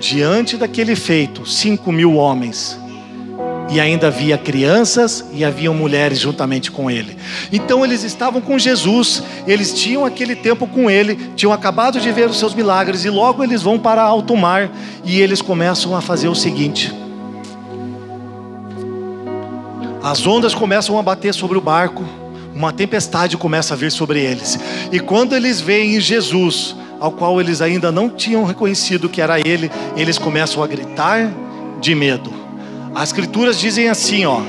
diante 0.00 0.56
daquele 0.56 0.96
feito, 0.96 1.44
cinco 1.44 1.92
mil 1.92 2.14
homens. 2.14 2.80
E 3.70 3.78
ainda 3.78 4.06
havia 4.06 4.38
crianças 4.38 5.26
e 5.30 5.44
haviam 5.44 5.74
mulheres 5.74 6.18
juntamente 6.18 6.70
com 6.70 6.90
ele. 6.90 7.18
Então 7.52 7.84
eles 7.84 8.02
estavam 8.02 8.40
com 8.40 8.58
Jesus, 8.58 9.22
eles 9.46 9.74
tinham 9.74 10.06
aquele 10.06 10.34
tempo 10.34 10.66
com 10.66 10.90
ele, 10.90 11.16
tinham 11.36 11.52
acabado 11.52 12.00
de 12.00 12.10
ver 12.10 12.30
os 12.30 12.38
seus 12.38 12.54
milagres, 12.54 13.04
e 13.04 13.10
logo 13.10 13.44
eles 13.44 13.60
vão 13.60 13.78
para 13.78 14.00
alto 14.00 14.34
mar 14.34 14.70
e 15.04 15.20
eles 15.20 15.42
começam 15.42 15.94
a 15.94 16.00
fazer 16.00 16.28
o 16.28 16.34
seguinte: 16.34 16.94
as 20.06 20.24
ondas 20.24 20.54
começam 20.54 20.96
a 21.00 21.02
bater 21.02 21.34
sobre 21.34 21.58
o 21.58 21.60
barco, 21.60 22.04
uma 22.54 22.72
tempestade 22.72 23.36
começa 23.36 23.74
a 23.74 23.76
vir 23.76 23.90
sobre 23.90 24.20
eles. 24.20 24.56
E 24.92 25.00
quando 25.00 25.34
eles 25.34 25.60
veem 25.60 25.98
Jesus, 25.98 26.76
ao 27.00 27.10
qual 27.10 27.40
eles 27.40 27.60
ainda 27.60 27.90
não 27.90 28.08
tinham 28.08 28.44
reconhecido 28.44 29.08
que 29.08 29.20
era 29.20 29.40
ele, 29.40 29.68
eles 29.96 30.16
começam 30.16 30.62
a 30.62 30.66
gritar 30.68 31.28
de 31.80 31.92
medo. 31.92 32.32
As 32.94 33.08
escrituras 33.08 33.58
dizem 33.58 33.88
assim, 33.88 34.24
ó: 34.24 34.42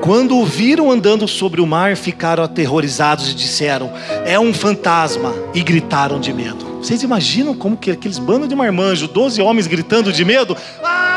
Quando 0.00 0.38
o 0.38 0.46
viram 0.46 0.92
andando 0.92 1.26
sobre 1.26 1.60
o 1.60 1.66
mar, 1.66 1.96
ficaram 1.96 2.44
aterrorizados 2.44 3.32
e 3.32 3.34
disseram: 3.34 3.92
É 4.24 4.38
um 4.38 4.54
fantasma, 4.54 5.34
e 5.52 5.60
gritaram 5.60 6.20
de 6.20 6.32
medo. 6.32 6.78
Vocês 6.78 7.02
imaginam 7.02 7.52
como 7.52 7.76
que 7.76 7.90
aqueles 7.90 8.20
bandos 8.20 8.48
de 8.48 8.54
marmanjo, 8.54 9.08
12 9.08 9.42
homens 9.42 9.66
gritando 9.66 10.12
de 10.12 10.24
medo? 10.24 10.56
Ah! 10.84 11.13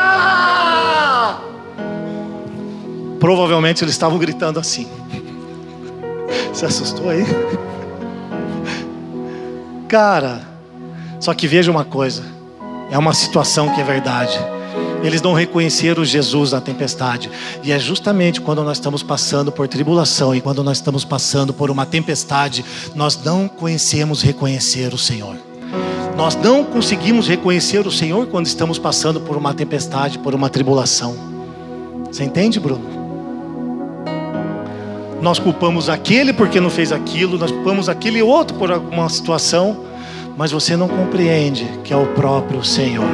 Provavelmente 3.20 3.84
eles 3.84 3.94
estavam 3.94 4.18
gritando 4.18 4.58
assim. 4.58 4.88
Se 6.52 6.64
assustou 6.64 7.08
aí? 7.08 7.24
Cara, 9.88 10.40
só 11.20 11.34
que 11.34 11.46
veja 11.46 11.70
uma 11.70 11.84
coisa: 11.84 12.22
é 12.90 12.98
uma 12.98 13.12
situação 13.12 13.74
que 13.74 13.80
é 13.80 13.84
verdade. 13.84 14.38
Eles 15.02 15.22
não 15.22 15.32
reconheceram 15.32 16.04
Jesus 16.04 16.52
na 16.52 16.60
tempestade. 16.60 17.30
E 17.62 17.70
é 17.70 17.78
justamente 17.78 18.40
quando 18.40 18.64
nós 18.64 18.78
estamos 18.78 19.02
passando 19.02 19.52
por 19.52 19.68
tribulação 19.68 20.34
e 20.34 20.40
quando 20.40 20.64
nós 20.64 20.78
estamos 20.78 21.04
passando 21.04 21.52
por 21.52 21.70
uma 21.70 21.86
tempestade, 21.86 22.64
nós 22.94 23.16
não 23.22 23.46
conhecemos 23.46 24.22
reconhecer 24.22 24.92
o 24.92 24.98
Senhor. 24.98 25.47
Nós 26.16 26.34
não 26.34 26.64
conseguimos 26.64 27.28
reconhecer 27.28 27.86
o 27.86 27.92
Senhor 27.92 28.26
quando 28.26 28.46
estamos 28.46 28.78
passando 28.78 29.20
por 29.20 29.36
uma 29.36 29.54
tempestade, 29.54 30.18
por 30.18 30.34
uma 30.34 30.50
tribulação. 30.50 31.14
Você 32.10 32.24
entende, 32.24 32.58
Bruno? 32.58 32.98
Nós 35.22 35.38
culpamos 35.38 35.88
aquele 35.88 36.32
porque 36.32 36.60
não 36.60 36.70
fez 36.70 36.92
aquilo, 36.92 37.38
nós 37.38 37.50
culpamos 37.50 37.88
aquele 37.88 38.22
outro 38.22 38.56
por 38.56 38.72
alguma 38.72 39.08
situação, 39.08 39.84
mas 40.36 40.50
você 40.50 40.76
não 40.76 40.88
compreende 40.88 41.68
que 41.84 41.92
é 41.92 41.96
o 41.96 42.06
próprio 42.08 42.64
Senhor. 42.64 43.06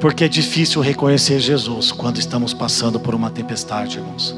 Porque 0.00 0.24
é 0.24 0.28
difícil 0.28 0.82
reconhecer 0.82 1.40
Jesus 1.40 1.90
quando 1.90 2.18
estamos 2.18 2.52
passando 2.52 3.00
por 3.00 3.14
uma 3.14 3.30
tempestade, 3.30 3.98
irmãos. 3.98 4.36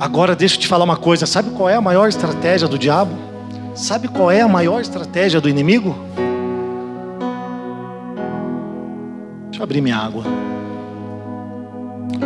Agora 0.00 0.34
deixa 0.34 0.56
eu 0.56 0.60
te 0.60 0.66
falar 0.66 0.84
uma 0.84 0.96
coisa: 0.96 1.26
sabe 1.26 1.50
qual 1.50 1.68
é 1.68 1.76
a 1.76 1.80
maior 1.80 2.08
estratégia 2.08 2.66
do 2.66 2.78
diabo? 2.78 3.31
Sabe 3.74 4.06
qual 4.06 4.30
é 4.30 4.42
a 4.42 4.48
maior 4.48 4.82
estratégia 4.82 5.40
do 5.40 5.48
inimigo? 5.48 5.96
Deixa 9.44 9.60
eu 9.60 9.64
abrir 9.64 9.80
minha 9.80 9.96
água. 9.96 10.24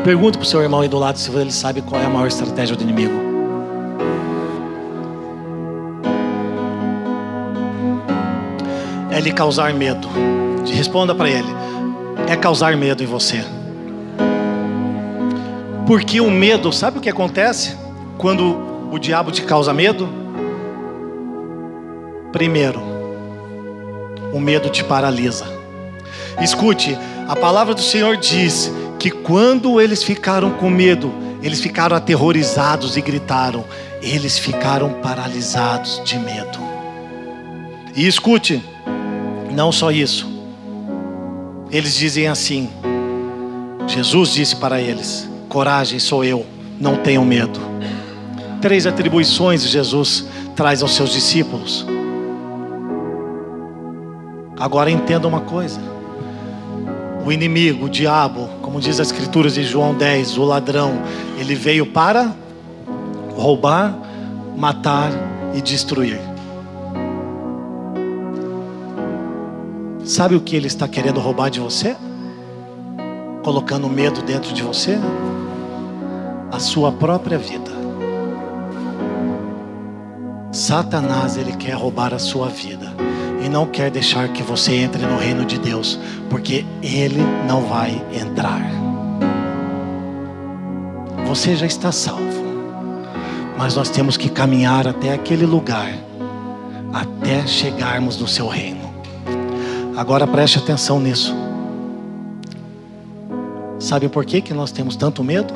Pergunta 0.03 0.39
para 0.39 0.45
o 0.45 0.49
seu 0.49 0.61
irmão 0.61 0.81
aí 0.81 0.89
do 0.89 0.99
lado 0.99 1.19
se 1.19 1.31
ele 1.31 1.53
sabe 1.53 1.83
qual 1.83 2.01
é 2.01 2.05
a 2.05 2.11
maior 2.11 2.27
estratégia 2.27 2.75
do 2.75 2.83
inimigo. 2.83 3.15
É 9.13 9.21
lhe 9.21 9.33
causar 9.33 9.73
medo. 9.73 10.09
Responda 10.67 11.15
para 11.15 11.31
ele. 11.31 11.49
É 12.29 12.35
causar 12.35 12.77
medo 12.77 13.05
em 13.05 13.07
você. 13.07 13.45
Porque 15.87 16.21
o 16.21 16.29
medo, 16.29 16.73
sabe 16.73 16.99
o 16.99 17.01
que 17.01 17.09
acontece 17.09 17.77
quando 18.19 18.91
o 18.91 18.99
diabo 18.99 19.31
te 19.31 19.43
causa 19.43 19.73
medo? 19.73 20.26
Primeiro, 22.37 22.83
o 24.31 24.39
medo 24.39 24.69
te 24.69 24.85
paralisa. 24.85 25.47
Escute, 26.39 26.95
a 27.27 27.35
palavra 27.35 27.73
do 27.73 27.81
Senhor 27.81 28.19
diz 28.19 28.71
que 28.99 29.11
quando 29.11 29.81
eles 29.81 30.03
ficaram 30.03 30.51
com 30.51 30.69
medo, 30.69 31.11
eles 31.43 31.63
ficaram 31.63 31.97
aterrorizados 31.97 32.99
e 32.99 33.01
gritaram, 33.01 33.65
eles 34.03 34.39
ficaram 34.39 35.01
paralisados 35.01 36.03
de 36.05 36.19
medo. 36.19 36.59
E 37.95 38.07
escute, 38.07 38.63
não 39.51 39.73
só 39.73 39.91
isso, 39.91 40.29
eles 41.71 41.95
dizem 41.95 42.29
assim: 42.29 42.69
Jesus 43.87 44.35
disse 44.35 44.57
para 44.57 44.79
eles: 44.79 45.27
Coragem, 45.49 45.99
sou 45.99 46.23
eu, 46.23 46.45
não 46.79 46.97
tenham 46.97 47.25
medo. 47.25 47.59
Três 48.61 48.87
atribuições 48.87 49.67
Jesus 49.67 50.27
traz 50.55 50.83
aos 50.83 50.95
seus 50.95 51.11
discípulos. 51.15 51.96
Agora 54.59 54.91
entenda 54.91 55.29
uma 55.29 55.41
coisa: 55.41 55.81
o 57.25 57.31
inimigo, 57.31 57.87
o 57.87 57.89
diabo, 57.91 58.49
como 58.63 58.81
diz 58.81 58.99
as 58.99 59.09
escrituras 59.09 59.55
de 59.55 59.63
João 59.63 59.95
10, 59.95 60.39
o 60.39 60.45
ladrão, 60.45 61.03
ele 61.39 61.55
veio 61.55 61.87
para 61.87 62.35
roubar, 63.35 63.95
matar 64.57 65.11
e 65.55 65.61
destruir. 65.61 66.19
Sabe 70.05 70.37
o 70.37 70.41
que 70.41 70.55
ele 70.55 70.69
está 70.69 70.87
querendo 70.87 71.21
roubar 71.21 71.51
de 71.51 71.61
você? 71.61 71.97
Colocando 73.43 73.89
medo 73.89 74.23
dentro 74.23 74.55
de 74.55 74.63
você? 74.63 74.99
A 76.51 76.61
sua 76.61 76.93
própria 76.93 77.37
vida. 77.37 77.73
Satanás, 80.53 81.37
ele 81.37 81.53
quer 81.53 81.75
roubar 81.75 82.15
a 82.15 82.19
sua 82.19 82.49
vida 82.49 83.07
e 83.47 83.49
não 83.49 83.65
quer 83.65 83.93
deixar 83.93 84.29
que 84.31 84.43
você 84.43 84.75
entre 84.75 85.07
no 85.07 85.17
reino 85.17 85.45
de 85.45 85.57
Deus, 85.57 85.97
porque 86.29 86.67
ele 86.83 87.23
não 87.47 87.63
vai 87.63 88.05
entrar. 88.13 88.61
Você 91.29 91.55
já 91.55 91.65
está 91.65 91.93
salvo, 91.93 92.43
mas 93.57 93.77
nós 93.77 93.89
temos 93.89 94.17
que 94.17 94.29
caminhar 94.29 94.89
até 94.89 95.13
aquele 95.13 95.47
lugar, 95.47 95.95
até 96.93 97.47
chegarmos 97.47 98.21
no 98.21 98.27
seu 98.27 98.49
reino. 98.49 98.93
Agora 99.97 100.27
preste 100.27 100.59
atenção 100.59 100.99
nisso. 100.99 101.33
Sabe 103.79 104.09
por 104.09 104.25
que, 104.25 104.41
que 104.41 104.53
nós 104.53 104.73
temos 104.73 104.97
tanto 104.97 105.23
medo? 105.23 105.55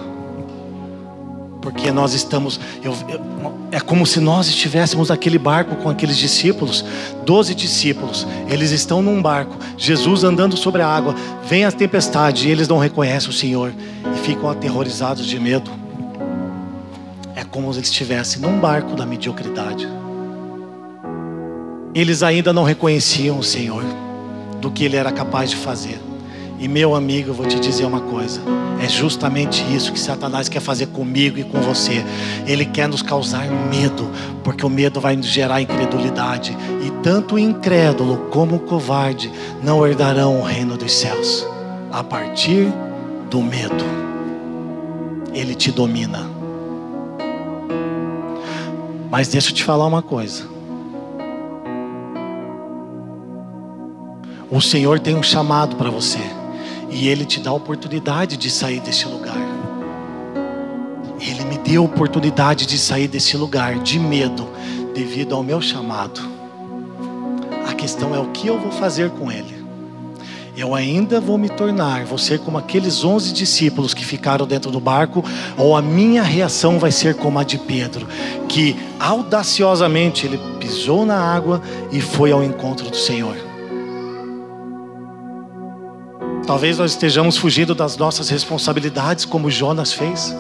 Porque 1.61 1.91
nós 1.91 2.15
estamos, 2.15 2.59
eu, 2.83 2.95
eu, 3.09 3.21
é 3.71 3.79
como 3.81 4.07
se 4.07 4.19
nós 4.19 4.49
estivéssemos 4.49 5.11
naquele 5.11 5.39
barco 5.39 5.77
com 5.77 5.91
aqueles 5.91 6.17
discípulos, 6.17 6.85
doze 7.27 7.55
discípulos, 7.55 8.27
eles 8.49 8.71
estão 8.71 9.03
num 9.03 9.21
barco, 9.21 9.57
Jesus 9.77 10.25
andando 10.25 10.57
sobre 10.57 10.81
a 10.81 10.89
água, 10.89 11.15
vem 11.45 11.65
a 11.65 11.73
tempestade 11.73 12.49
e 12.49 12.51
eles 12.51 12.67
não 12.67 12.79
reconhecem 12.79 13.29
o 13.29 13.33
Senhor 13.33 13.73
e 14.15 14.19
ficam 14.21 14.49
aterrorizados 14.49 15.27
de 15.27 15.39
medo. 15.39 15.71
É 17.37 17.45
como 17.45 17.73
se 17.73 17.79
eles 17.79 17.91
estivessem 17.91 18.41
num 18.41 18.59
barco 18.59 18.95
da 18.97 19.05
mediocridade. 19.05 19.89
eles 21.95 22.23
ainda 22.23 22.53
não 22.53 22.63
reconheciam 22.63 23.39
o 23.39 23.43
Senhor, 23.43 23.83
do 24.61 24.71
que 24.71 24.85
Ele 24.85 24.97
era 24.97 25.11
capaz 25.11 25.51
de 25.51 25.57
fazer. 25.57 26.10
E 26.61 26.69
meu 26.69 26.95
amigo, 26.95 27.31
eu 27.31 27.35
vou 27.35 27.47
te 27.47 27.59
dizer 27.59 27.87
uma 27.87 28.03
coisa: 28.03 28.43
é 28.83 28.87
justamente 28.87 29.65
isso 29.75 29.93
que 29.93 29.99
Satanás 29.99 30.47
quer 30.47 30.61
fazer 30.61 30.89
comigo 30.89 31.39
e 31.39 31.45
com 31.45 31.59
você. 31.63 32.05
Ele 32.47 32.67
quer 32.67 32.87
nos 32.87 33.01
causar 33.01 33.47
medo, 33.49 34.11
porque 34.45 34.65
o 34.65 34.69
medo 34.69 35.01
vai 35.01 35.17
nos 35.17 35.27
gerar 35.27 35.63
incredulidade. 35.63 36.55
E 36.85 36.91
tanto 37.03 37.37
o 37.37 37.39
incrédulo 37.39 38.29
como 38.31 38.57
o 38.57 38.61
covarde 38.61 39.33
não 39.63 39.87
herdarão 39.87 40.39
o 40.39 40.45
reino 40.45 40.77
dos 40.77 40.93
céus. 40.93 41.47
A 41.91 42.05
partir 42.05 42.71
do 43.31 43.41
medo, 43.41 43.85
ele 45.33 45.55
te 45.55 45.73
domina. 45.73 46.31
Mas 49.11 49.29
deixa 49.29 49.49
eu 49.49 49.55
te 49.55 49.65
falar 49.65 49.87
uma 49.87 50.03
coisa. 50.03 50.45
O 54.51 54.61
Senhor 54.61 55.01
tem 55.01 55.17
um 55.17 55.23
chamado 55.23 55.77
para 55.77 55.89
você. 55.91 56.40
E 56.91 57.09
Ele 57.09 57.25
te 57.25 57.41
dá 57.41 57.51
a 57.51 57.55
oportunidade 57.55 58.37
de 58.37 58.51
sair 58.51 58.81
desse 58.81 59.07
lugar. 59.07 59.39
Ele 61.21 61.45
me 61.45 61.59
deu 61.59 61.83
a 61.83 61.85
oportunidade 61.85 62.67
de 62.67 62.79
sair 62.79 63.07
desse 63.07 63.37
lugar 63.37 63.79
de 63.79 63.99
medo, 63.99 64.49
devido 64.95 65.35
ao 65.35 65.43
meu 65.43 65.61
chamado. 65.61 66.21
A 67.69 67.75
questão 67.75 68.15
é 68.15 68.19
o 68.19 68.31
que 68.31 68.49
eu 68.49 68.59
vou 68.59 68.73
fazer 68.73 69.11
com 69.11 69.31
ele. 69.31 69.61
Eu 70.57 70.75
ainda 70.75 71.21
vou 71.21 71.39
me 71.39 71.49
tornar, 71.49 72.05
vou 72.05 72.19
ser 72.19 72.39
como 72.41 72.59
aqueles 72.59 73.05
onze 73.05 73.33
discípulos 73.33 73.95
que 73.95 74.05
ficaram 74.05 74.47
dentro 74.47 74.71
do 74.71 74.81
barco, 74.81 75.25
ou 75.57 75.77
a 75.77 75.81
minha 75.81 76.23
reação 76.23 76.79
vai 76.79 76.91
ser 76.91 77.15
como 77.15 77.39
a 77.39 77.45
de 77.45 77.57
Pedro, 77.57 78.07
que 78.49 78.77
audaciosamente 78.99 80.27
ele 80.27 80.39
pisou 80.59 81.07
na 81.07 81.17
água 81.17 81.63
e 81.93 82.01
foi 82.01 82.33
ao 82.33 82.43
encontro 82.43 82.91
do 82.91 82.97
Senhor. 82.97 83.50
Talvez 86.51 86.79
nós 86.79 86.91
estejamos 86.91 87.37
fugindo 87.37 87.77
das 87.77 87.97
nossas 87.97 88.29
responsabilidades, 88.29 89.25
como 89.25 89.49
Jonas 89.49 89.93
fez. 89.93 90.35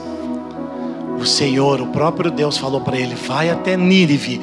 O 1.21 1.25
Senhor, 1.25 1.81
o 1.81 1.87
próprio 1.87 2.33
Deus, 2.33 2.59
falou 2.59 2.81
para 2.81 2.99
ele: 2.99 3.15
Vai 3.15 3.49
até 3.49 3.77
Nínive 3.77 4.41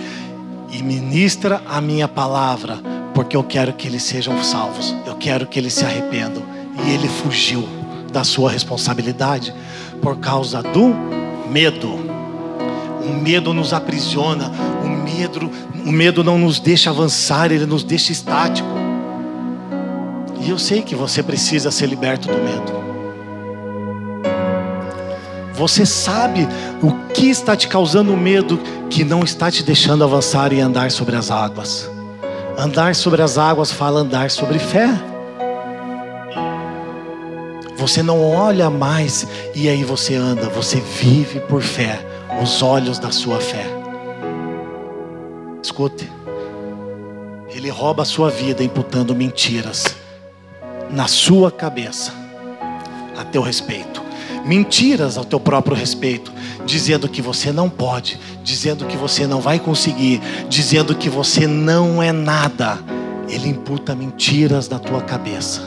e 0.72 0.82
ministra 0.82 1.62
a 1.68 1.82
minha 1.82 2.08
palavra, 2.08 2.80
porque 3.14 3.36
eu 3.36 3.44
quero 3.44 3.74
que 3.74 3.86
eles 3.86 4.04
sejam 4.04 4.42
salvos, 4.46 4.96
eu 5.06 5.16
quero 5.16 5.46
que 5.46 5.60
eles 5.60 5.74
se 5.74 5.84
arrependam. 5.84 6.42
E 6.86 6.90
ele 6.90 7.10
fugiu 7.10 7.68
da 8.14 8.24
sua 8.24 8.50
responsabilidade 8.50 9.54
por 10.02 10.20
causa 10.20 10.64
do 10.64 10.96
medo. 11.52 12.00
O 13.06 13.14
medo 13.22 13.54
nos 13.54 13.74
aprisiona, 13.74 14.54
o 14.86 14.88
medo, 14.88 15.52
o 15.86 15.92
medo 15.92 16.24
não 16.24 16.40
nos 16.40 16.62
deixa 16.62 16.92
avançar, 16.92 17.52
ele 17.52 17.66
nos 17.66 17.84
deixa 17.84 18.14
estático. 18.14 18.87
E 20.48 20.50
eu 20.50 20.58
sei 20.58 20.82
que 20.82 20.96
você 20.96 21.22
precisa 21.22 21.70
ser 21.70 21.88
liberto 21.88 22.30
do 22.30 22.38
medo. 22.38 22.72
Você 25.52 25.86
sabe 25.86 26.48
o 26.82 27.12
que 27.12 27.30
está 27.30 27.54
te 27.54 27.68
causando 27.68 28.16
medo 28.16 28.58
que 28.90 29.04
não 29.04 29.24
está 29.24 29.52
te 29.52 29.62
deixando 29.62 30.06
avançar 30.06 30.54
e 30.54 30.62
andar 30.62 30.90
sobre 30.90 31.18
as 31.18 31.30
águas. 31.32 31.92
Andar 32.58 32.96
sobre 32.96 33.22
as 33.22 33.38
águas 33.38 33.74
fala 33.74 34.00
andar 34.00 34.32
sobre 34.32 34.58
fé. 34.58 34.88
Você 37.76 38.02
não 38.02 38.24
olha 38.24 38.70
mais 38.70 39.28
e 39.54 39.68
aí 39.68 39.84
você 39.84 40.16
anda, 40.16 40.48
você 40.48 40.80
vive 40.80 41.42
por 41.42 41.62
fé, 41.62 42.00
os 42.42 42.62
olhos 42.64 42.98
da 43.00 43.12
sua 43.12 43.42
fé. 43.42 43.66
Escute, 45.62 46.10
ele 47.50 47.70
rouba 47.70 48.04
a 48.04 48.06
sua 48.06 48.30
vida 48.30 48.64
imputando 48.64 49.14
mentiras 49.14 50.07
na 50.90 51.08
sua 51.08 51.52
cabeça 51.52 52.14
a 53.18 53.24
teu 53.24 53.42
respeito. 53.42 54.02
Mentiras 54.46 55.18
ao 55.18 55.26
teu 55.26 55.40
próprio 55.40 55.76
respeito, 55.76 56.32
dizendo 56.66 57.10
que 57.10 57.22
você 57.22 57.52
não 57.52 57.70
pode, 57.70 58.18
dizendo 58.44 58.86
que 58.86 58.96
você 58.96 59.28
não 59.28 59.42
vai 59.42 59.60
conseguir, 59.60 60.22
dizendo 60.48 60.96
que 60.96 61.10
você 61.10 61.48
não 61.48 62.02
é 62.02 62.12
nada. 62.12 62.80
Ele 63.28 63.50
imputa 63.50 63.94
mentiras 63.94 64.68
da 64.68 64.80
tua 64.80 65.02
cabeça. 65.02 65.62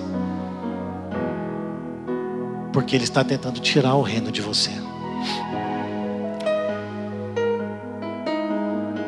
Porque 2.72 2.96
ele 2.96 3.04
está 3.04 3.22
tentando 3.22 3.60
tirar 3.60 3.94
o 3.96 4.02
reino 4.02 4.32
de 4.32 4.40
você. 4.40 4.70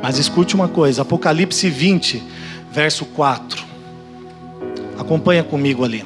Mas 0.03 0.19
escute 0.19 0.55
uma 0.55 0.69
coisa, 0.69 1.03
Apocalipse 1.03 1.71
20, 1.71 2.23
verso 2.71 3.07
4. 3.07 3.72
Acompanha 4.99 5.43
comigo 5.43 5.85
ali. 5.85 6.05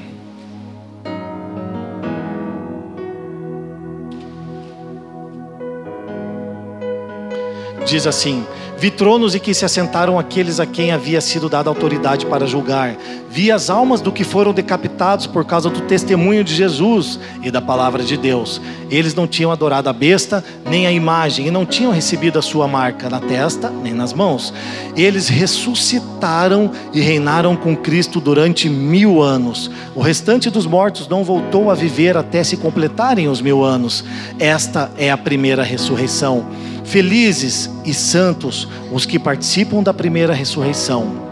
Diz 7.87 8.07
assim: 8.07 8.45
Vi 8.79 8.91
tronos 8.91 9.35
e 9.35 9.41
que 9.41 9.55
se 9.55 9.65
assentaram 9.65 10.19
aqueles 10.19 10.61
a 10.61 10.67
quem 10.67 10.93
havia 10.93 11.21
sido 11.23 11.49
dada 11.49 11.71
autoridade 11.71 12.27
para 12.27 12.47
julgar. 12.47 12.95
Vi 13.31 13.51
as 13.51 13.71
almas 13.71 14.03
do 14.03 14.13
que 14.13 14.23
foram 14.23 14.53
decapitados 14.53 15.27
por 15.27 15.47
causa 15.47 15.71
do 15.71 15.81
testemunho 15.83 16.45
de 16.45 16.55
Jesus 16.55 17.19
e 17.43 17.51
da 17.51 17.63
palavra 17.63 18.03
de 18.03 18.19
Deus. 18.19 18.61
Eles 18.91 19.15
não 19.15 19.27
tinham 19.27 19.51
adorado 19.51 19.89
a 19.89 19.95
besta, 19.95 20.45
nem 20.65 20.87
a 20.87 20.93
imagem, 20.93 21.47
e 21.47 21.51
não 21.51 21.65
tinham 21.65 21.91
recebido 21.91 22.39
a 22.39 22.43
sua 22.43 22.69
marca 22.69 23.09
na 23.09 23.19
testa, 23.19 23.71
nem 23.71 23.95
nas 23.95 24.13
mãos. 24.13 24.53
Eles 24.95 25.29
ressuscitaram 25.29 26.71
e 26.93 27.01
reinaram 27.01 27.57
com 27.57 27.75
Cristo 27.75 28.21
durante 28.21 28.69
mil 28.69 29.23
anos. 29.23 29.71
O 29.95 30.03
restante 30.03 30.51
dos 30.51 30.67
mortos 30.67 31.09
não 31.09 31.25
voltou 31.25 31.71
a 31.71 31.75
viver 31.75 32.15
até 32.17 32.45
se 32.45 32.59
completarem 32.59 33.27
os 33.27 33.41
mil 33.41 33.65
anos. 33.65 34.05
Esta 34.39 34.91
é 34.99 35.11
a 35.11 35.17
primeira 35.17 35.63
ressurreição. 35.63 36.47
Felizes 36.87 37.69
e 37.85 37.93
santos 37.93 38.67
os 38.93 39.05
que 39.05 39.19
participam 39.19 39.83
da 39.83 39.93
primeira 39.93 40.33
ressurreição. 40.33 41.27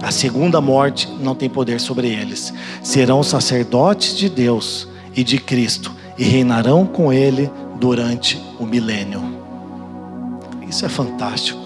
A 0.00 0.10
segunda 0.10 0.60
morte 0.60 1.08
não 1.20 1.34
tem 1.34 1.50
poder 1.50 1.80
sobre 1.80 2.08
eles. 2.08 2.54
Serão 2.82 3.22
sacerdotes 3.22 4.16
de 4.16 4.28
Deus 4.28 4.88
e 5.14 5.24
de 5.24 5.38
Cristo 5.38 5.92
e 6.16 6.24
reinarão 6.24 6.86
com 6.86 7.12
ele 7.12 7.50
durante 7.78 8.40
o 8.58 8.64
milênio. 8.64 9.22
Isso 10.68 10.86
é 10.86 10.88
fantástico. 10.88 11.60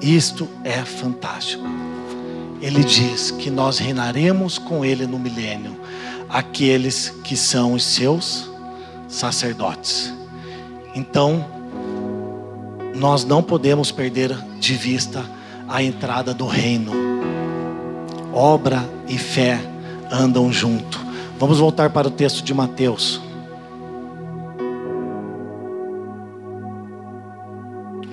Isto 0.00 0.46
é 0.62 0.84
fantástico. 0.84 1.64
Ele 2.60 2.84
diz 2.84 3.30
que 3.30 3.50
nós 3.50 3.78
reinaremos 3.78 4.58
com 4.58 4.84
ele 4.84 5.06
no 5.06 5.18
milênio, 5.18 5.76
aqueles 6.28 7.12
que 7.24 7.36
são 7.36 7.72
os 7.72 7.84
seus 7.84 8.50
sacerdotes. 9.08 10.12
Então, 10.94 11.44
nós 12.94 13.24
não 13.24 13.42
podemos 13.42 13.90
perder 13.90 14.36
de 14.58 14.74
vista 14.74 15.24
a 15.68 15.82
entrada 15.82 16.32
do 16.32 16.46
reino. 16.46 16.92
Obra 18.32 18.88
e 19.08 19.18
fé 19.18 19.60
andam 20.10 20.52
junto. 20.52 21.00
Vamos 21.38 21.58
voltar 21.58 21.90
para 21.90 22.06
o 22.08 22.10
texto 22.10 22.42
de 22.42 22.54
Mateus. 22.54 23.20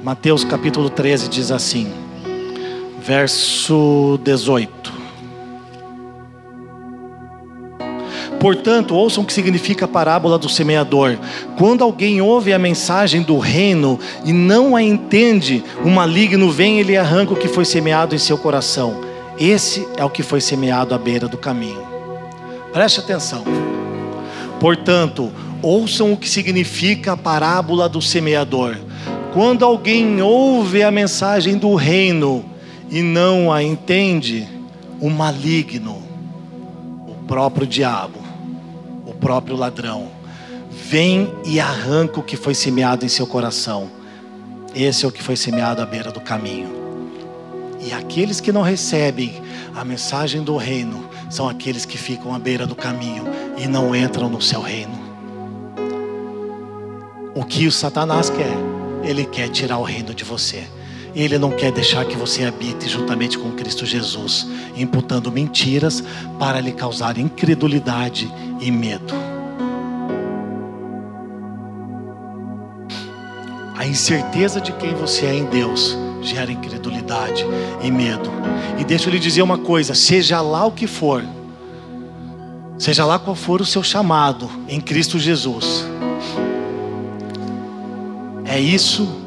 Mateus 0.03 0.43
capítulo 0.43 0.89
13 0.89 1.29
diz 1.29 1.51
assim, 1.51 1.93
verso 3.03 4.19
18. 4.23 5.00
Portanto, 8.41 8.95
ouçam 8.95 9.23
o 9.23 9.25
que 9.27 9.31
significa 9.31 9.85
a 9.85 9.87
parábola 9.87 10.35
do 10.35 10.49
semeador. 10.49 11.15
Quando 11.59 11.83
alguém 11.83 12.23
ouve 12.23 12.51
a 12.51 12.57
mensagem 12.57 13.21
do 13.21 13.37
reino 13.37 13.99
e 14.25 14.33
não 14.33 14.75
a 14.75 14.81
entende, 14.81 15.63
o 15.85 15.89
maligno 15.91 16.49
vem 16.49 16.77
e 16.77 16.79
ele 16.79 16.97
arranca 16.97 17.33
o 17.33 17.37
que 17.37 17.47
foi 17.47 17.65
semeado 17.65 18.15
em 18.15 18.17
seu 18.17 18.39
coração. 18.39 18.99
Esse 19.39 19.87
é 19.95 20.03
o 20.03 20.09
que 20.09 20.23
foi 20.23 20.41
semeado 20.41 20.95
à 20.95 20.97
beira 20.97 21.27
do 21.27 21.37
caminho. 21.37 21.83
Preste 22.73 22.99
atenção. 22.99 23.43
Portanto, 24.59 25.31
ouçam 25.61 26.11
o 26.11 26.17
que 26.17 26.27
significa 26.27 27.11
a 27.11 27.17
parábola 27.17 27.87
do 27.87 28.01
semeador. 28.01 28.75
Quando 29.33 29.63
alguém 29.63 30.19
ouve 30.19 30.81
a 30.81 30.89
mensagem 30.89 31.59
do 31.59 31.75
reino 31.75 32.43
e 32.89 33.03
não 33.03 33.53
a 33.53 33.61
entende, 33.61 34.47
o 34.99 35.11
maligno, 35.11 36.01
o 37.07 37.13
próprio 37.27 37.67
diabo, 37.67 38.20
próprio 39.21 39.55
ladrão. 39.55 40.09
Vem 40.69 41.33
e 41.45 41.59
arranca 41.59 42.19
o 42.19 42.23
que 42.23 42.35
foi 42.35 42.53
semeado 42.53 43.05
em 43.05 43.09
seu 43.09 43.25
coração. 43.25 43.89
Esse 44.75 45.05
é 45.05 45.07
o 45.07 45.11
que 45.11 45.23
foi 45.23 45.37
semeado 45.37 45.81
à 45.81 45.85
beira 45.85 46.11
do 46.11 46.19
caminho. 46.19 46.81
E 47.79 47.93
aqueles 47.93 48.41
que 48.41 48.51
não 48.51 48.61
recebem 48.61 49.41
a 49.75 49.85
mensagem 49.85 50.43
do 50.43 50.57
reino 50.57 51.09
são 51.29 51.47
aqueles 51.47 51.85
que 51.85 51.97
ficam 51.97 52.33
à 52.33 52.39
beira 52.39 52.67
do 52.67 52.75
caminho 52.75 53.23
e 53.57 53.67
não 53.67 53.95
entram 53.95 54.27
no 54.27 54.41
seu 54.41 54.61
reino. 54.61 54.99
O 57.33 57.45
que 57.45 57.65
o 57.65 57.71
Satanás 57.71 58.29
quer? 58.29 58.53
Ele 59.03 59.25
quer 59.25 59.49
tirar 59.49 59.77
o 59.77 59.83
reino 59.83 60.13
de 60.13 60.23
você. 60.23 60.67
Ele 61.13 61.37
não 61.37 61.51
quer 61.51 61.71
deixar 61.71 62.05
que 62.05 62.15
você 62.15 62.45
habite 62.45 62.87
juntamente 62.87 63.37
com 63.37 63.51
Cristo 63.51 63.85
Jesus, 63.85 64.47
imputando 64.75 65.31
mentiras 65.31 66.03
para 66.39 66.59
lhe 66.61 66.71
causar 66.71 67.17
incredulidade 67.17 68.31
e 68.61 68.71
medo. 68.71 69.13
A 73.75 73.85
incerteza 73.85 74.61
de 74.61 74.71
quem 74.73 74.93
você 74.93 75.25
é 75.25 75.35
em 75.35 75.45
Deus 75.45 75.97
gera 76.21 76.51
incredulidade 76.51 77.45
e 77.81 77.91
medo. 77.91 78.29
E 78.79 78.83
deixa 78.83 79.09
eu 79.09 79.13
lhe 79.13 79.19
dizer 79.19 79.41
uma 79.41 79.57
coisa: 79.57 79.93
seja 79.93 80.39
lá 80.39 80.65
o 80.65 80.71
que 80.71 80.87
for, 80.87 81.25
seja 82.77 83.03
lá 83.05 83.19
qual 83.19 83.35
for 83.35 83.59
o 83.59 83.65
seu 83.65 83.83
chamado 83.83 84.49
em 84.67 84.79
Cristo 84.79 85.19
Jesus, 85.19 85.85
é 88.45 88.59
isso 88.59 89.20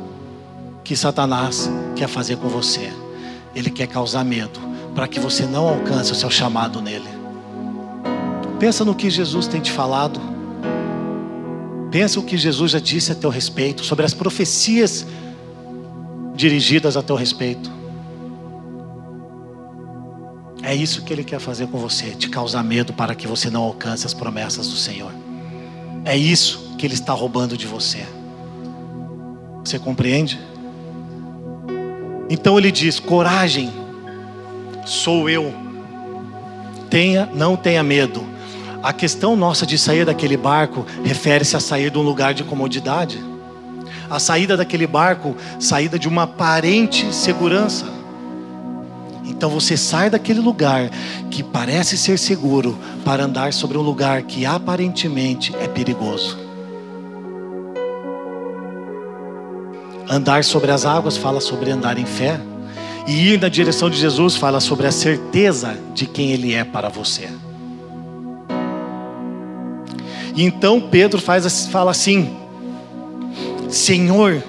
que 0.85 0.95
Satanás 0.95 1.71
quer 1.97 2.09
fazer 2.09 2.37
com 2.37 2.49
você. 2.49 2.93
Ele 3.55 3.71
quer 3.71 3.87
causar 3.87 4.23
medo 4.23 4.61
para 4.95 5.09
que 5.09 5.19
você 5.19 5.47
não 5.47 5.67
alcance 5.67 6.13
o 6.13 6.15
seu 6.15 6.31
chamado 6.31 6.83
nele. 6.83 7.09
Pensa 8.61 8.85
no 8.85 8.95
que 8.95 9.09
Jesus 9.09 9.47
tem 9.49 9.61
te 9.61 9.73
falado. 9.73 10.21
Pensa 11.91 12.21
o 12.21 12.23
que 12.23 12.37
Jesus 12.37 12.73
já 12.73 12.79
disse 12.79 13.13
a 13.13 13.15
teu 13.15 13.31
respeito, 13.31 13.85
sobre 13.85 14.05
as 14.05 14.13
profecias 14.13 15.07
dirigidas 16.35 16.97
a 16.97 17.03
teu 17.03 17.17
respeito. 17.17 17.71
É 20.63 20.75
isso 20.75 21.03
que 21.03 21.13
ele 21.13 21.23
quer 21.23 21.39
fazer 21.39 21.69
com 21.69 21.79
você, 21.79 22.11
te 22.11 22.29
causar 22.29 22.63
medo 22.63 22.93
para 22.93 23.15
que 23.15 23.27
você 23.27 23.49
não 23.49 23.63
alcance 23.63 24.07
as 24.07 24.15
promessas 24.15 24.69
do 24.69 24.77
Senhor. 24.77 25.13
É 26.05 26.17
isso 26.17 26.75
que 26.77 26.87
ele 26.87 26.95
está 26.95 27.13
roubando 27.13 27.57
de 27.57 27.67
você. 27.67 28.05
Você 29.65 29.79
compreende? 29.79 30.39
Então 32.29 32.59
ele 32.59 32.71
diz: 32.71 32.99
coragem, 32.99 33.73
sou 34.85 35.29
eu. 35.29 35.53
Tenha, 36.89 37.29
não 37.35 37.57
tenha 37.57 37.83
medo. 37.83 38.25
A 38.83 38.93
questão 38.93 39.35
nossa 39.35 39.67
de 39.67 39.79
sair 39.79 40.05
daquele 40.05 40.37
barco 40.37 40.85
refere-se 41.03 41.57
a 41.57 41.61
sair 41.61 41.91
de 41.91 41.99
um 41.99 42.03
lugar 42.03 42.35
de 42.35 42.45
comodidade. 42.45 43.19
A 44.11 44.19
saída 44.19 44.57
daquele 44.57 44.87
barco, 44.87 45.35
saída 45.59 45.99
de 45.99 46.07
uma 46.07 46.25
aparente 46.25 47.13
segurança. 47.13 47.87
Então 49.25 49.49
você 49.49 49.77
sai 49.77 50.11
daquele 50.11 50.41
lugar 50.41 50.91
que 51.31 51.43
parece 51.43 51.97
ser 51.97 52.19
seguro 52.19 52.79
para 53.05 53.25
andar 53.25 53.55
sobre 53.55 53.79
um 53.79 53.83
lugar 53.83 54.23
que 54.23 54.45
aparentemente 54.45 55.55
é 55.57 55.67
perigoso. 55.67 56.44
Andar 60.09 60.45
sobre 60.45 60.71
as 60.71 60.85
águas 60.85 61.17
fala 61.17 61.41
sobre 61.41 61.71
andar 61.71 61.99
em 61.99 62.07
fé. 62.07 62.41
E 63.07 63.33
ir 63.33 63.41
na 63.41 63.49
direção 63.49 63.91
de 63.91 63.99
Jesus 63.99 64.37
fala 64.37 64.61
sobre 64.61 64.87
a 64.87 64.93
certeza 64.93 65.79
de 65.93 66.07
quem 66.07 66.33
Ele 66.33 66.55
é 66.55 66.65
para 66.65 66.89
você. 66.89 67.29
E 70.35 70.43
então 70.43 70.81
Pedro 70.81 71.21
faz, 71.21 71.67
fala 71.67 71.91
assim: 71.91 72.35
Senhor, 73.69 74.43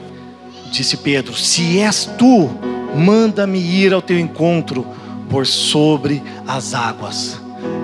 disse 0.72 0.98
Pedro, 0.98 1.34
se 1.36 1.80
és 1.80 2.10
tu, 2.18 2.50
manda-me 2.96 3.60
ir 3.60 3.94
ao 3.94 4.02
teu 4.02 4.20
encontro 4.20 4.86
por 5.30 5.46
sobre 5.46 6.24
as 6.48 6.74
águas. 6.74 7.40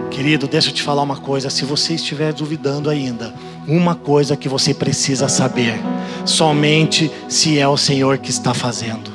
Querido, 0.09 0.47
deixa 0.47 0.69
eu 0.69 0.73
te 0.73 0.83
falar 0.83 1.01
uma 1.01 1.17
coisa: 1.17 1.49
se 1.49 1.65
você 1.65 1.93
estiver 1.95 2.33
duvidando 2.33 2.89
ainda, 2.89 3.33
uma 3.67 3.95
coisa 3.95 4.35
que 4.35 4.49
você 4.49 4.73
precisa 4.73 5.27
saber 5.29 5.79
somente 6.25 7.11
se 7.27 7.59
é 7.59 7.67
o 7.67 7.77
Senhor 7.77 8.17
que 8.17 8.29
está 8.29 8.53
fazendo. 8.53 9.11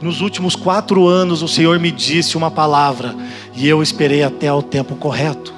Nos 0.00 0.20
últimos 0.20 0.56
quatro 0.56 1.06
anos, 1.06 1.42
o 1.42 1.48
Senhor 1.48 1.78
me 1.78 1.90
disse 1.90 2.36
uma 2.36 2.50
palavra 2.50 3.14
e 3.54 3.68
eu 3.68 3.82
esperei 3.82 4.22
até 4.22 4.52
o 4.52 4.62
tempo 4.62 4.94
correto. 4.96 5.52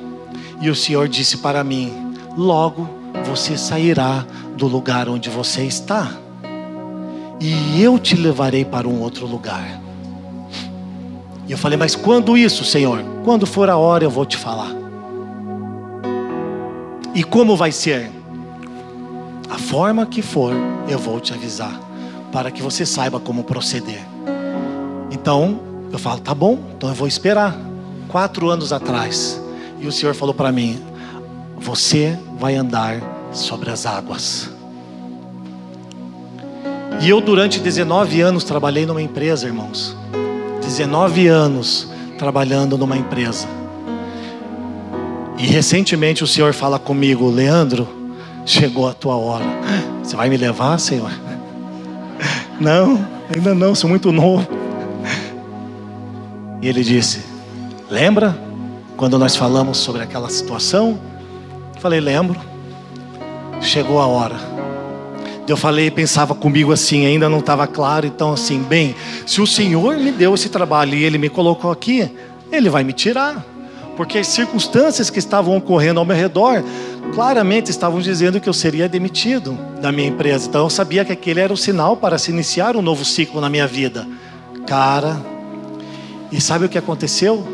E 0.60 0.68
o 0.68 0.74
Senhor 0.74 1.09
disse 1.09 1.38
para 1.38 1.62
mim: 1.62 2.14
Logo 2.36 2.88
você 3.24 3.56
sairá 3.56 4.26
do 4.56 4.66
lugar 4.66 5.09
onde 5.09 5.30
você 5.30 5.62
está, 5.62 6.10
e 7.40 7.82
eu 7.82 7.98
te 7.98 8.16
levarei 8.16 8.64
para 8.64 8.88
um 8.88 9.00
outro 9.00 9.26
lugar. 9.26 9.80
E 11.46 11.52
eu 11.52 11.59
falei: 11.59 11.78
Mas 11.78 11.94
quando 11.94 12.36
isso, 12.36 12.64
Senhor? 12.64 13.02
Quando 13.24 13.46
for 13.46 13.70
a 13.70 13.76
hora 13.76 14.02
eu 14.02 14.10
vou 14.10 14.26
te 14.26 14.36
falar. 14.36 14.81
E 17.14 17.22
como 17.22 17.56
vai 17.56 17.70
ser? 17.70 18.10
A 19.51 19.59
forma 19.59 20.06
que 20.06 20.22
for, 20.22 20.55
eu 20.89 20.98
vou 20.98 21.20
te 21.20 21.34
avisar, 21.34 21.78
para 22.32 22.51
que 22.51 22.62
você 22.62 22.86
saiba 22.86 23.20
como 23.20 23.44
proceder. 23.44 24.02
Então, 25.10 25.60
eu 25.93 25.98
falo, 25.98 26.20
tá 26.20 26.34
bom, 26.34 26.59
então 26.74 26.89
eu 26.89 26.94
vou 26.94 27.06
esperar. 27.06 27.55
Quatro 28.09 28.48
anos 28.48 28.72
atrás, 28.72 29.40
e 29.78 29.86
o 29.86 29.93
Senhor 29.93 30.14
falou 30.14 30.34
para 30.34 30.51
mim: 30.51 30.82
Você 31.59 32.18
vai 32.39 32.56
andar 32.56 32.97
sobre 33.32 33.70
as 33.70 33.84
águas. 33.84 34.51
E 37.01 37.09
eu, 37.09 37.20
durante 37.20 37.59
19 37.59 38.20
anos, 38.20 38.44
trabalhei 38.44 38.86
numa 38.86 39.02
empresa, 39.02 39.47
irmãos. 39.47 39.97
19 40.62 41.26
anos 41.26 41.89
trabalhando 42.18 42.78
numa 42.78 42.97
empresa. 42.97 43.48
E 45.43 45.47
recentemente 45.47 46.23
o 46.23 46.27
Senhor 46.27 46.55
fala 46.55 46.78
comigo, 46.78 47.28
Leandro, 47.28 47.89
chegou 48.47 48.89
a 48.89 48.94
tua 48.94 49.16
hora. 49.16 49.44
Você 50.01 50.14
vai 50.14 50.28
me 50.28 50.36
levar, 50.36 50.78
Senhor? 50.78 51.10
Não, 52.60 53.05
ainda 53.35 53.52
não, 53.52 53.74
sou 53.74 53.90
muito 53.90 54.12
novo. 54.12 54.47
E 56.62 56.69
ele 56.69 56.85
disse: 56.85 57.24
Lembra 57.90 58.39
quando 58.97 59.19
nós 59.19 59.35
falamos 59.35 59.78
sobre 59.78 60.01
aquela 60.01 60.31
situação? 60.31 61.01
Falei: 61.81 61.98
Lembro. 61.98 62.39
Chegou 63.60 64.01
a 64.01 64.06
hora. 64.06 64.36
Eu 65.48 65.56
falei, 65.56 65.90
pensava 65.90 66.36
comigo 66.36 66.70
assim, 66.70 67.05
ainda 67.05 67.28
não 67.28 67.40
estava 67.40 67.66
claro, 67.66 68.06
então 68.06 68.32
assim, 68.32 68.62
bem, 68.62 68.94
se 69.27 69.40
o 69.40 69.47
Senhor 69.47 69.97
me 69.97 70.12
deu 70.12 70.35
esse 70.35 70.48
trabalho 70.48 70.94
e 70.94 71.02
Ele 71.02 71.19
me 71.19 71.28
colocou 71.28 71.73
aqui, 71.73 72.09
Ele 72.51 72.70
vai 72.70 72.85
me 72.85 72.93
tirar, 72.93 73.44
porque 73.97 74.19
as 74.19 74.27
circunstâncias 74.27 75.10
que 75.10 75.19
estavam 75.19 75.56
ocorrendo 75.56 76.01
ao 76.01 76.06
meu 76.06 76.16
redor 76.16 76.62
claramente 77.14 77.70
estavam 77.70 78.01
dizendo 78.01 78.40
que 78.40 78.48
eu 78.48 78.52
seria 78.52 78.89
demitido 78.89 79.59
da 79.81 79.93
minha 79.93 80.09
empresa. 80.09 80.48
Então 80.48 80.64
eu 80.64 80.70
sabia 80.70 81.05
que 81.05 81.12
aquele 81.12 81.40
era 81.40 81.52
o 81.52 81.56
sinal 81.56 81.97
para 81.97 82.19
se 82.19 82.31
iniciar 82.31 82.77
um 82.77 82.82
novo 82.82 83.05
ciclo 83.05 83.40
na 83.40 83.51
minha 83.51 83.66
vida. 83.66 84.06
Cara, 84.66 85.20
e 86.31 86.40
sabe 86.40 86.64
o 86.64 86.69
que 86.69 86.78
aconteceu? 86.78 87.47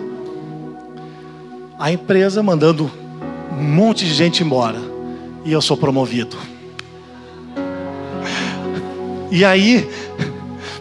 A 1.78 1.90
empresa 1.90 2.42
mandando 2.42 2.90
um 3.52 3.62
monte 3.62 4.04
de 4.04 4.14
gente 4.14 4.42
embora 4.42 4.78
e 5.44 5.52
eu 5.52 5.60
sou 5.60 5.76
promovido. 5.76 6.36
E 9.30 9.44
aí, 9.44 9.88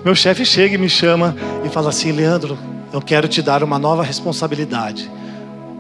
meu 0.06 0.16
chefe 0.16 0.46
chega 0.46 0.76
e 0.76 0.78
me 0.78 0.90
chama 0.90 1.36
e 1.66 1.70
fala 1.70 1.90
assim: 1.90 2.12
Leandro, 2.12 2.58
eu 2.94 3.02
quero 3.02 3.28
te 3.28 3.42
dar 3.42 3.64
uma 3.64 3.78
nova 3.78 4.04
responsabilidade. 4.04 5.10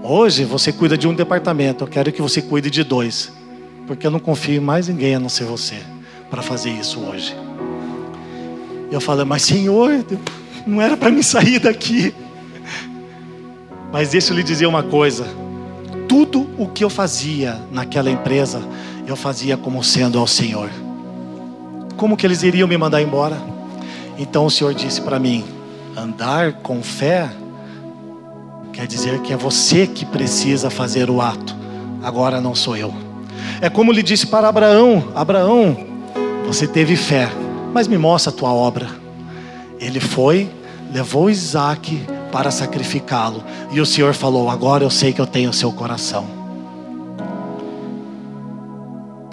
Hoje 0.10 0.46
você 0.46 0.72
cuida 0.72 0.98
de 0.98 1.06
um 1.06 1.14
departamento, 1.14 1.84
eu 1.84 1.88
quero 1.90 2.14
que 2.14 2.22
você 2.22 2.42
cuide 2.42 2.70
de 2.70 2.82
dois, 2.82 3.30
porque 3.86 4.08
eu 4.08 4.12
não 4.12 4.22
confio 4.22 4.56
em 4.56 4.60
mais 4.62 4.88
ninguém 4.88 5.16
a 5.16 5.20
não 5.20 5.28
ser 5.28 5.44
você 5.44 5.76
para 6.30 6.42
fazer 6.42 6.70
isso 6.70 7.02
hoje. 7.02 7.36
Eu 8.90 9.02
falei, 9.02 9.26
mas 9.26 9.42
Senhor, 9.42 10.06
não 10.66 10.82
era 10.82 10.96
para 10.96 11.12
me 11.12 11.22
sair 11.22 11.60
daqui. 11.60 12.16
Mas 13.92 14.12
deixa 14.12 14.32
eu 14.32 14.38
lhe 14.38 14.44
dizer 14.44 14.66
uma 14.66 14.82
coisa: 14.82 15.28
tudo 16.08 16.48
o 16.58 16.70
que 16.70 16.86
eu 16.86 16.90
fazia 16.90 17.60
naquela 17.70 18.10
empresa, 18.10 18.62
eu 19.06 19.16
fazia 19.18 19.58
como 19.58 19.84
sendo 19.84 20.18
ao 20.20 20.26
Senhor. 20.26 20.70
Como 21.98 22.16
que 22.16 22.26
eles 22.26 22.44
iriam 22.44 22.66
me 22.66 22.78
mandar 22.78 23.02
embora? 23.02 23.38
Então 24.18 24.46
o 24.46 24.50
Senhor 24.50 24.74
disse 24.74 25.02
para 25.02 25.20
mim: 25.20 25.44
andar 25.98 26.54
com 26.62 26.82
fé 26.82 27.30
Quer 28.78 28.86
dizer 28.86 29.22
que 29.22 29.34
é 29.34 29.36
você 29.36 29.88
que 29.88 30.06
precisa 30.06 30.70
fazer 30.70 31.10
o 31.10 31.20
ato, 31.20 31.56
agora 32.04 32.40
não 32.40 32.54
sou 32.54 32.78
eu. 32.78 32.94
É 33.60 33.72
como 33.72 33.92
lhe 33.92 34.04
disse 34.04 34.28
para 34.28 34.48
Abraão: 34.48 35.12
Abraão, 35.16 35.76
você 36.46 36.68
teve 36.68 36.96
fé, 36.96 37.28
mas 37.74 37.88
me 37.88 37.98
mostra 37.98 38.32
a 38.32 38.36
tua 38.36 38.54
obra. 38.54 38.88
Ele 39.80 40.00
foi, 40.00 40.48
levou 40.94 41.28
Isaac 41.28 42.06
para 42.32 42.52
sacrificá-lo, 42.52 43.44
e 43.72 43.82
o 43.82 43.86
Senhor 43.86 44.14
falou: 44.14 44.48
Agora 44.48 44.84
eu 44.84 44.92
sei 44.92 45.12
que 45.12 45.20
eu 45.20 45.26
tenho 45.26 45.50
o 45.50 45.54
seu 45.54 45.72
coração. 45.72 46.28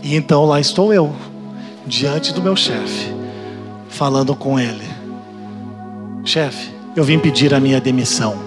E 0.02 0.16
então 0.16 0.46
lá 0.46 0.58
estou 0.58 0.90
eu, 0.90 1.14
diante 1.86 2.32
do 2.32 2.40
meu 2.40 2.56
chefe, 2.56 3.12
falando 3.90 4.34
com 4.34 4.58
ele: 4.58 4.88
Chefe, 6.24 6.70
eu 6.96 7.04
vim 7.04 7.18
pedir 7.18 7.52
a 7.52 7.60
minha 7.60 7.78
demissão. 7.78 8.43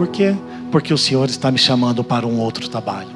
Por 0.00 0.08
quê? 0.08 0.34
Porque 0.72 0.94
o 0.94 0.96
Senhor 0.96 1.28
está 1.28 1.50
me 1.50 1.58
chamando 1.58 2.02
para 2.02 2.26
um 2.26 2.38
outro 2.40 2.66
trabalho. 2.70 3.10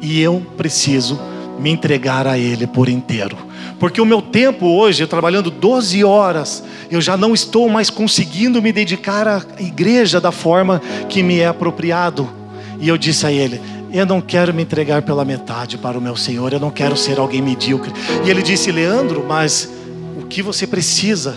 E 0.00 0.20
eu 0.20 0.40
preciso 0.56 1.18
me 1.58 1.68
entregar 1.68 2.28
a 2.28 2.38
Ele 2.38 2.64
por 2.64 2.88
inteiro. 2.88 3.36
Porque 3.80 4.00
o 4.00 4.06
meu 4.06 4.22
tempo 4.22 4.66
hoje, 4.66 5.04
trabalhando 5.08 5.50
12 5.50 6.04
horas, 6.04 6.62
eu 6.92 7.00
já 7.00 7.16
não 7.16 7.34
estou 7.34 7.68
mais 7.68 7.90
conseguindo 7.90 8.62
me 8.62 8.70
dedicar 8.70 9.26
à 9.26 9.42
igreja 9.58 10.20
da 10.20 10.30
forma 10.30 10.80
que 11.08 11.24
me 11.24 11.40
é 11.40 11.48
apropriado. 11.48 12.30
E 12.78 12.86
eu 12.86 12.96
disse 12.96 13.26
a 13.26 13.32
ele: 13.32 13.60
Eu 13.92 14.06
não 14.06 14.20
quero 14.20 14.54
me 14.54 14.62
entregar 14.62 15.02
pela 15.02 15.24
metade 15.24 15.76
para 15.76 15.98
o 15.98 16.00
meu 16.00 16.14
Senhor, 16.14 16.52
eu 16.52 16.60
não 16.60 16.70
quero 16.70 16.96
ser 16.96 17.18
alguém 17.18 17.42
medíocre. 17.42 17.92
E 18.24 18.30
ele 18.30 18.42
disse: 18.42 18.70
Leandro, 18.70 19.24
mas 19.26 19.68
o 20.16 20.24
que 20.24 20.40
você 20.40 20.68
precisa? 20.68 21.34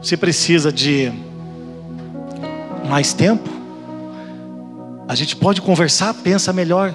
Você 0.00 0.16
precisa 0.16 0.70
de 0.70 1.12
mais 2.88 3.12
tempo? 3.12 3.57
A 5.08 5.14
gente 5.14 5.34
pode 5.34 5.62
conversar, 5.62 6.12
pensa 6.12 6.52
melhor. 6.52 6.94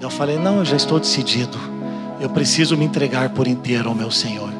Eu 0.00 0.08
falei: 0.08 0.38
Não, 0.38 0.58
eu 0.60 0.64
já 0.64 0.74
estou 0.74 0.98
decidido. 0.98 1.58
Eu 2.18 2.30
preciso 2.30 2.78
me 2.78 2.84
entregar 2.86 3.28
por 3.28 3.46
inteiro 3.46 3.90
ao 3.90 3.94
meu 3.94 4.10
Senhor. 4.10 4.50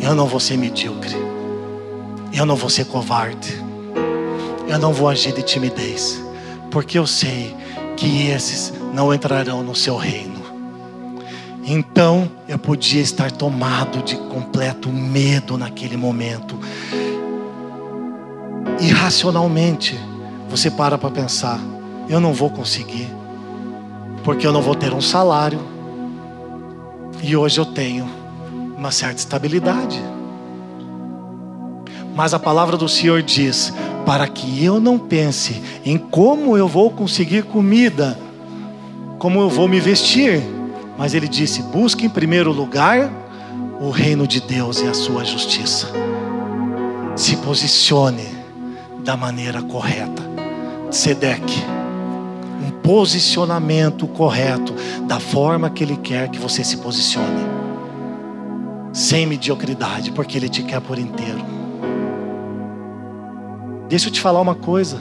Eu 0.00 0.14
não 0.14 0.26
vou 0.26 0.38
ser 0.38 0.56
medíocre. 0.56 1.16
Eu 2.32 2.46
não 2.46 2.54
vou 2.54 2.70
ser 2.70 2.84
covarde. 2.84 3.60
Eu 4.68 4.78
não 4.78 4.92
vou 4.92 5.08
agir 5.08 5.32
de 5.32 5.42
timidez. 5.42 6.22
Porque 6.70 6.96
eu 6.96 7.06
sei 7.06 7.56
que 7.96 8.28
esses 8.28 8.72
não 8.94 9.12
entrarão 9.12 9.60
no 9.64 9.74
seu 9.74 9.96
reino. 9.96 10.40
Então 11.64 12.30
eu 12.46 12.58
podia 12.58 13.02
estar 13.02 13.32
tomado 13.32 14.04
de 14.04 14.16
completo 14.16 14.88
medo 14.88 15.58
naquele 15.58 15.96
momento. 15.96 16.56
Irracionalmente, 18.80 19.98
você 20.50 20.70
para 20.70 20.98
para 20.98 21.10
pensar: 21.10 21.60
eu 22.08 22.20
não 22.20 22.34
vou 22.34 22.50
conseguir, 22.50 23.08
porque 24.24 24.46
eu 24.46 24.52
não 24.52 24.60
vou 24.60 24.74
ter 24.74 24.92
um 24.92 25.00
salário, 25.00 25.60
e 27.22 27.36
hoje 27.36 27.58
eu 27.58 27.64
tenho 27.64 28.10
uma 28.76 28.90
certa 28.90 29.20
estabilidade. 29.20 30.02
Mas 32.14 32.34
a 32.34 32.38
palavra 32.38 32.76
do 32.76 32.88
Senhor 32.88 33.22
diz: 33.22 33.72
para 34.04 34.26
que 34.26 34.62
eu 34.64 34.80
não 34.80 34.98
pense 34.98 35.62
em 35.84 35.96
como 35.96 36.56
eu 36.56 36.66
vou 36.66 36.90
conseguir 36.90 37.44
comida, 37.44 38.18
como 39.18 39.40
eu 39.40 39.48
vou 39.48 39.68
me 39.68 39.78
vestir. 39.78 40.42
Mas 40.98 41.14
ele 41.14 41.28
disse: 41.28 41.62
busque 41.62 42.04
em 42.04 42.10
primeiro 42.10 42.52
lugar 42.52 43.10
o 43.80 43.90
reino 43.90 44.26
de 44.26 44.40
Deus 44.40 44.80
e 44.80 44.86
a 44.86 44.94
sua 44.94 45.24
justiça. 45.24 45.88
Se 47.14 47.36
posicione 47.36 48.26
da 49.04 49.16
maneira 49.16 49.62
correta. 49.62 50.29
Sedeque 50.90 51.62
um 52.60 52.70
posicionamento 52.82 54.06
correto, 54.06 54.74
da 55.06 55.18
forma 55.18 55.70
que 55.70 55.82
Ele 55.82 55.96
quer 55.96 56.28
que 56.28 56.38
você 56.38 56.62
se 56.62 56.76
posicione, 56.78 57.46
sem 58.92 59.26
mediocridade, 59.26 60.12
porque 60.12 60.36
Ele 60.36 60.48
te 60.48 60.62
quer 60.62 60.80
por 60.80 60.98
inteiro. 60.98 61.44
Deixa 63.88 64.08
eu 64.08 64.12
te 64.12 64.20
falar 64.20 64.40
uma 64.40 64.54
coisa. 64.54 64.98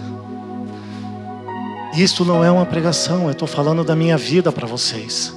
Isso 1.95 2.24
não 2.24 2.44
é 2.44 2.52
uma 2.52 2.66
pregação, 2.66 3.26
eu 3.26 3.32
estou 3.32 3.48
falando 3.48 3.84
da 3.84 3.95
minha 3.95 4.18
vida 4.18 4.52
para 4.52 4.66
vocês. 4.66 5.34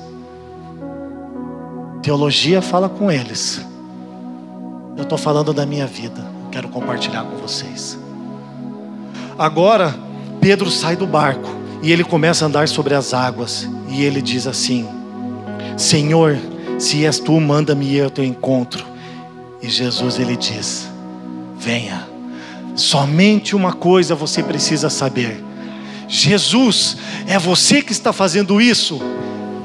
Teologia 2.02 2.60
fala 2.60 2.88
com 2.88 3.10
eles. 3.10 3.64
Eu 4.96 5.04
estou 5.04 5.16
falando 5.16 5.52
da 5.52 5.64
minha 5.64 5.86
vida. 5.86 6.24
Quero 6.50 6.68
compartilhar 6.68 7.24
com 7.24 7.36
vocês. 7.36 7.98
Agora, 9.38 9.94
Pedro 10.42 10.68
sai 10.72 10.96
do 10.96 11.06
barco. 11.06 11.48
E 11.82 11.92
ele 11.92 12.02
começa 12.02 12.44
a 12.44 12.48
andar 12.48 12.68
sobre 12.68 12.94
as 12.94 13.14
águas. 13.14 13.68
E 13.88 14.02
ele 14.02 14.20
diz 14.20 14.46
assim: 14.46 14.86
Senhor, 15.76 16.36
se 16.78 17.06
és 17.06 17.20
tu, 17.20 17.40
manda-me 17.40 17.86
ir 17.86 18.02
ao 18.02 18.10
teu 18.10 18.24
encontro. 18.24 18.84
E 19.62 19.70
Jesus 19.70 20.18
ele 20.18 20.36
diz: 20.36 20.88
Venha. 21.56 22.08
Somente 22.74 23.54
uma 23.54 23.72
coisa 23.72 24.16
você 24.16 24.42
precisa 24.42 24.90
saber: 24.90 25.42
Jesus, 26.08 26.96
é 27.26 27.38
você 27.38 27.80
que 27.80 27.92
está 27.92 28.12
fazendo 28.12 28.60
isso? 28.60 29.00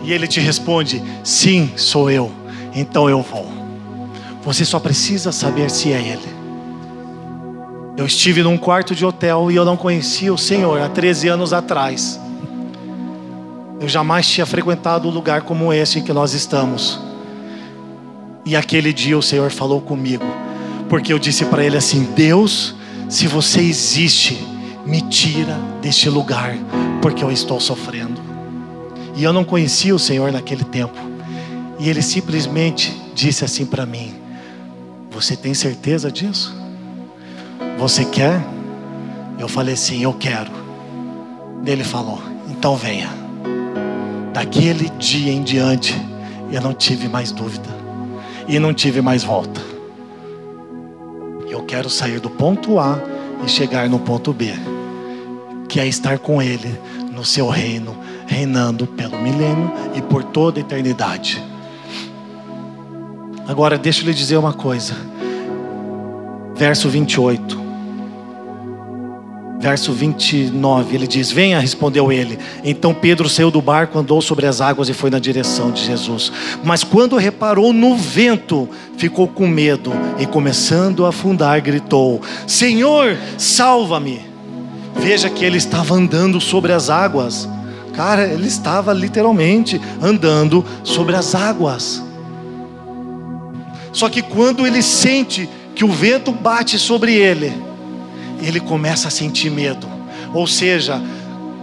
E 0.04 0.14
ele 0.14 0.28
te 0.28 0.40
responde: 0.40 1.02
Sim, 1.24 1.72
sou 1.76 2.12
eu. 2.12 2.32
Então 2.74 3.10
eu 3.10 3.24
vou. 3.24 3.52
Você 4.44 4.64
só 4.64 4.80
precisa 4.80 5.32
saber 5.32 5.72
se 5.72 5.92
é 5.92 6.00
Ele. 6.00 6.37
Eu 7.98 8.06
estive 8.06 8.44
num 8.44 8.60
quarto 8.60 8.94
de 8.94 9.04
hotel 9.04 9.50
e 9.50 9.56
eu 9.56 9.66
não 9.66 9.76
conhecia 9.76 10.32
o 10.32 10.38
Senhor 10.38 10.80
há 10.80 10.88
13 10.88 11.30
anos 11.30 11.52
atrás. 11.52 12.20
Eu 13.82 13.90
jamais 13.90 14.28
tinha 14.30 14.46
frequentado 14.46 15.08
um 15.08 15.12
lugar 15.12 15.42
como 15.42 15.74
esse 15.74 15.98
em 15.98 16.04
que 16.04 16.14
nós 16.14 16.36
estamos. 16.36 17.00
E 18.46 18.56
aquele 18.56 18.94
dia 18.94 19.18
o 19.18 19.22
Senhor 19.24 19.50
falou 19.50 19.82
comigo, 19.82 20.24
porque 20.88 21.12
eu 21.12 21.18
disse 21.18 21.44
para 21.46 21.66
ele 21.66 21.76
assim: 21.76 22.04
Deus, 22.16 22.76
se 23.10 23.26
você 23.26 23.62
existe, 23.62 24.38
me 24.86 25.02
tira 25.02 25.58
deste 25.82 26.08
lugar, 26.08 26.56
porque 27.02 27.24
eu 27.24 27.32
estou 27.32 27.60
sofrendo. 27.60 28.22
E 29.16 29.24
eu 29.24 29.34
não 29.34 29.44
conhecia 29.44 29.96
o 29.96 30.00
Senhor 30.00 30.32
naquele 30.32 30.64
tempo. 30.64 30.98
E 31.80 31.90
ele 31.90 32.04
simplesmente 32.04 32.96
disse 33.16 33.44
assim 33.44 33.66
para 33.66 33.88
mim: 33.88 34.14
Você 35.10 35.36
tem 35.36 35.56
certeza 35.56 36.12
disso? 36.12 36.67
Você 37.78 38.04
quer? 38.06 38.44
Eu 39.38 39.48
falei 39.48 39.76
sim, 39.76 40.02
eu 40.02 40.14
quero. 40.14 40.52
Ele 41.66 41.84
falou: 41.84 42.20
Então 42.50 42.76
venha. 42.76 43.10
Daquele 44.34 44.90
dia 44.98 45.32
em 45.32 45.44
diante, 45.44 45.96
eu 46.52 46.62
não 46.62 46.74
tive 46.74 47.08
mais 47.08 47.32
dúvida 47.32 47.70
e 48.48 48.58
não 48.58 48.74
tive 48.74 49.02
mais 49.02 49.24
volta. 49.24 49.62
Eu 51.48 51.64
quero 51.64 51.90
sair 51.90 52.20
do 52.20 52.30
ponto 52.30 52.80
A 52.80 53.00
e 53.46 53.50
chegar 53.50 53.88
no 53.88 54.00
ponto 54.00 54.34
B, 54.34 54.54
que 55.70 55.80
é 55.80 55.88
estar 55.88 56.18
com 56.18 56.42
Ele 56.42 56.80
no 57.12 57.24
seu 57.24 57.48
reino, 57.48 57.96
reinando 58.26 58.88
pelo 58.88 59.18
milênio 59.22 59.72
e 59.96 60.02
por 60.02 60.24
toda 60.24 60.60
a 60.60 60.62
eternidade. 60.62 61.44
Agora, 63.48 63.78
deixa 63.78 64.02
eu 64.02 64.08
lhe 64.08 64.14
dizer 64.14 64.38
uma 64.38 64.54
coisa. 64.54 64.96
Verso 66.56 66.90
28. 66.90 67.67
Verso 69.60 69.92
29, 69.92 70.96
ele 70.96 71.08
diz: 71.08 71.32
Venha, 71.32 71.60
respondeu 71.60 72.12
ele. 72.12 72.38
Então 72.64 72.94
Pedro 72.94 73.28
saiu 73.28 73.50
do 73.50 73.62
barco, 73.62 73.98
andou 73.98 74.22
sobre 74.22 74.46
as 74.46 74.62
águas 74.62 74.88
e 74.88 74.94
foi 74.94 75.10
na 75.10 75.18
direção 75.18 75.72
de 75.72 75.84
Jesus. 75.84 76.32
Mas 76.64 76.84
quando 76.84 77.18
reparou 77.18 77.74
no 77.74 77.98
vento, 77.98 78.70
ficou 78.98 79.28
com 79.28 79.48
medo 79.48 79.92
e, 80.20 80.28
começando 80.28 81.06
a 81.06 81.10
afundar, 81.10 81.60
gritou: 81.62 82.22
Senhor, 82.46 83.18
salva-me. 83.38 84.22
Veja 84.96 85.30
que 85.30 85.44
ele 85.44 85.58
estava 85.58 85.96
andando 85.96 86.40
sobre 86.40 86.72
as 86.72 86.90
águas. 86.90 87.50
Cara, 87.96 88.28
ele 88.28 88.48
estava 88.48 88.94
literalmente 88.94 89.82
andando 90.00 90.64
sobre 90.84 91.16
as 91.16 91.34
águas. 91.34 92.04
Só 93.92 94.08
que 94.08 94.22
quando 94.22 94.68
ele 94.68 94.84
sente 94.84 95.50
que 95.74 95.84
o 95.84 95.92
vento 95.92 96.32
bate 96.32 96.78
sobre 96.78 97.16
ele, 97.16 97.67
ele 98.42 98.60
começa 98.60 99.08
a 99.08 99.12
sentir 99.12 99.50
medo. 99.50 99.88
Ou 100.34 100.46
seja, 100.48 101.02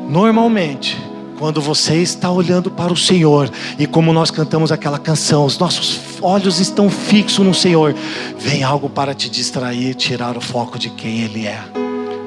normalmente, 0.08 0.96
quando 1.38 1.60
você 1.60 1.96
está 1.96 2.30
olhando 2.30 2.70
para 2.70 2.92
o 2.92 2.96
Senhor, 2.96 3.50
e 3.78 3.86
como 3.86 4.12
nós 4.12 4.30
cantamos 4.30 4.72
aquela 4.72 4.98
canção, 4.98 5.44
os 5.44 5.58
nossos 5.58 6.00
olhos 6.22 6.60
estão 6.60 6.88
fixos 6.88 7.44
no 7.44 7.54
Senhor, 7.54 7.94
vem 8.38 8.62
algo 8.62 8.88
para 8.88 9.14
te 9.14 9.28
distrair, 9.28 9.94
tirar 9.94 10.36
o 10.36 10.40
foco 10.40 10.78
de 10.78 10.90
quem 10.90 11.20
Ele 11.20 11.46
é, 11.46 11.60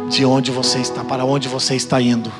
de 0.10 0.26
onde 0.26 0.52
você 0.52 0.80
está, 0.80 1.03
para 1.03 1.26
onde 1.26 1.48
você 1.48 1.76
está 1.76 2.02
indo. 2.02 2.32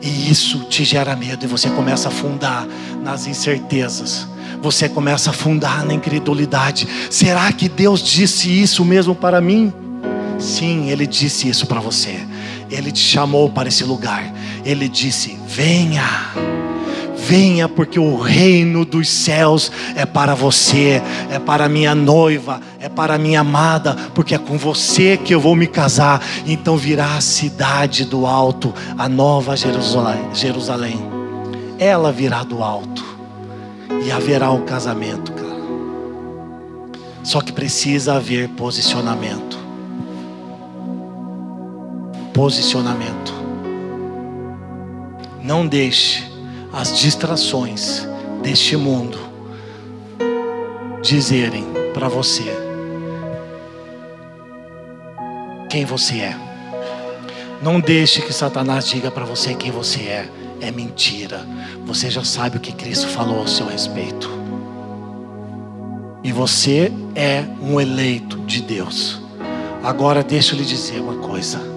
E 0.00 0.30
isso 0.30 0.60
te 0.64 0.84
gera 0.84 1.16
medo 1.16 1.44
e 1.44 1.48
você 1.48 1.68
começa 1.70 2.08
a 2.08 2.12
afundar 2.12 2.66
nas 3.02 3.26
incertezas. 3.26 4.28
Você 4.62 4.88
começa 4.88 5.30
a 5.30 5.32
afundar 5.32 5.84
na 5.84 5.94
incredulidade. 5.94 6.86
Será 7.10 7.52
que 7.52 7.68
Deus 7.68 8.00
disse 8.00 8.48
isso 8.48 8.84
mesmo 8.84 9.14
para 9.14 9.40
mim? 9.40 9.72
Sim, 10.38 10.88
Ele 10.88 11.06
disse 11.06 11.48
isso 11.48 11.66
para 11.66 11.80
você. 11.80 12.20
Ele 12.70 12.92
te 12.92 13.00
chamou 13.00 13.50
para 13.50 13.68
esse 13.68 13.84
lugar. 13.84 14.32
Ele 14.64 14.88
disse: 14.88 15.38
Venha, 15.46 16.04
venha, 17.16 17.68
porque 17.68 17.98
o 17.98 18.16
reino 18.16 18.84
dos 18.84 19.08
céus 19.08 19.72
é 19.96 20.06
para 20.06 20.34
você, 20.34 21.02
é 21.30 21.38
para 21.38 21.68
minha 21.68 21.94
noiva, 21.94 22.60
é 22.78 22.88
para 22.88 23.18
minha 23.18 23.40
amada, 23.40 23.96
porque 24.14 24.34
é 24.34 24.38
com 24.38 24.56
você 24.56 25.16
que 25.16 25.34
eu 25.34 25.40
vou 25.40 25.56
me 25.56 25.66
casar. 25.66 26.22
Então 26.46 26.76
virá 26.76 27.16
a 27.16 27.20
cidade 27.20 28.04
do 28.04 28.26
alto, 28.26 28.72
a 28.96 29.08
nova 29.08 29.56
Jerusalém. 29.56 30.98
Ela 31.78 32.12
virá 32.12 32.44
do 32.44 32.62
alto 32.62 33.04
e 34.04 34.12
haverá 34.12 34.50
um 34.50 34.62
casamento, 34.62 35.32
cara. 35.32 35.48
Só 37.24 37.40
que 37.40 37.52
precisa 37.52 38.14
haver 38.14 38.48
posicionamento 38.50 39.57
posicionamento. 42.38 43.34
Não 45.42 45.66
deixe 45.66 46.24
as 46.72 46.96
distrações 46.96 48.06
deste 48.40 48.76
mundo 48.76 49.18
dizerem 51.02 51.66
para 51.92 52.08
você 52.08 52.44
quem 55.68 55.84
você 55.84 56.20
é. 56.20 56.36
Não 57.60 57.80
deixe 57.80 58.22
que 58.22 58.32
Satanás 58.32 58.86
diga 58.86 59.10
para 59.10 59.24
você 59.24 59.54
quem 59.54 59.72
você 59.72 60.02
é. 60.02 60.28
É 60.60 60.70
mentira. 60.70 61.44
Você 61.86 62.08
já 62.08 62.22
sabe 62.22 62.58
o 62.58 62.60
que 62.60 62.70
Cristo 62.70 63.08
falou 63.08 63.40
ao 63.40 63.48
seu 63.48 63.66
respeito. 63.66 64.30
E 66.22 66.30
você 66.30 66.92
é 67.16 67.44
um 67.60 67.80
eleito 67.80 68.38
de 68.42 68.62
Deus. 68.62 69.20
Agora 69.82 70.22
deixa 70.22 70.54
eu 70.54 70.58
lhe 70.60 70.64
dizer 70.64 71.00
uma 71.00 71.16
coisa. 71.16 71.67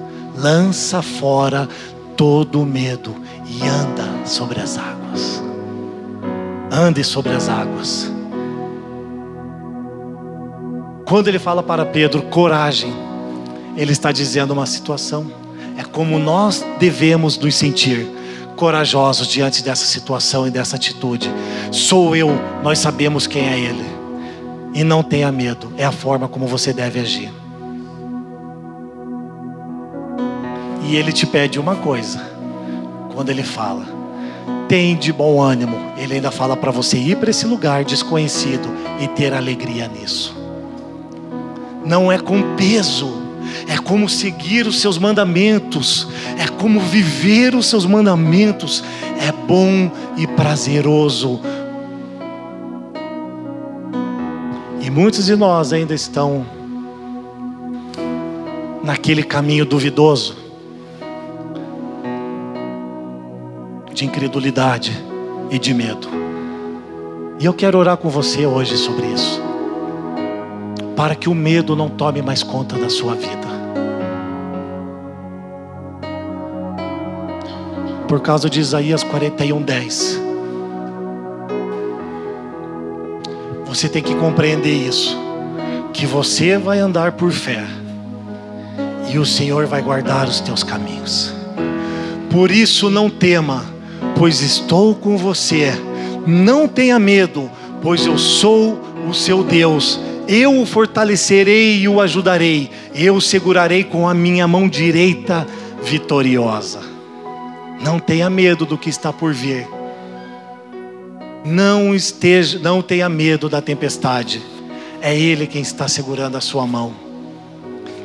Lança 0.42 1.04
fora 1.04 1.70
todo 2.18 2.62
o 2.62 2.66
medo 2.66 3.16
e 3.46 3.62
anda 3.68 4.26
sobre 4.26 4.60
as 4.60 4.76
águas. 4.76 5.44
Ande 6.72 7.04
sobre 7.04 7.32
as 7.32 7.48
águas. 7.48 8.12
Quando 11.06 11.28
ele 11.28 11.38
fala 11.38 11.62
para 11.62 11.86
Pedro, 11.86 12.24
coragem, 12.24 12.92
ele 13.78 13.92
está 13.92 14.12
dizendo 14.12 14.52
uma 14.52 14.66
situação. 14.66 15.32
É 15.78 15.84
como 15.84 16.18
nós 16.18 16.66
devemos 16.80 17.38
nos 17.38 17.54
sentir 17.54 18.08
corajosos 18.56 19.28
diante 19.28 19.62
dessa 19.64 19.86
situação 19.86 20.48
e 20.48 20.50
dessa 20.50 20.76
atitude. 20.76 21.32
Sou 21.72 22.16
eu, 22.16 22.30
nós 22.64 22.80
sabemos 22.80 23.28
quem 23.28 23.48
é 23.48 23.60
Ele. 23.60 23.86
E 24.74 24.84
não 24.84 25.04
tenha 25.04 25.32
medo, 25.32 25.72
é 25.78 25.86
a 25.86 25.92
forma 25.92 26.28
como 26.28 26.48
você 26.48 26.74
deve 26.74 27.00
agir. 27.00 27.41
E 30.92 30.98
Ele 30.98 31.14
te 31.14 31.26
pede 31.26 31.58
uma 31.58 31.78
coisa, 31.78 32.22
quando 33.16 33.30
Ele 33.30 33.44
fala, 33.44 33.86
tem 34.68 34.94
de 34.94 35.14
bom 35.14 35.42
ânimo. 35.42 35.78
Ele 35.96 36.16
ainda 36.16 36.30
fala 36.32 36.58
para 36.58 36.70
você 36.70 36.98
ir 36.98 37.16
para 37.16 37.30
esse 37.30 37.48
lugar 37.48 37.86
desconhecido 37.86 38.68
e 39.00 39.08
ter 39.08 39.34
alegria 39.34 39.88
nisso. 39.88 40.36
Não 41.86 42.12
é 42.12 42.20
com 42.20 42.58
peso 42.58 43.22
é 43.70 43.78
como 43.78 44.10
seguir 44.10 44.68
os 44.68 44.82
seus 44.82 44.98
mandamentos, 44.98 46.10
é 46.38 46.48
como 46.48 46.80
viver 46.80 47.56
os 47.56 47.68
seus 47.68 47.86
mandamentos, 47.86 48.84
é 49.18 49.32
bom 49.32 49.90
e 50.18 50.28
prazeroso. 50.28 51.40
E 54.82 54.90
muitos 54.90 55.26
de 55.26 55.38
nós 55.38 55.72
ainda 55.72 55.94
estão 55.94 56.46
naquele 58.84 59.24
caminho 59.24 59.66
duvidoso 59.66 60.51
de 64.02 64.08
incredulidade 64.08 64.92
e 65.52 65.60
de 65.60 65.76
medo. 65.76 66.08
E 67.40 67.46
eu 67.46 67.54
quero 67.54 67.78
orar 67.78 67.98
com 67.98 68.10
você 68.10 68.48
hoje 68.48 68.76
sobre 68.76 69.06
isso 69.06 69.40
para 70.96 71.14
que 71.14 71.30
o 71.30 71.36
medo 71.36 71.76
não 71.76 71.88
tome 71.88 72.20
mais 72.20 72.42
conta 72.42 72.80
da 72.80 72.90
sua 72.90 73.14
vida. 73.14 73.48
Por 78.08 78.22
causa 78.22 78.50
de 78.50 78.60
Isaías 78.60 79.04
41:10. 79.04 80.20
Você 83.68 83.88
tem 83.88 84.02
que 84.02 84.16
compreender 84.16 84.74
isso, 84.74 85.16
que 85.94 86.08
você 86.08 86.58
vai 86.58 86.80
andar 86.80 87.12
por 87.12 87.32
fé 87.32 87.64
e 89.14 89.20
o 89.20 89.26
Senhor 89.28 89.68
vai 89.68 89.84
guardar 89.84 90.28
os 90.28 90.40
teus 90.40 90.64
caminhos. 90.64 91.32
Por 92.32 92.50
isso 92.50 92.90
não 92.90 93.08
tema, 93.08 93.71
pois 94.18 94.42
estou 94.42 94.96
com 94.96 95.18
você. 95.18 95.72
Não 96.26 96.68
tenha 96.68 97.00
medo, 97.00 97.50
pois 97.82 98.06
eu 98.06 98.18
sou 98.18 98.80
o 99.08 99.14
seu 99.14 99.44
Deus 99.44 100.00
eu 100.28 100.62
o 100.62 100.66
fortalecerei 100.66 101.82
e 101.82 101.90
o 101.90 102.00
ajudarei, 102.00 102.70
eu 102.96 103.16
o 103.16 103.22
segurarei 103.22 103.84
com 103.84 104.08
a 104.08 104.14
minha 104.14 104.48
mão 104.48 104.70
direita 104.70 105.46
vitoriosa. 105.84 106.80
Não 107.84 108.00
tenha 108.00 108.30
medo 108.30 108.66
do 108.66 108.78
que 108.78 108.90
está 108.90 109.12
por 109.12 109.34
vir. 109.34 109.68
Não 111.44 111.94
esteja, 111.94 112.60
não 112.60 112.82
tenha 112.82 113.10
medo 113.10 113.50
da 113.50 113.62
tempestade. 113.62 114.42
É 115.02 115.18
ele 115.18 115.48
quem 115.48 115.62
está 115.62 115.88
segurando 115.90 116.38
a 116.38 116.42
sua 116.42 116.66
mão. 116.66 116.94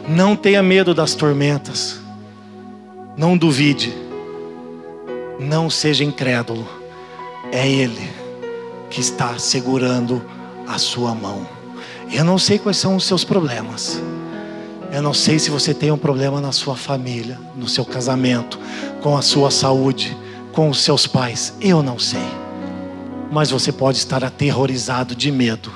Não 0.08 0.34
tenha 0.34 0.62
medo 0.62 0.94
das 0.94 1.14
tormentas. 1.14 2.00
Não 3.16 3.36
duvide. 3.36 3.94
Não 5.38 5.68
seja 5.68 6.02
incrédulo. 6.02 6.66
É 7.52 7.68
ele 7.68 8.10
que 8.90 9.00
está 9.00 9.38
segurando 9.38 10.24
a 10.66 10.78
sua 10.78 11.14
mão. 11.14 11.46
Eu 12.10 12.24
não 12.24 12.38
sei 12.38 12.58
quais 12.58 12.76
são 12.76 12.96
os 12.96 13.04
seus 13.04 13.24
problemas. 13.24 14.00
Eu 14.92 15.02
não 15.02 15.12
sei 15.12 15.38
se 15.38 15.50
você 15.50 15.74
tem 15.74 15.90
um 15.90 15.98
problema 15.98 16.40
na 16.40 16.52
sua 16.52 16.76
família, 16.76 17.38
no 17.54 17.68
seu 17.68 17.84
casamento, 17.84 18.58
com 19.02 19.16
a 19.16 19.22
sua 19.22 19.50
saúde, 19.50 20.16
com 20.52 20.70
os 20.70 20.80
seus 20.80 21.06
pais. 21.06 21.52
Eu 21.60 21.82
não 21.82 21.98
sei. 21.98 22.24
Mas 23.30 23.50
você 23.50 23.70
pode 23.72 23.98
estar 23.98 24.24
aterrorizado 24.24 25.14
de 25.14 25.30
medo. 25.30 25.70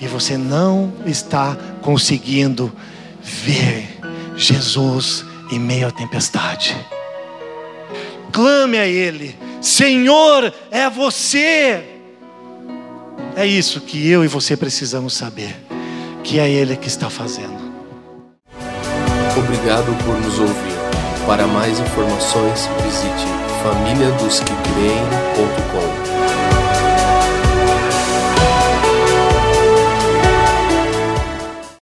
E 0.00 0.06
você 0.06 0.36
não 0.36 0.92
está 1.06 1.56
conseguindo 1.80 2.72
ver 3.22 3.98
Jesus 4.36 5.24
em 5.50 5.58
meio 5.58 5.86
à 5.86 5.90
tempestade. 5.90 6.76
Clame 8.32 8.78
a 8.78 8.86
Ele: 8.86 9.36
Senhor, 9.60 10.52
é 10.70 10.88
você. 10.88 11.82
É 13.36 13.46
isso 13.46 13.80
que 13.80 14.10
eu 14.10 14.24
e 14.24 14.28
você 14.28 14.56
precisamos 14.56 15.12
saber, 15.14 15.54
que 16.24 16.38
é 16.38 16.50
Ele 16.50 16.76
que 16.76 16.88
está 16.88 17.10
fazendo. 17.10 17.60
Obrigado 19.36 19.94
por 20.04 20.18
nos 20.20 20.38
ouvir. 20.38 20.72
Para 21.26 21.46
mais 21.46 21.78
informações, 21.78 22.68
visite 22.84 23.26
famíliadosquecreem.com. 23.62 26.41